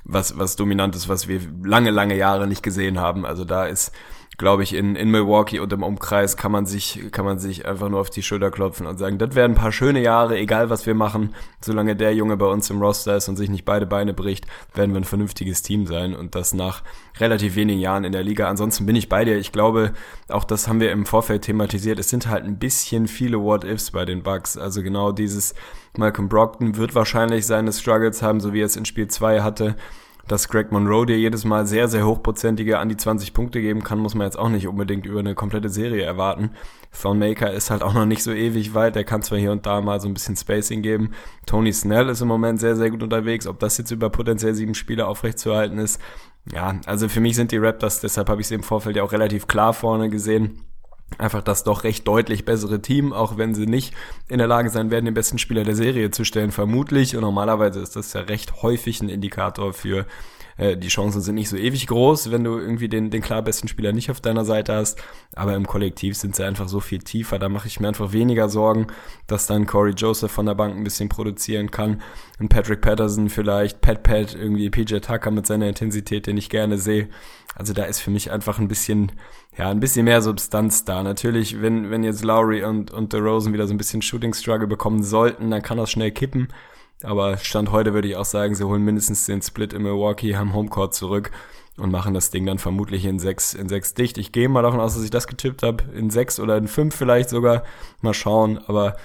[0.04, 3.24] was, was Dominantes, was wir lange, lange Jahre nicht gesehen haben.
[3.24, 3.92] Also da ist
[4.38, 7.88] glaube ich, in, in Milwaukee und im Umkreis kann man sich, kann man sich einfach
[7.88, 10.86] nur auf die Schulter klopfen und sagen, das werden ein paar schöne Jahre, egal was
[10.86, 14.14] wir machen, solange der Junge bei uns im Roster ist und sich nicht beide Beine
[14.14, 16.84] bricht, werden wir ein vernünftiges Team sein und das nach
[17.18, 18.48] relativ wenigen Jahren in der Liga.
[18.48, 19.36] Ansonsten bin ich bei dir.
[19.36, 19.92] Ich glaube,
[20.28, 21.98] auch das haben wir im Vorfeld thematisiert.
[21.98, 24.56] Es sind halt ein bisschen viele What-Ifs bei den Bucks.
[24.56, 25.52] Also genau dieses
[25.96, 29.74] Malcolm Brockton wird wahrscheinlich seine Struggles haben, so wie er es in Spiel 2 hatte
[30.28, 33.98] dass Greg Monroe dir jedes Mal sehr, sehr hochprozentige an die 20 Punkte geben kann,
[33.98, 36.50] muss man jetzt auch nicht unbedingt über eine komplette Serie erwarten.
[36.92, 39.80] Thornmaker ist halt auch noch nicht so ewig weit, der kann zwar hier und da
[39.80, 41.12] mal so ein bisschen Spacing geben.
[41.46, 43.46] Tony Snell ist im Moment sehr, sehr gut unterwegs.
[43.46, 46.00] Ob das jetzt über potenziell sieben Spiele aufrechtzuerhalten ist,
[46.52, 49.12] ja, also für mich sind die Raptors, deshalb habe ich sie im Vorfeld ja auch
[49.12, 50.67] relativ klar vorne gesehen
[51.16, 53.94] einfach das doch recht deutlich bessere Team, auch wenn sie nicht
[54.28, 57.16] in der Lage sein werden, den besten Spieler der Serie zu stellen, vermutlich.
[57.16, 60.06] Und normalerweise ist das ja recht häufig ein Indikator für
[60.58, 63.68] äh, die Chancen sind nicht so ewig groß, wenn du irgendwie den, den klar besten
[63.68, 65.00] Spieler nicht auf deiner Seite hast.
[65.34, 67.38] Aber im Kollektiv sind sie einfach so viel tiefer.
[67.38, 68.88] Da mache ich mir einfach weniger Sorgen,
[69.26, 72.02] dass dann Corey Joseph von der Bank ein bisschen produzieren kann.
[72.40, 76.76] Und Patrick Patterson vielleicht, Pat Pat, irgendwie PJ Tucker mit seiner Intensität, den ich gerne
[76.76, 77.08] sehe.
[77.54, 79.12] Also da ist für mich einfach ein bisschen,
[79.56, 81.02] ja, ein bisschen mehr Substanz da.
[81.02, 85.02] Natürlich, wenn, wenn jetzt Lowry und, und DeRozan wieder so ein bisschen Shooting Struggle bekommen
[85.02, 86.48] sollten, dann kann das schnell kippen.
[87.02, 90.54] Aber Stand heute würde ich auch sagen, sie holen mindestens den Split in Milwaukee, haben
[90.54, 91.30] Homecourt zurück
[91.76, 94.18] und machen das Ding dann vermutlich in sechs, in sechs dicht.
[94.18, 95.84] Ich gehe mal davon aus, dass ich das getippt habe.
[95.94, 97.62] In sechs oder in fünf vielleicht sogar.
[98.02, 98.58] Mal schauen.
[98.58, 98.96] Aber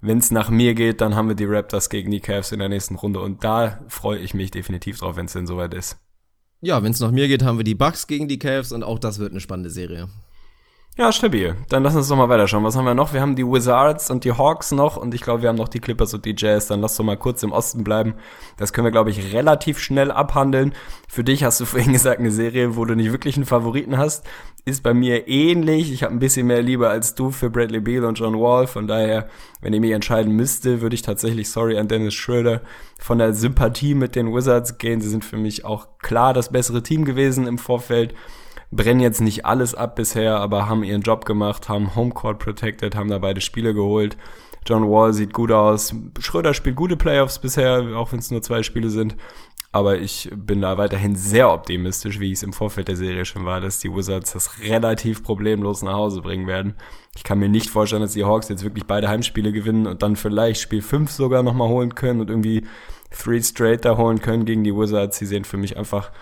[0.00, 2.68] wenn es nach mir geht, dann haben wir die Raptors gegen die Cavs in der
[2.68, 3.20] nächsten Runde.
[3.20, 5.96] Und da freue ich mich definitiv drauf, wenn es denn soweit ist.
[6.60, 8.98] Ja, wenn es nach mir geht, haben wir die Bucks gegen die Cavs und auch
[8.98, 10.08] das wird eine spannende Serie.
[10.98, 11.54] Ja, stabil.
[11.68, 12.64] Dann lass uns doch mal weiterschauen.
[12.64, 13.12] Was haben wir noch?
[13.12, 15.78] Wir haben die Wizards und die Hawks noch und ich glaube, wir haben noch die
[15.78, 16.66] Clippers und die Jazz.
[16.66, 18.14] Dann lass doch mal kurz im Osten bleiben.
[18.56, 20.74] Das können wir, glaube ich, relativ schnell abhandeln.
[21.08, 24.26] Für dich hast du vorhin gesagt, eine Serie, wo du nicht wirklich einen Favoriten hast.
[24.64, 25.92] Ist bei mir ähnlich.
[25.92, 28.66] Ich habe ein bisschen mehr Liebe als du für Bradley Beal und John Wall.
[28.66, 29.28] Von daher,
[29.60, 32.60] wenn ich mich entscheiden müsste, würde ich tatsächlich, sorry an Dennis Schröder,
[32.98, 35.00] von der Sympathie mit den Wizards gehen.
[35.00, 38.14] Sie sind für mich auch klar das bessere Team gewesen im Vorfeld
[38.70, 43.10] brennen jetzt nicht alles ab bisher, aber haben ihren Job gemacht, haben Homecourt protected, haben
[43.10, 44.16] da beide Spiele geholt.
[44.66, 45.94] John Wall sieht gut aus.
[46.18, 49.16] Schröder spielt gute Playoffs bisher, auch wenn es nur zwei Spiele sind.
[49.70, 53.44] Aber ich bin da weiterhin sehr optimistisch, wie ich es im Vorfeld der Serie schon
[53.44, 56.74] war, dass die Wizards das relativ problemlos nach Hause bringen werden.
[57.14, 60.16] Ich kann mir nicht vorstellen, dass die Hawks jetzt wirklich beide Heimspiele gewinnen und dann
[60.16, 62.66] vielleicht Spiel 5 sogar nochmal holen können und irgendwie
[63.10, 65.18] Three Straight da holen können gegen die Wizards.
[65.18, 66.12] Sie sehen für mich einfach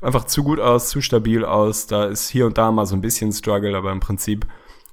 [0.00, 1.86] einfach zu gut aus, zu stabil aus.
[1.86, 4.46] Da ist hier und da mal so ein bisschen Struggle, aber im Prinzip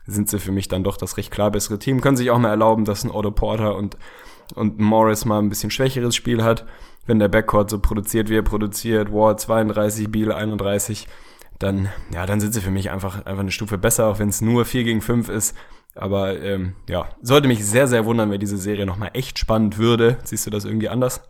[0.08, 2.02] sind sie für mich dann doch das recht klar bessere Team.
[2.02, 3.98] Können sich auch mal erlauben, dass ein Otto Porter und,
[4.56, 6.66] und Morris mal ein bisschen schwächeres Spiel hat.
[7.08, 11.08] wenn der Backcourt so produziert, wie er produziert, Ward 32, Beal 31,
[11.58, 14.42] dann, ja, dann sind sie für mich einfach, einfach eine Stufe besser, auch wenn es
[14.42, 15.56] nur 4 gegen 5 ist.
[15.96, 20.18] Aber ähm, ja, sollte mich sehr, sehr wundern, wenn diese Serie nochmal echt spannend würde.
[20.24, 21.22] Siehst du das irgendwie anders?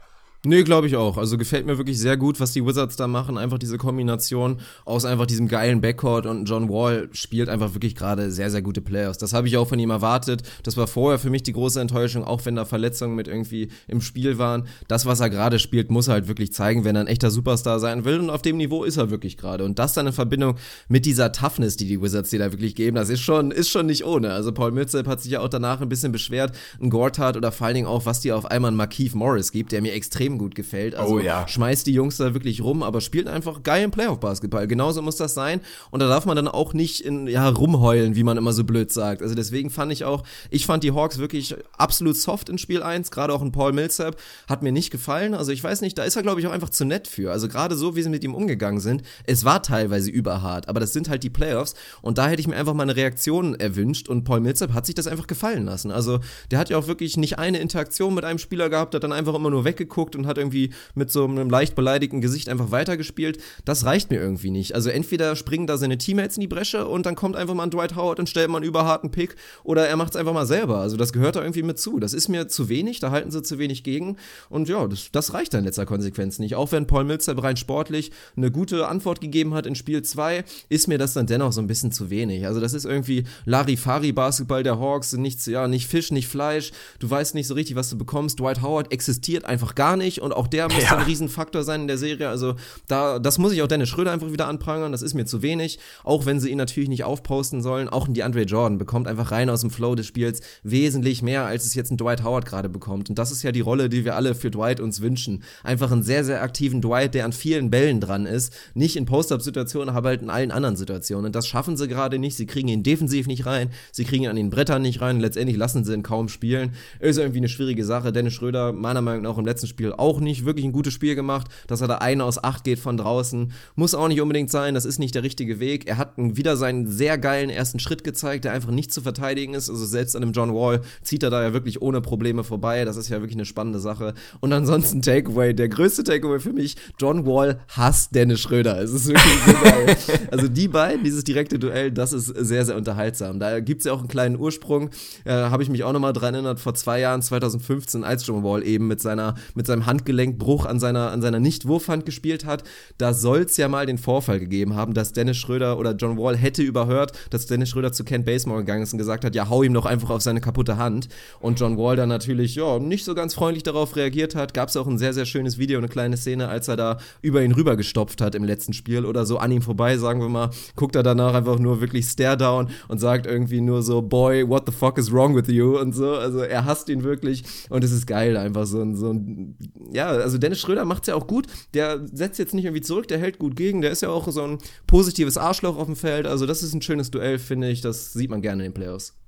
[0.44, 1.20] Nee, glaube ich auch.
[1.20, 3.38] Also gefällt mir wirklich sehr gut, was die Wizards da machen.
[3.38, 8.32] Einfach diese Kombination aus einfach diesem geilen Backcourt und John Wall spielt einfach wirklich gerade
[8.32, 9.20] sehr, sehr gute Playoffs.
[9.20, 10.42] Das habe ich auch von ihm erwartet.
[10.64, 14.02] Das war vorher für mich die große Enttäuschung, auch wenn da Verletzungen mit irgendwie im
[14.02, 14.68] Spiel waren.
[14.88, 17.80] Das, was er gerade spielt, muss er halt wirklich zeigen, wenn er ein echter Superstar
[17.80, 18.20] sein will.
[18.20, 19.64] Und auf dem Niveau ist er wirklich gerade.
[19.64, 20.56] Und das dann in Verbindung
[20.88, 23.86] mit dieser Toughness, die die Wizards dir da wirklich geben, das ist schon, ist schon
[23.86, 24.32] nicht ohne.
[24.32, 27.68] Also Paul Millsap hat sich ja auch danach ein bisschen beschwert, ein Gortat oder vor
[27.68, 30.38] allen Dingen auch, was dir auf einmal ein Markeith Morris gibt, der mir extrem extrem
[30.38, 30.96] gut gefällt.
[30.96, 31.48] Also oh, ja.
[31.48, 34.68] schmeißt die Jungs da wirklich rum, aber spielt einfach geilen Playoff-Basketball.
[34.68, 35.62] Genauso muss das sein.
[35.92, 38.92] Und da darf man dann auch nicht in, ja, rumheulen, wie man immer so blöd
[38.92, 39.22] sagt.
[39.22, 43.12] Also deswegen fand ich auch, ich fand die Hawks wirklich absolut soft in Spiel 1,
[43.12, 44.18] gerade auch in Paul Millsap,
[44.48, 45.34] hat mir nicht gefallen.
[45.34, 47.32] Also ich weiß nicht, da ist er, glaube ich, auch einfach zu nett für.
[47.32, 50.94] Also gerade so, wie sie mit ihm umgegangen sind, es war teilweise überhart, aber das
[50.94, 54.24] sind halt die Playoffs und da hätte ich mir einfach mal eine Reaktion erwünscht und
[54.24, 55.92] Paul Millsap hat sich das einfach gefallen lassen.
[55.92, 59.14] Also der hat ja auch wirklich nicht eine Interaktion mit einem Spieler gehabt, hat dann
[59.14, 63.40] einfach immer nur weggeguckt und hat irgendwie mit so einem leicht beleidigten Gesicht einfach weitergespielt.
[63.66, 64.76] Das reicht mir irgendwie nicht.
[64.76, 67.72] Also entweder springen da seine Teammates in die Bresche und dann kommt einfach mal ein
[67.72, 70.78] Dwight Howard und stellt mal einen überharten Pick oder er macht es einfach mal selber.
[70.78, 72.00] Also das gehört da irgendwie mit zu.
[72.00, 74.18] Das ist mir zu wenig, da halten sie zu wenig gegen
[74.50, 76.56] und ja, das, das reicht dann in letzter Konsequenz nicht.
[76.56, 80.88] Auch wenn Paul Millsap rein sportlich eine gute Antwort gegeben hat in Spiel 2, ist
[80.88, 82.46] mir das dann dennoch so ein bisschen zu wenig.
[82.46, 86.72] Also das ist irgendwie Larifari-Basketball der Hawks, nichts, ja, nicht Fisch, nicht Fleisch.
[87.00, 88.40] Du weißt nicht so richtig, was du bekommst.
[88.40, 90.98] Dwight Howard existiert einfach gar nicht und auch der muss ja.
[90.98, 92.30] ein Riesenfaktor sein in der Serie.
[92.30, 92.56] Also
[92.88, 94.92] da, das muss ich auch Dennis Schröder einfach wieder anprangern.
[94.92, 95.78] Das ist mir zu wenig.
[96.04, 97.88] Auch wenn sie ihn natürlich nicht aufposten sollen.
[97.88, 101.66] Auch ein DeAndre Jordan bekommt einfach rein aus dem Flow des Spiels wesentlich mehr, als
[101.66, 103.10] es jetzt ein Dwight Howard gerade bekommt.
[103.10, 105.44] Und das ist ja die Rolle, die wir alle für Dwight uns wünschen.
[105.64, 108.54] Einfach einen sehr, sehr aktiven Dwight, der an vielen Bällen dran ist.
[108.74, 111.28] Nicht in Post-Up-Situationen, aber halt in allen anderen Situationen.
[111.28, 112.36] Und das schaffen sie gerade nicht.
[112.36, 113.70] Sie kriegen ihn defensiv nicht rein.
[113.92, 115.20] Sie kriegen ihn an den Brettern nicht rein.
[115.20, 116.74] Letztendlich lassen sie ihn kaum spielen.
[117.00, 118.12] Ist irgendwie eine schwierige Sache.
[118.12, 121.48] Dennis Schröder, meiner Meinung nach, im letzten Spiel auch nicht wirklich ein gutes Spiel gemacht,
[121.68, 123.54] dass er da eine aus acht geht von draußen.
[123.76, 125.88] Muss auch nicht unbedingt sein, das ist nicht der richtige Weg.
[125.88, 129.70] Er hat wieder seinen sehr geilen ersten Schritt gezeigt, der einfach nicht zu verteidigen ist.
[129.70, 132.84] Also selbst an einem John Wall zieht er da ja wirklich ohne Probleme vorbei.
[132.84, 134.14] Das ist ja wirklich eine spannende Sache.
[134.40, 138.82] Und ansonsten Takeaway, der größte Takeaway für mich, John Wall hasst Dennis Schröder.
[138.82, 139.98] Es ist wirklich so geil.
[140.32, 143.40] Also die beiden, dieses direkte Duell, das ist sehr, sehr unterhaltsam.
[143.40, 144.90] Da gibt es ja auch einen kleinen Ursprung.
[145.26, 148.64] Äh, Habe ich mich auch nochmal dran erinnert, vor zwei Jahren, 2015, als John Wall
[148.64, 152.64] eben mit seiner, mit seinem Handgelenkbruch an seiner, an seiner Nicht-Wurfhand gespielt hat,
[152.98, 156.38] da soll es ja mal den Vorfall gegeben haben, dass Dennis Schröder oder John Wall
[156.38, 159.64] hätte überhört, dass Dennis Schröder zu Kent Basemore gegangen ist und gesagt hat, ja, hau
[159.64, 161.10] ihm doch einfach auf seine kaputte Hand.
[161.42, 164.54] Und John Wall dann natürlich, ja, nicht so ganz freundlich darauf reagiert hat.
[164.54, 167.44] Gab es auch ein sehr, sehr schönes Video, eine kleine Szene, als er da über
[167.44, 170.96] ihn rübergestopft hat im letzten Spiel oder so an ihm vorbei, sagen wir mal, guckt
[170.96, 174.72] er danach einfach nur wirklich stare down und sagt irgendwie nur so, boy, what the
[174.72, 176.16] fuck is wrong with you und so.
[176.16, 179.56] Also er hasst ihn wirklich und es ist geil, einfach so ein, so ein,
[179.92, 181.48] ja, also Dennis Schröder macht's ja auch gut.
[181.74, 183.82] Der setzt jetzt nicht irgendwie zurück, der hält gut gegen.
[183.82, 184.58] Der ist ja auch so ein
[184.88, 186.28] positives Arschloch auf dem Feld.
[186.28, 187.82] Also das ist ein schönes Duell, finde ich.
[187.82, 189.21] Das sieht man gerne in den Playoffs.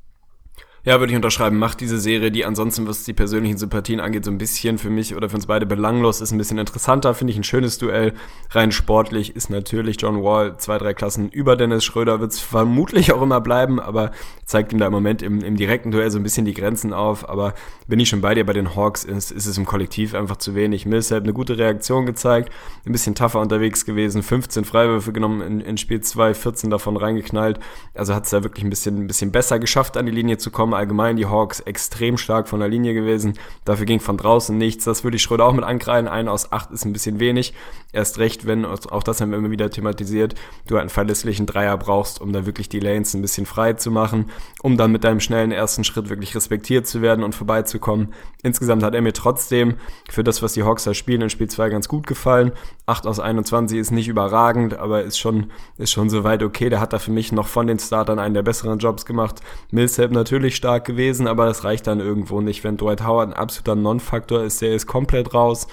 [0.86, 1.58] Ja, würde ich unterschreiben.
[1.60, 5.16] Macht diese Serie, die ansonsten, was die persönlichen Sympathien angeht, so ein bisschen für mich
[5.16, 7.14] oder für uns beide belanglos, ist ein bisschen interessanter.
[7.14, 8.12] Finde ich ein schönes Duell.
[8.50, 12.20] Rein sportlich ist natürlich John Wall zwei, drei Klassen über Dennis Schröder.
[12.20, 14.12] Wird es vermutlich auch immer bleiben, aber
[14.44, 17.30] zeigt ihm da im Moment im, im direkten Duell so ein bisschen die Grenzen auf.
[17.30, 17.54] Aber
[17.88, 20.54] bin ich schon bei dir bei den Hawks, ist, ist es im Kollektiv einfach zu
[20.54, 20.86] wenig.
[20.86, 22.52] Millsap eine gute Reaktion gezeigt,
[22.86, 27.62] ein bisschen tougher unterwegs gewesen, 15 Freiwürfe genommen in, in Spiel 2, 14 davon reingeknallt.
[27.94, 30.52] Also hat es da wirklich ein bisschen, ein bisschen besser geschafft, an die Linie zu
[30.52, 33.34] kommen allgemein die Hawks extrem stark von der Linie gewesen.
[33.66, 34.86] Dafür ging von draußen nichts.
[34.86, 36.08] Das würde ich Schröder auch mit ankreiden.
[36.08, 37.54] Ein aus acht ist ein bisschen wenig.
[37.92, 40.34] Erst recht, wenn, auch das haben wir immer wieder thematisiert,
[40.68, 44.32] du einen verlässlichen Dreier brauchst, um da wirklich die Lanes ein bisschen frei zu machen,
[44.64, 48.14] um dann mit deinem schnellen ersten Schritt wirklich respektiert zu werden und vorbeizukommen.
[48.42, 49.76] Insgesamt hat er mir trotzdem
[50.10, 52.52] für das, was die Hawks da spielen, in Spiel 2 ganz gut gefallen.
[52.88, 56.70] 8 aus 21 ist nicht überragend, aber ist schon, ist schon soweit okay.
[56.70, 59.42] Der hat da für mich noch von den Startern einen der besseren Jobs gemacht.
[59.72, 62.64] Millsap natürlich stark gewesen, aber das reicht dann irgendwo nicht.
[62.64, 65.68] Wenn Dwight Howard ein absoluter Non-Faktor ist, der ist komplett raus.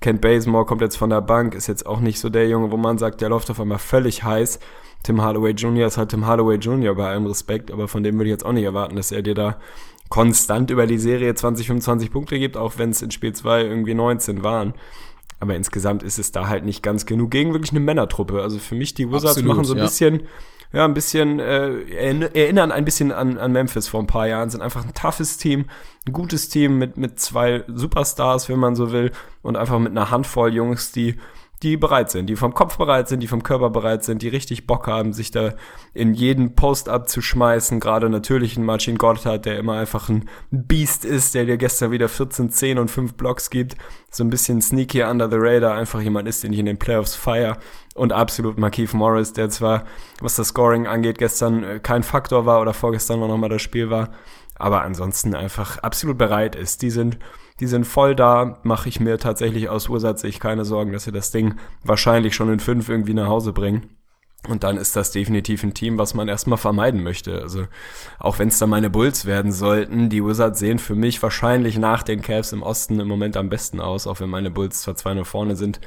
[0.00, 2.76] Kent Bazemore kommt jetzt von der Bank, ist jetzt auch nicht so der Junge, wo
[2.76, 4.58] man sagt, der läuft auf einmal völlig heiß.
[5.04, 5.86] Tim Hardaway Jr.
[5.86, 6.92] ist halt Tim Hardaway Jr.
[6.96, 9.34] bei allem Respekt, aber von dem würde ich jetzt auch nicht erwarten, dass er dir
[9.34, 9.58] da
[10.08, 13.94] konstant über die Serie 20, 25 Punkte gibt, auch wenn es in Spiel 2 irgendwie
[13.94, 14.74] 19 waren.
[15.38, 18.42] Aber insgesamt ist es da halt nicht ganz genug gegen wirklich eine Männertruppe.
[18.42, 19.84] Also für mich, die Wizards Absolut, machen so ein ja.
[19.84, 20.22] bisschen
[20.72, 21.82] ja, ein bisschen, äh,
[22.34, 25.66] erinnern ein bisschen an, an Memphis vor ein paar Jahren, sind einfach ein toughes Team,
[26.06, 29.12] ein gutes Team mit, mit zwei Superstars, wenn man so will,
[29.42, 31.16] und einfach mit einer Handvoll Jungs, die
[31.62, 34.66] die bereit sind, die vom Kopf bereit sind, die vom Körper bereit sind, die richtig
[34.66, 35.54] Bock haben, sich da
[35.94, 37.78] in jeden Post abzuschmeißen.
[37.78, 42.08] Gerade natürlich ein Marcin Gotthard, der immer einfach ein Beast ist, der dir gestern wieder
[42.08, 43.76] 14, 10 und 5 Blocks gibt.
[44.10, 47.14] So ein bisschen sneaky under the radar, einfach jemand ist, den ich in den Playoffs
[47.14, 47.58] feier.
[47.94, 49.84] Und absolut Markeith Morris, der zwar,
[50.20, 53.90] was das Scoring angeht, gestern äh, kein Faktor war oder vorgestern noch mal das Spiel
[53.90, 54.10] war,
[54.56, 56.82] aber ansonsten einfach absolut bereit ist.
[56.82, 57.18] Die sind
[57.60, 61.30] die sind voll da, mache ich mir tatsächlich aus Ursatzsicht keine Sorgen, dass sie das
[61.30, 61.54] Ding
[61.84, 63.88] wahrscheinlich schon in fünf irgendwie nach Hause bringen.
[64.48, 67.40] Und dann ist das definitiv ein Team, was man erstmal vermeiden möchte.
[67.40, 67.66] Also
[68.18, 72.02] auch wenn es da meine Bulls werden sollten, die Wizards sehen für mich wahrscheinlich nach
[72.02, 75.24] den Cavs im Osten im Moment am besten aus, auch wenn meine Bulls zwar 2-0
[75.24, 75.80] vorne sind.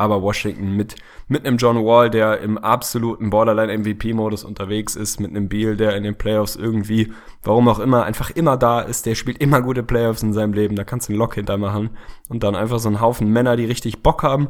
[0.00, 0.94] Aber Washington mit,
[1.28, 6.04] mit einem John Wall, der im absoluten Borderline-MVP-Modus unterwegs ist, mit einem Beal, der in
[6.04, 7.12] den Playoffs irgendwie,
[7.42, 10.74] warum auch immer, einfach immer da ist, der spielt immer gute Playoffs in seinem Leben,
[10.74, 11.90] da kannst du einen Lock hintermachen.
[12.30, 14.48] Und dann einfach so einen Haufen Männer, die richtig Bock haben.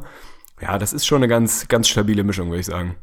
[0.61, 2.95] Ja, das ist schon eine ganz, ganz stabile Mischung, würde ich sagen.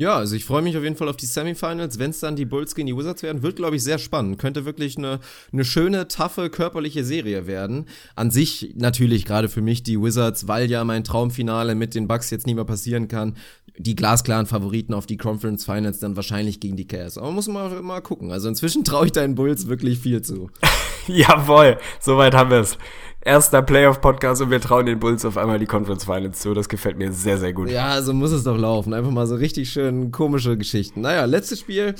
[0.00, 1.98] Ja, also ich freue mich auf jeden Fall auf die Semifinals.
[1.98, 4.38] Wenn es dann die Bulls gegen die Wizards werden, wird, glaube ich, sehr spannend.
[4.38, 5.20] Könnte wirklich eine,
[5.52, 7.84] eine schöne, taffe, körperliche Serie werden.
[8.16, 12.30] An sich natürlich gerade für mich die Wizards, weil ja mein Traumfinale mit den Bucks
[12.30, 13.36] jetzt nicht mehr passieren kann.
[13.76, 17.18] Die glasklaren Favoriten auf die Conference Finals dann wahrscheinlich gegen die Cavs.
[17.18, 18.32] Aber muss man mal gucken.
[18.32, 20.48] Also inzwischen traue ich deinen Bulls wirklich viel zu.
[21.08, 22.78] Jawohl, soweit haben wir es
[23.22, 26.54] erster Playoff-Podcast und wir trauen den Bulls auf einmal die Conference Finals zu.
[26.54, 27.70] Das gefällt mir sehr, sehr gut.
[27.70, 28.94] Ja, so muss es doch laufen.
[28.94, 31.02] Einfach mal so richtig schön komische Geschichten.
[31.02, 31.94] Naja, letztes Spiel.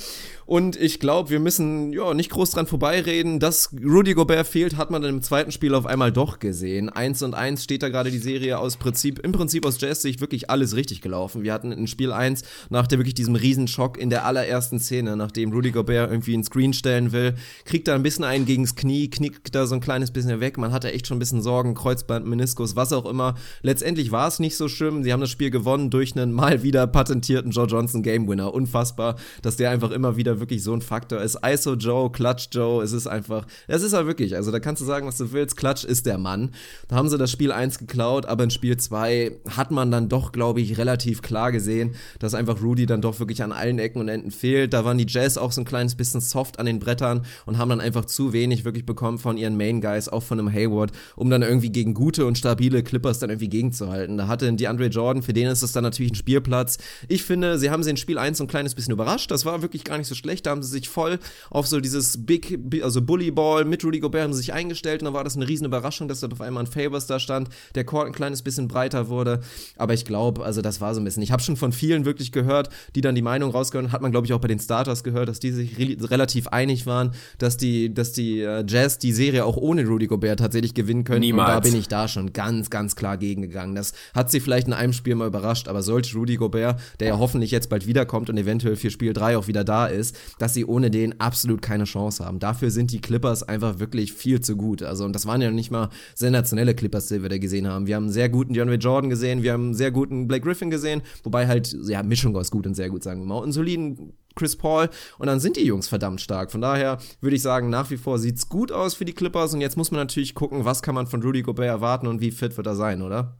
[0.45, 3.39] Und ich glaube, wir müssen ja nicht groß dran vorbeireden.
[3.39, 6.89] Dass Rudy Gobert fehlt, hat man dann im zweiten Spiel auf einmal doch gesehen.
[6.89, 10.49] Eins und eins steht da gerade die Serie aus Prinzip, im Prinzip aus Jazz-Sicht wirklich
[10.49, 11.43] alles richtig gelaufen.
[11.43, 15.53] Wir hatten in Spiel eins nach der wirklich diesem Riesenschock in der allerersten Szene, nachdem
[15.53, 19.53] Rudy Gobert irgendwie einen Screen stellen will, kriegt er ein bisschen einen gegens Knie, knickt
[19.55, 20.57] da so ein kleines bisschen weg.
[20.57, 23.35] Man hatte echt schon ein bisschen Sorgen, Kreuzband, Meniskus, was auch immer.
[23.61, 25.03] Letztendlich war es nicht so schlimm.
[25.03, 28.53] Sie haben das Spiel gewonnen durch einen mal wieder patentierten Joe Johnson Game Winner.
[28.53, 31.37] Unfassbar, dass der einfach immer wieder wirklich so ein Faktor ist.
[31.45, 34.85] ISO Joe, Clutch Joe, es ist einfach, es ist halt wirklich, also da kannst du
[34.85, 36.51] sagen, was du willst, Clutch ist der Mann.
[36.87, 40.31] Da haben sie das Spiel 1 geklaut, aber in Spiel 2 hat man dann doch,
[40.31, 44.07] glaube ich, relativ klar gesehen, dass einfach Rudy dann doch wirklich an allen Ecken und
[44.07, 44.71] Enden fehlt.
[44.71, 47.69] Da waren die Jazz auch so ein kleines bisschen soft an den Brettern und haben
[47.69, 51.29] dann einfach zu wenig wirklich bekommen von ihren Main Guys, auch von einem Hayward um
[51.29, 54.17] dann irgendwie gegen gute und stabile Clippers dann irgendwie gegenzuhalten.
[54.17, 56.77] Da hatte die Andre Jordan, für den ist es dann natürlich ein Spielplatz.
[57.07, 59.31] Ich finde, sie haben sie in Spiel 1 so ein kleines bisschen überrascht.
[59.31, 60.45] Das war wirklich gar nicht so schlecht.
[60.45, 61.19] Da haben sie sich voll
[61.49, 65.05] auf so dieses Big, also Bully Ball mit Rudy Gobert haben sie sich eingestellt und
[65.05, 67.83] dann war das eine riesen Überraschung, dass da auf einmal ein Favors da stand, der
[67.83, 69.41] Court ein kleines bisschen breiter wurde.
[69.77, 71.23] Aber ich glaube, also das war so ein bisschen.
[71.23, 74.27] Ich habe schon von vielen wirklich gehört, die dann die Meinung rausgehört, hat man glaube
[74.27, 77.93] ich auch bei den Starters gehört, dass die sich re relativ einig waren, dass die,
[77.93, 81.21] dass die äh, Jazz die Serie auch ohne Rudy Gobert tatsächlich gewinnen können.
[81.21, 81.49] Niemals.
[81.49, 83.75] Und da bin ich da schon ganz, ganz klar gegengegangen.
[83.75, 87.17] Das hat sie vielleicht in einem Spiel mal überrascht, aber sollte Rudy Gobert, der ja
[87.17, 90.65] hoffentlich jetzt bald wiederkommt und eventuell für Spiel 3 auch wieder da ist, dass sie
[90.65, 92.39] ohne den absolut keine Chance haben.
[92.39, 94.83] Dafür sind die Clippers einfach wirklich viel zu gut.
[94.83, 97.87] Also, und das waren ja nicht mal sensationelle Clippers, die wir da gesehen haben.
[97.87, 100.69] Wir haben einen sehr guten DeAndre Jordan gesehen, wir haben einen sehr guten Blake Griffin
[100.69, 103.37] gesehen, wobei halt, ja, Mischung aus gut und sehr gut, sagen wir mal.
[103.37, 106.51] Und einen soliden Chris Paul und dann sind die Jungs verdammt stark.
[106.51, 109.61] Von daher würde ich sagen, nach wie vor sieht's gut aus für die Clippers und
[109.61, 112.57] jetzt muss man natürlich gucken, was kann man von Rudy Gobert erwarten und wie fit
[112.57, 113.37] wird er sein, oder?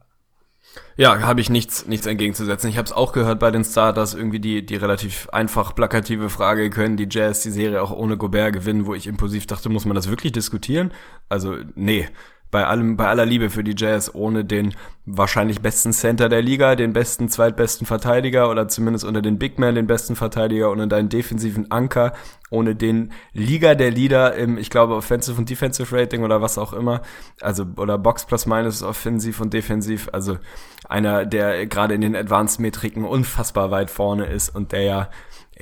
[0.96, 2.70] Ja, habe ich nichts, nichts entgegenzusetzen.
[2.70, 6.70] Ich habe es auch gehört bei den Starters, irgendwie die, die relativ einfach plakative Frage,
[6.70, 9.94] können die Jazz die Serie auch ohne Gobert gewinnen, wo ich impulsiv dachte, muss man
[9.94, 10.92] das wirklich diskutieren?
[11.28, 12.08] Also, nee,
[12.52, 14.74] bei allem, bei aller Liebe für die Jazz, ohne den
[15.06, 19.74] wahrscheinlich besten Center der Liga, den besten, zweitbesten Verteidiger oder zumindest unter den Big Men
[19.74, 22.12] den besten Verteidiger, ohne deinen defensiven Anker,
[22.50, 26.74] ohne den Liga der Leader im, ich glaube, Offensive und Defensive Rating oder was auch
[26.74, 27.00] immer,
[27.40, 30.36] also, oder Box plus minus offensiv und defensiv, also
[30.86, 35.08] einer, der gerade in den Advanced Metriken unfassbar weit vorne ist und der ja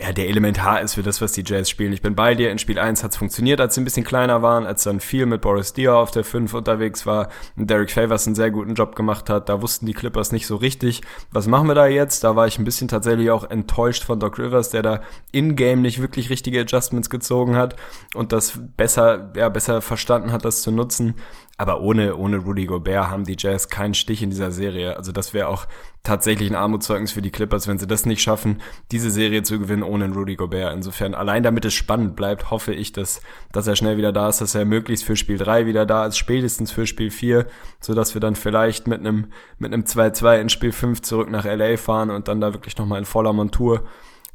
[0.01, 1.93] ja, der elementar ist für das, was die Jazz spielen.
[1.93, 2.51] Ich bin bei dir.
[2.51, 5.27] In Spiel 1 hat es funktioniert, als sie ein bisschen kleiner waren, als dann viel
[5.27, 8.97] mit Boris Diaw auf der 5 unterwegs war und Derek Favors einen sehr guten Job
[8.97, 9.51] gemacht hat.
[9.51, 11.03] Da wussten die Clippers nicht so richtig,
[11.33, 12.25] was machen wir da jetzt?
[12.25, 15.01] Da war ich ein bisschen tatsächlich auch enttäuscht von Doc Rivers, der da
[15.33, 17.77] in-game nicht wirklich richtige Adjustments gezogen hat
[18.15, 21.17] und das besser, ja, besser verstanden hat, das zu nutzen.
[21.59, 24.97] Aber ohne, ohne Rudy Gobert haben die Jazz keinen Stich in dieser Serie.
[24.97, 25.67] Also das wäre auch
[26.03, 29.83] tatsächlich ein Armutszeugnis für die Clippers, wenn sie das nicht schaffen, diese Serie zu gewinnen
[29.83, 30.75] ohne Rudy Gobert.
[30.75, 33.21] Insofern, allein damit es spannend bleibt, hoffe ich, dass,
[33.53, 36.17] dass er schnell wieder da ist, dass er möglichst für Spiel 3 wieder da ist,
[36.17, 37.47] spätestens für Spiel 4,
[37.81, 39.27] sodass wir dann vielleicht mit einem,
[39.59, 42.99] mit einem 2-2 in Spiel 5 zurück nach LA fahren und dann da wirklich nochmal
[42.99, 43.85] in voller Montur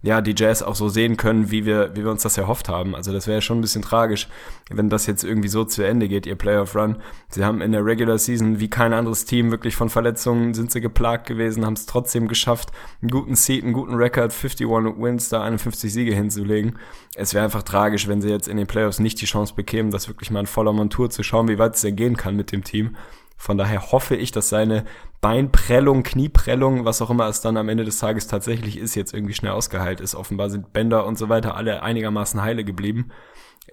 [0.06, 2.96] ja, die Jazz auch so sehen können, wie wir, wie wir uns das erhofft haben.
[2.96, 4.28] Also das wäre schon ein bisschen tragisch,
[4.70, 6.98] wenn das jetzt irgendwie so zu Ende geht, ihr Playoff Run.
[7.30, 10.80] Sie haben in der Regular Season wie kein anderes Team wirklich von Verletzungen sind sie
[10.80, 12.72] geplagt gewesen, haben es trotzdem geschafft,
[13.02, 16.78] einen guten Seat, einen guten Record, 51 Wins, da 51 Siege hinzulegen.
[17.16, 20.08] Es wäre einfach tragisch, wenn sie jetzt in den Playoffs nicht die Chance bekämen, das
[20.08, 22.64] wirklich mal in voller Montur zu schauen, wie weit es denn gehen kann mit dem
[22.64, 22.96] Team.
[23.38, 24.86] Von daher hoffe ich, dass seine
[25.22, 29.34] Beinprellung, Knieprellung, was auch immer es dann am Ende des Tages tatsächlich ist, jetzt irgendwie
[29.34, 30.16] schnell ausgeheilt ist.
[30.16, 33.12] Offenbar sind Bänder und so weiter alle einigermaßen heile geblieben.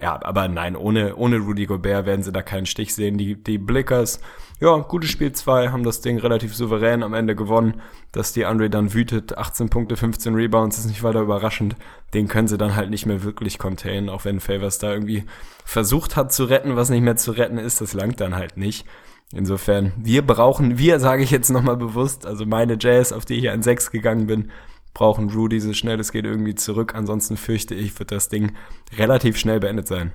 [0.01, 3.17] Ja, aber nein, ohne, ohne Rudy Gobert werden sie da keinen Stich sehen.
[3.17, 4.19] Die, die Blickers,
[4.59, 7.79] ja, gutes Spiel 2, haben das Ding relativ souverän am Ende gewonnen.
[8.11, 11.75] Dass die Andre dann wütet, 18 Punkte, 15 Rebounds, ist nicht weiter überraschend.
[12.15, 15.25] Den können sie dann halt nicht mehr wirklich containen, auch wenn Favors da irgendwie
[15.63, 18.85] versucht hat zu retten, was nicht mehr zu retten ist, das langt dann halt nicht.
[19.33, 23.49] Insofern, wir brauchen, wir sage ich jetzt nochmal bewusst, also meine Jazz, auf die ich
[23.49, 24.51] an 6 gegangen bin,
[24.93, 26.93] brauchen Rudy so schnell es geht irgendwie zurück.
[26.93, 28.53] Ansonsten fürchte ich, wird das Ding
[28.95, 30.11] relativ schnell beendet sein.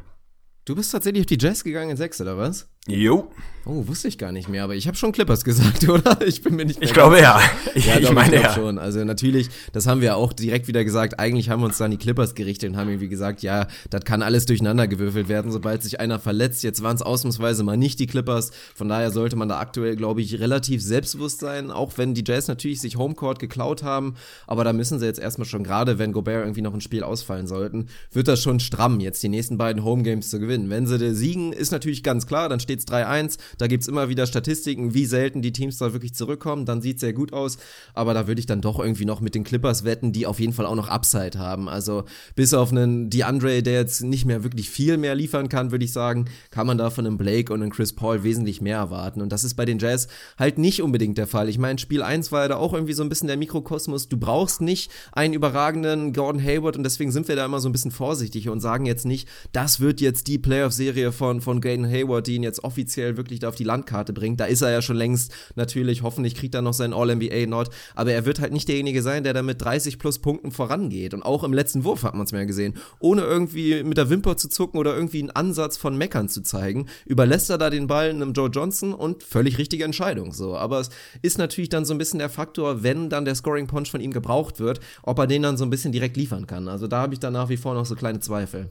[0.65, 2.69] Du bist tatsächlich auf die Jazz gegangen in 6, oder was?
[2.89, 3.31] Jo.
[3.71, 6.27] Oh, wusste ich gar nicht mehr, aber ich habe schon Clippers gesagt, oder?
[6.27, 7.39] Ich bin mir nicht mehr Ich glaube ja.
[7.75, 8.55] Ich, ja, ich meine ich ja.
[8.55, 8.79] schon.
[8.79, 11.21] Also natürlich, das haben wir auch direkt wieder gesagt.
[11.21, 14.23] Eigentlich haben wir uns dann die Clippers gerichtet und haben irgendwie gesagt, ja, das kann
[14.23, 16.63] alles durcheinander gewürfelt werden, sobald sich einer verletzt.
[16.63, 18.53] Jetzt waren es ausnahmsweise mal nicht die Clippers.
[18.75, 22.49] Von daher sollte man da aktuell, glaube ich, relativ selbstbewusst sein, auch wenn die Jazz
[22.49, 24.15] natürlich sich Homecourt geklaut haben.
[24.47, 27.47] Aber da müssen sie jetzt erstmal schon, gerade wenn Gobert irgendwie noch ein Spiel ausfallen
[27.47, 30.71] sollten, wird das schon stramm, jetzt die nächsten beiden Homegames zu gewinnen.
[30.71, 33.39] Wenn sie siegen, ist natürlich ganz klar, dann steht es 3-1.
[33.59, 36.65] Da gibt's immer wieder Statistiken, wie selten die Teams da wirklich zurückkommen.
[36.65, 37.59] Dann sieht's sehr gut aus.
[37.95, 40.53] Aber da würde ich dann doch irgendwie noch mit den Clippers wetten, die auf jeden
[40.53, 41.69] Fall auch noch Upside haben.
[41.69, 45.85] Also bis auf einen DeAndre, der jetzt nicht mehr wirklich viel mehr liefern kann, würde
[45.85, 49.21] ich sagen, kann man da von einem Blake und einem Chris Paul wesentlich mehr erwarten.
[49.21, 51.49] Und das ist bei den Jazz halt nicht unbedingt der Fall.
[51.49, 54.09] Ich meine, Spiel 1 war ja da auch irgendwie so ein bisschen der Mikrokosmos.
[54.09, 57.73] Du brauchst nicht einen überragenden Gordon Hayward und deswegen sind wir da immer so ein
[57.73, 62.27] bisschen vorsichtig und sagen jetzt nicht, das wird jetzt die Playoff-Serie von, von Gordon Hayward,
[62.27, 64.41] die ihn jetzt offiziell wirklich da auf die Landkarte bringt.
[64.41, 66.03] Da ist er ja schon längst natürlich.
[66.03, 67.71] Hoffentlich kriegt er noch seinen All-NBA-Not.
[67.95, 71.15] Aber er wird halt nicht derjenige sein, der da mit 30 plus Punkten vorangeht.
[71.15, 72.75] Und auch im letzten Wurf hat man es mehr gesehen.
[73.01, 76.87] Ohne irgendwie mit der Wimper zu zucken oder irgendwie einen Ansatz von Meckern zu zeigen,
[77.07, 80.33] überlässt er da den Ball einem Joe Johnson und völlig richtige Entscheidung.
[80.35, 80.57] So.
[80.57, 80.91] Aber es
[81.23, 84.13] ist natürlich dann so ein bisschen der Faktor, wenn dann der Scoring Punch von ihm
[84.13, 86.69] gebraucht wird, ob er den dann so ein bisschen direkt liefern kann.
[86.69, 88.71] Also da habe ich dann nach wie vor noch so kleine Zweifel.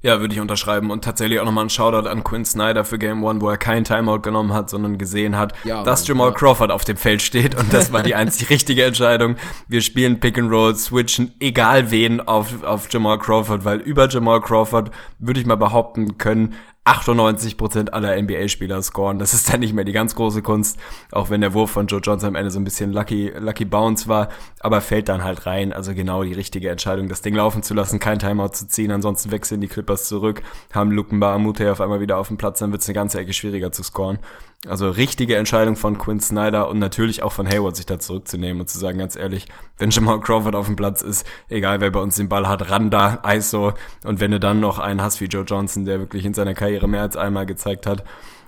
[0.00, 0.90] Ja, würde ich unterschreiben.
[0.92, 3.82] Und tatsächlich auch nochmal ein Shoutout an Quinn Snyder für Game One, wo er keinen
[3.82, 6.34] Timeout genommen hat, sondern gesehen hat, Ja, dass Jamal ja.
[6.34, 7.56] Crawford auf dem Feld steht.
[7.56, 9.34] Und das war die einzig richtige Entscheidung.
[9.66, 14.40] Wir spielen Pick and Roll, switchen egal wen auf, auf Jamal Crawford, weil über Jamal
[14.40, 16.54] Crawford würde ich mal behaupten können,
[16.88, 19.18] 98% aller NBA-Spieler scoren.
[19.18, 20.78] Das ist dann nicht mehr die ganz große Kunst,
[21.12, 24.08] auch wenn der Wurf von Joe Johnson am Ende so ein bisschen lucky, lucky bounce
[24.08, 24.28] war,
[24.60, 25.72] aber fällt dann halt rein.
[25.72, 29.30] Also genau die richtige Entscheidung, das Ding laufen zu lassen, kein Timeout zu ziehen, ansonsten
[29.30, 30.42] wechseln die Clippers zurück,
[30.72, 33.32] haben Luke Mbamute auf einmal wieder auf dem Platz, dann wird es eine ganze Ecke
[33.32, 34.18] schwieriger zu scoren.
[34.66, 38.68] Also richtige Entscheidung von Quinn Snyder und natürlich auch von Hayward, sich da zurückzunehmen und
[38.68, 42.16] zu sagen, ganz ehrlich, wenn Jamal Crawford auf dem Platz ist, egal wer bei uns
[42.16, 43.74] den Ball hat, ran da, ISO.
[44.04, 46.88] Und wenn du dann noch einen hast wie Joe Johnson, der wirklich in seiner Karriere
[46.88, 48.02] mehr als einmal gezeigt hat,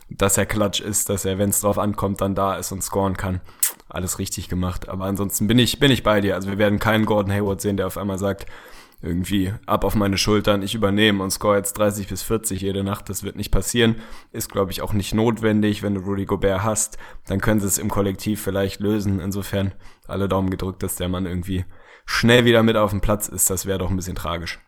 [0.08, 3.16] dass er klatsch ist, dass er, wenn es drauf ankommt, dann da ist und scoren
[3.16, 3.40] kann.
[3.88, 4.88] Alles richtig gemacht.
[4.88, 6.34] Aber ansonsten bin ich, bin ich bei dir.
[6.34, 8.46] Also wir werden keinen Gordon Hayward sehen, der auf einmal sagt,
[9.02, 13.08] irgendwie ab auf meine Schultern, ich übernehme und score jetzt 30 bis 40 jede Nacht.
[13.08, 13.96] Das wird nicht passieren.
[14.32, 15.82] Ist, glaube ich, auch nicht notwendig.
[15.82, 19.20] Wenn du Rudy Gobert hast, dann können sie es im Kollektiv vielleicht lösen.
[19.20, 19.72] Insofern
[20.06, 21.64] alle Daumen gedrückt, dass der Mann irgendwie
[22.04, 23.48] schnell wieder mit auf dem Platz ist.
[23.48, 24.58] Das wäre doch ein bisschen tragisch.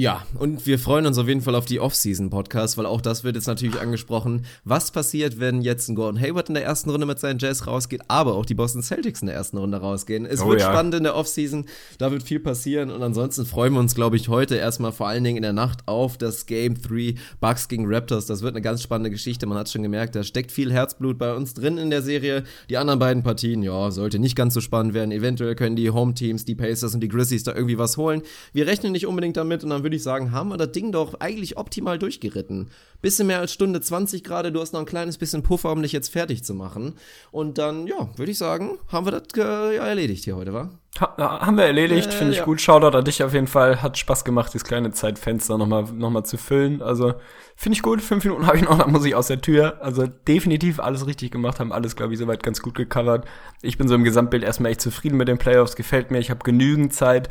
[0.00, 3.36] Ja, und wir freuen uns auf jeden Fall auf die Off-Season-Podcasts, weil auch das wird
[3.36, 4.46] jetzt natürlich angesprochen.
[4.64, 8.00] Was passiert, wenn jetzt ein Gordon Hayward in der ersten Runde mit seinen Jazz rausgeht,
[8.08, 10.24] aber auch die Boston Celtics in der ersten Runde rausgehen?
[10.24, 10.70] Es Oh wird ja.
[10.72, 11.66] spannend in der Off-Season,
[11.98, 15.22] da wird viel passieren und ansonsten freuen wir uns, glaube ich, heute erstmal vor allen
[15.22, 18.24] Dingen in der Nacht auf das Game 3 Bucks gegen Raptors.
[18.24, 21.34] Das wird eine ganz spannende Geschichte, man hat schon gemerkt, da steckt viel Herzblut bei
[21.34, 22.44] uns drin in der Serie.
[22.70, 25.12] Die anderen beiden Partien, ja, sollte nicht ganz so spannend werden.
[25.12, 28.22] Eventuell können die Home-Teams, die Pacers und die Grizzlies da irgendwie was holen.
[28.54, 31.14] Wir rechnen nicht unbedingt damit und dann würde ich sagen, haben wir das Ding doch
[31.18, 32.70] eigentlich optimal durchgeritten.
[33.02, 35.90] Bisschen mehr als Stunde 20 gerade, du hast noch ein kleines bisschen Puffer, um dich
[35.90, 36.94] jetzt fertig zu machen.
[37.32, 40.70] Und dann, ja, würde ich sagen, haben wir das äh, ja, erledigt hier heute, wa?
[41.00, 42.44] Ha, haben wir erledigt, Äh, finde ich ja.
[42.44, 42.60] gut.
[42.60, 43.82] Shoutout an dich auf jeden Fall.
[43.82, 46.82] Hat Spaß gemacht, dieses kleine Zeitfenster nochmal noch mal zu füllen.
[46.82, 47.14] Also
[47.56, 48.00] finde ich gut.
[48.00, 49.78] Fünf Minuten habe ich noch, dann muss ich aus der Tür.
[49.82, 53.26] Also definitiv alles richtig gemacht, haben alles, glaube ich, soweit ganz gut gecovert.
[53.62, 55.74] Ich bin so im Gesamtbild erstmal echt zufrieden mit den Playoffs.
[55.74, 56.18] Gefällt mir.
[56.20, 57.28] Ich habe genügend Zeit.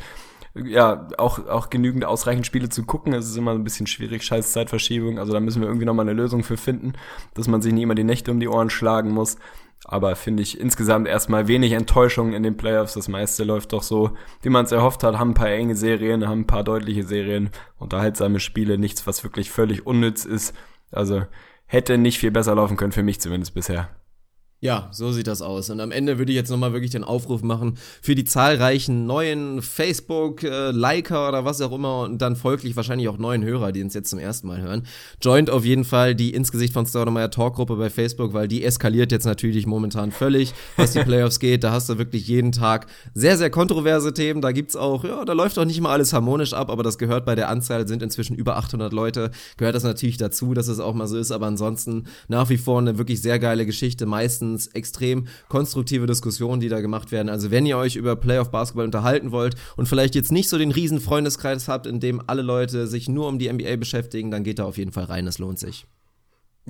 [0.54, 3.12] Ja, auch, auch genügend ausreichend Spiele zu gucken.
[3.12, 5.18] Es ist immer ein bisschen schwierig, scheiß Zeitverschiebung.
[5.18, 6.94] Also da müssen wir irgendwie nochmal eine Lösung für finden,
[7.34, 9.36] dass man sich nie immer die Nächte um die Ohren schlagen muss.
[9.84, 12.94] Aber finde ich insgesamt erstmal wenig Enttäuschung in den Playoffs.
[12.94, 14.10] Das meiste läuft doch so,
[14.42, 15.18] wie man es erhofft hat.
[15.18, 19.50] Haben ein paar enge Serien, haben ein paar deutliche Serien, unterhaltsame Spiele, nichts, was wirklich
[19.50, 20.54] völlig unnütz ist.
[20.90, 21.22] Also
[21.66, 23.88] hätte nicht viel besser laufen können, für mich zumindest bisher.
[24.62, 25.70] Ja, so sieht das aus.
[25.70, 29.62] Und am Ende würde ich jetzt nochmal wirklich den Aufruf machen für die zahlreichen neuen
[29.62, 33.94] Facebook-Liker äh, oder was auch immer und dann folglich wahrscheinlich auch neuen Hörer, die uns
[33.94, 34.86] jetzt zum ersten Mal hören.
[35.22, 39.24] Joint auf jeden Fall die insgesicht von Staudemeyer Talkgruppe bei Facebook, weil die eskaliert jetzt
[39.24, 41.64] natürlich momentan völlig, was die Playoffs geht.
[41.64, 44.42] Da hast du wirklich jeden Tag sehr, sehr kontroverse Themen.
[44.42, 47.24] Da gibt's auch, ja, da läuft auch nicht mal alles harmonisch ab, aber das gehört
[47.24, 50.92] bei der Anzahl, sind inzwischen über 800 Leute, gehört das natürlich dazu, dass es auch
[50.92, 51.30] mal so ist.
[51.30, 54.04] Aber ansonsten nach wie vor eine wirklich sehr geile Geschichte.
[54.04, 57.28] Meistens meistens extrem konstruktive Diskussionen, die da gemacht werden.
[57.28, 60.72] Also wenn ihr euch über Playoff Basketball unterhalten wollt und vielleicht jetzt nicht so den
[60.72, 64.58] riesen Freundeskreis habt, in dem alle Leute sich nur um die NBA beschäftigen, dann geht
[64.58, 65.86] da auf jeden Fall rein, es lohnt sich.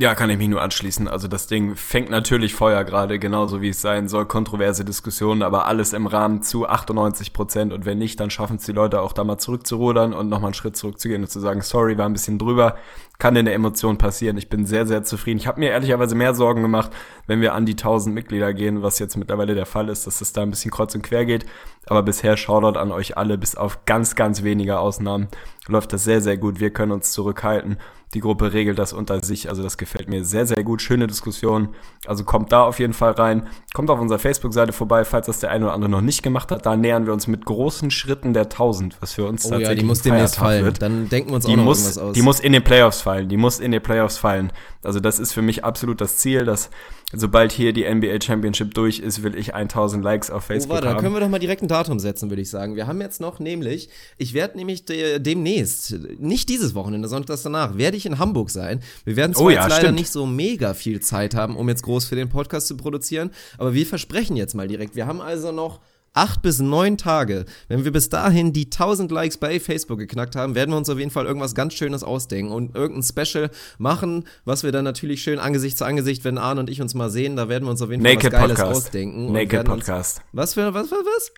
[0.00, 1.08] Ja, kann ich mich nur anschließen.
[1.08, 4.24] Also das Ding fängt natürlich Feuer gerade, genauso wie es sein soll.
[4.24, 7.70] Kontroverse Diskussionen, aber alles im Rahmen zu 98 Prozent.
[7.74, 10.54] Und wenn nicht, dann schaffen es die Leute auch da mal zurückzurudern und nochmal einen
[10.54, 12.76] Schritt zurückzugehen und zu sagen, sorry, war ein bisschen drüber.
[13.18, 14.38] Kann in der Emotion passieren.
[14.38, 15.38] Ich bin sehr, sehr zufrieden.
[15.38, 16.92] Ich habe mir ehrlicherweise mehr Sorgen gemacht,
[17.26, 20.32] wenn wir an die 1000 Mitglieder gehen, was jetzt mittlerweile der Fall ist, dass es
[20.32, 21.44] da ein bisschen kreuz und quer geht.
[21.86, 25.28] Aber bisher Shoutout an euch alle, bis auf ganz, ganz wenige Ausnahmen
[25.66, 26.58] läuft das sehr, sehr gut.
[26.58, 27.76] Wir können uns zurückhalten.
[28.14, 29.48] Die Gruppe regelt das unter sich.
[29.48, 30.82] Also das gefällt mir sehr, sehr gut.
[30.82, 31.68] Schöne Diskussion.
[32.06, 33.46] Also kommt da auf jeden Fall rein.
[33.72, 36.66] Kommt auf unserer Facebook-Seite vorbei, falls das der eine oder andere noch nicht gemacht hat.
[36.66, 39.80] Da nähern wir uns mit großen Schritten der 1000, was für uns oh, tatsächlich ja,
[39.80, 40.64] die muss demnächst fallen.
[40.64, 40.82] Wird.
[40.82, 42.14] Dann denken wir uns die auch noch muss, irgendwas aus.
[42.14, 43.28] Die muss in den Playoffs fallen.
[43.28, 44.52] Die muss in den Playoffs fallen.
[44.82, 46.70] Also das ist für mich absolut das Ziel, dass
[47.12, 50.88] sobald hier die NBA Championship durch ist, will ich 1000 Likes auf Facebook oh, warte,
[50.88, 50.96] haben.
[50.96, 52.76] Da können wir doch mal direkt ein Datum setzen, würde ich sagen.
[52.76, 57.42] Wir haben jetzt noch nämlich, ich werde nämlich de demnächst, nicht dieses Wochenende, sondern das
[57.42, 58.80] danach, werde ich in Hamburg sein.
[59.04, 59.98] Wir werden zwar Oh ja, jetzt leider stimmt.
[59.98, 63.74] nicht so mega viel Zeit haben, um jetzt groß für den Podcast zu produzieren, aber
[63.74, 64.96] wir versprechen jetzt mal direkt.
[64.96, 65.80] Wir haben also noch
[66.12, 67.44] acht bis neun Tage.
[67.68, 70.98] Wenn wir bis dahin die 1000 Likes bei Facebook geknackt haben, werden wir uns auf
[70.98, 75.38] jeden Fall irgendwas ganz Schönes ausdenken und irgendein Special machen, was wir dann natürlich schön
[75.38, 77.90] Angesicht zu Angesicht, wenn Arne und ich uns mal sehen, da werden wir uns auf
[77.90, 78.76] jeden Fall Naked was Geiles Podcast.
[78.86, 79.32] ausdenken.
[79.32, 80.22] Naked werden uns- Podcast.
[80.32, 81.32] Was für, was, was, was?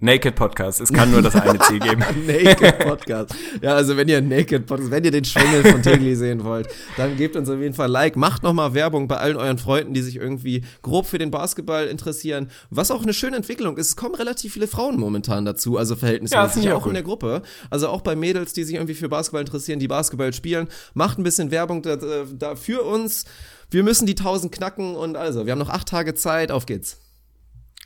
[0.00, 0.80] Naked Podcast.
[0.80, 2.02] Es kann nur das eine Ziel geben.
[2.26, 3.32] Naked Podcast.
[3.62, 7.16] Ja, also wenn ihr Naked Podcast, wenn ihr den Schwengel von Tegli sehen wollt, dann
[7.16, 8.16] gebt uns auf jeden Fall Like.
[8.16, 12.50] Macht nochmal Werbung bei allen euren Freunden, die sich irgendwie grob für den Basketball interessieren.
[12.70, 13.90] Was auch eine schöne Entwicklung ist.
[13.90, 17.04] Es kommen relativ viele Frauen momentan dazu, also Ja, verhältnismäßig ich auch auch in der
[17.04, 17.42] Gruppe.
[17.70, 20.66] Also auch bei Mädels, die sich irgendwie für Basketball interessieren, die Basketball spielen.
[20.94, 23.26] Macht ein bisschen Werbung da, da für uns.
[23.70, 26.50] Wir müssen die 1000 knacken und also, wir haben noch acht Tage Zeit.
[26.50, 26.98] Auf geht's.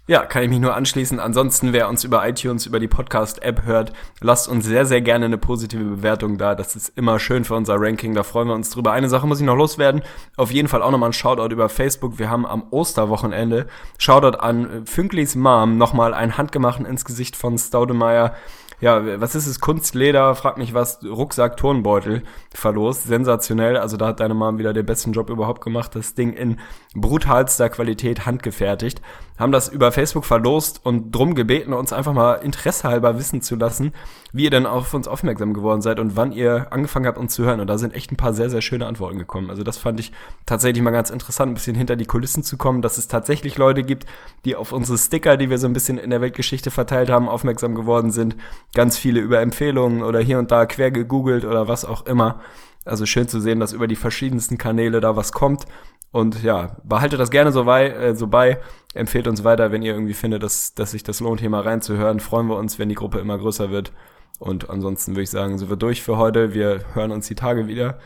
[0.09, 1.21] Ja, kann ich mich nur anschließen.
[1.21, 5.39] Ansonsten, wer uns über iTunes, über die Podcast-App hört, lasst uns sehr, sehr gerne eine
[5.39, 6.57] positive Bewertung da.
[6.57, 8.13] Das ist immer schön für unser Ranking.
[8.13, 8.91] Da freuen wir uns drüber.
[8.91, 10.03] Eine Sache muss ich noch loswerden.
[10.37, 12.19] Auf jeden Fall auch nochmal ein Shoutout über Facebook.
[12.19, 18.35] Wir haben am Osterwochenende Shoutout an Fünklis Mom nochmal einen handgemachten ins Gesicht von Staudemeyer.
[18.83, 19.61] Ja, was ist es?
[19.61, 23.05] Kunstleder, frag mich was, Rucksack, Turnbeutel verlost.
[23.05, 23.77] Sensationell.
[23.77, 25.95] Also da hat deine Mom wieder den besten Job überhaupt gemacht.
[25.95, 26.59] Das Ding in
[26.93, 29.01] brutalster Qualität handgefertigt.
[29.39, 33.93] Haben das über Facebook verlost und drum gebeten, uns einfach mal interessehalber wissen zu lassen,
[34.33, 37.45] wie ihr denn auf uns aufmerksam geworden seid und wann ihr angefangen habt, uns zu
[37.45, 37.61] hören.
[37.61, 39.49] Und da sind echt ein paar sehr, sehr schöne Antworten gekommen.
[39.49, 40.13] Also das fand ich
[40.45, 43.85] tatsächlich mal ganz interessant, ein bisschen hinter die Kulissen zu kommen, dass es tatsächlich Leute
[43.85, 44.07] gibt,
[44.45, 47.75] die auf unsere Sticker, die wir so ein bisschen in der Weltgeschichte verteilt haben, aufmerksam
[47.75, 48.37] geworden sind.
[48.75, 52.41] Ganz viele über Empfehlungen oder hier und da quer gegoogelt oder was auch immer.
[52.85, 55.67] Also schön zu sehen, dass über die verschiedensten Kanäle da was kommt.
[56.11, 58.61] Und ja, behaltet das gerne so bei, äh, so bei.
[58.95, 62.21] Empfehlt uns weiter, wenn ihr irgendwie findet, dass, dass sich das lohnt, hier mal reinzuhören.
[62.21, 63.93] Freuen wir uns, wenn die Gruppe immer größer wird.
[64.39, 66.53] Und ansonsten würde ich sagen, sind wir durch für heute.
[66.53, 67.99] Wir hören uns die Tage wieder.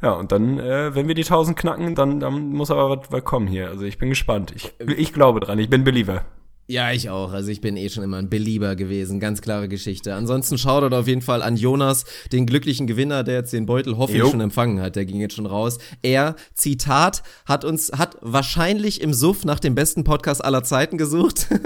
[0.00, 3.24] Ja, und dann, äh, wenn wir die 1000 knacken, dann, dann muss aber was, was
[3.24, 3.68] kommen hier.
[3.68, 4.52] Also ich bin gespannt.
[4.56, 5.58] Ich, ich glaube dran.
[5.58, 6.24] Ich bin Believer.
[6.68, 7.32] Ja, ich auch.
[7.32, 9.20] Also ich bin eh schon immer ein Belieber gewesen.
[9.20, 10.14] Ganz klare Geschichte.
[10.14, 14.22] Ansonsten Shoutout auf jeden Fall an Jonas, den glücklichen Gewinner, der jetzt den Beutel hoffentlich
[14.22, 14.30] Jo.
[14.30, 14.96] schon empfangen hat.
[14.96, 15.78] Der ging jetzt schon raus.
[16.02, 21.48] Er, Zitat, hat uns, hat wahrscheinlich im Suff nach dem besten Podcast aller Zeiten gesucht.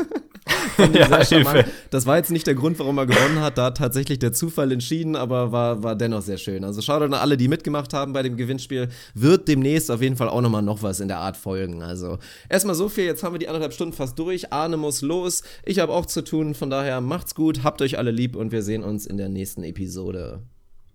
[0.79, 1.65] Ja.
[1.91, 3.59] Das war jetzt nicht der Grund, warum er gewonnen hat.
[3.59, 6.65] Da hat tatsächlich der Zufall entschieden, aber war, war dennoch sehr schön.
[6.65, 8.89] Also Shoutout an alle, die mitgemacht haben bei dem Gewinnspiel.
[9.15, 11.83] Wird demnächst auf jeden Fall auch nochmal noch was in der Art folgen.
[11.83, 12.19] Also
[12.49, 13.05] erstmal so viel.
[13.05, 14.53] Jetzt haben wir die anderthalb Stunden fast durch.
[14.53, 15.43] Arne muss los.
[15.65, 16.55] Ich habe auch zu tun.
[16.55, 17.65] Von daher macht's gut.
[17.65, 20.43] Habt euch alle lieb und wir sehen uns in der nächsten Episode.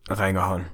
[0.10, 0.66] Reingehauen.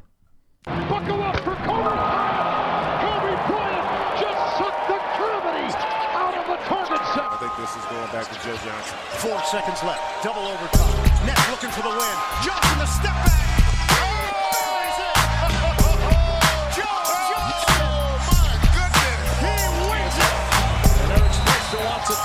[0.65, 3.01] Buckle up for Kobe Bryant.
[3.01, 5.65] Kobe Bryant just sucked the gravity
[6.13, 7.39] out of the target I set.
[7.41, 8.97] think this is going back to Joe Johnson.
[9.23, 10.01] Four seconds left.
[10.23, 11.25] Double overtime.
[11.25, 12.17] Nets looking for the win.
[12.45, 13.33] Johnson the step back.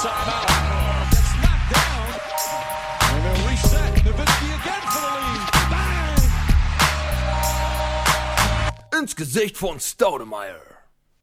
[0.05, 0.82] Oh,
[9.03, 10.72] ins Gesicht von Staudemeyer.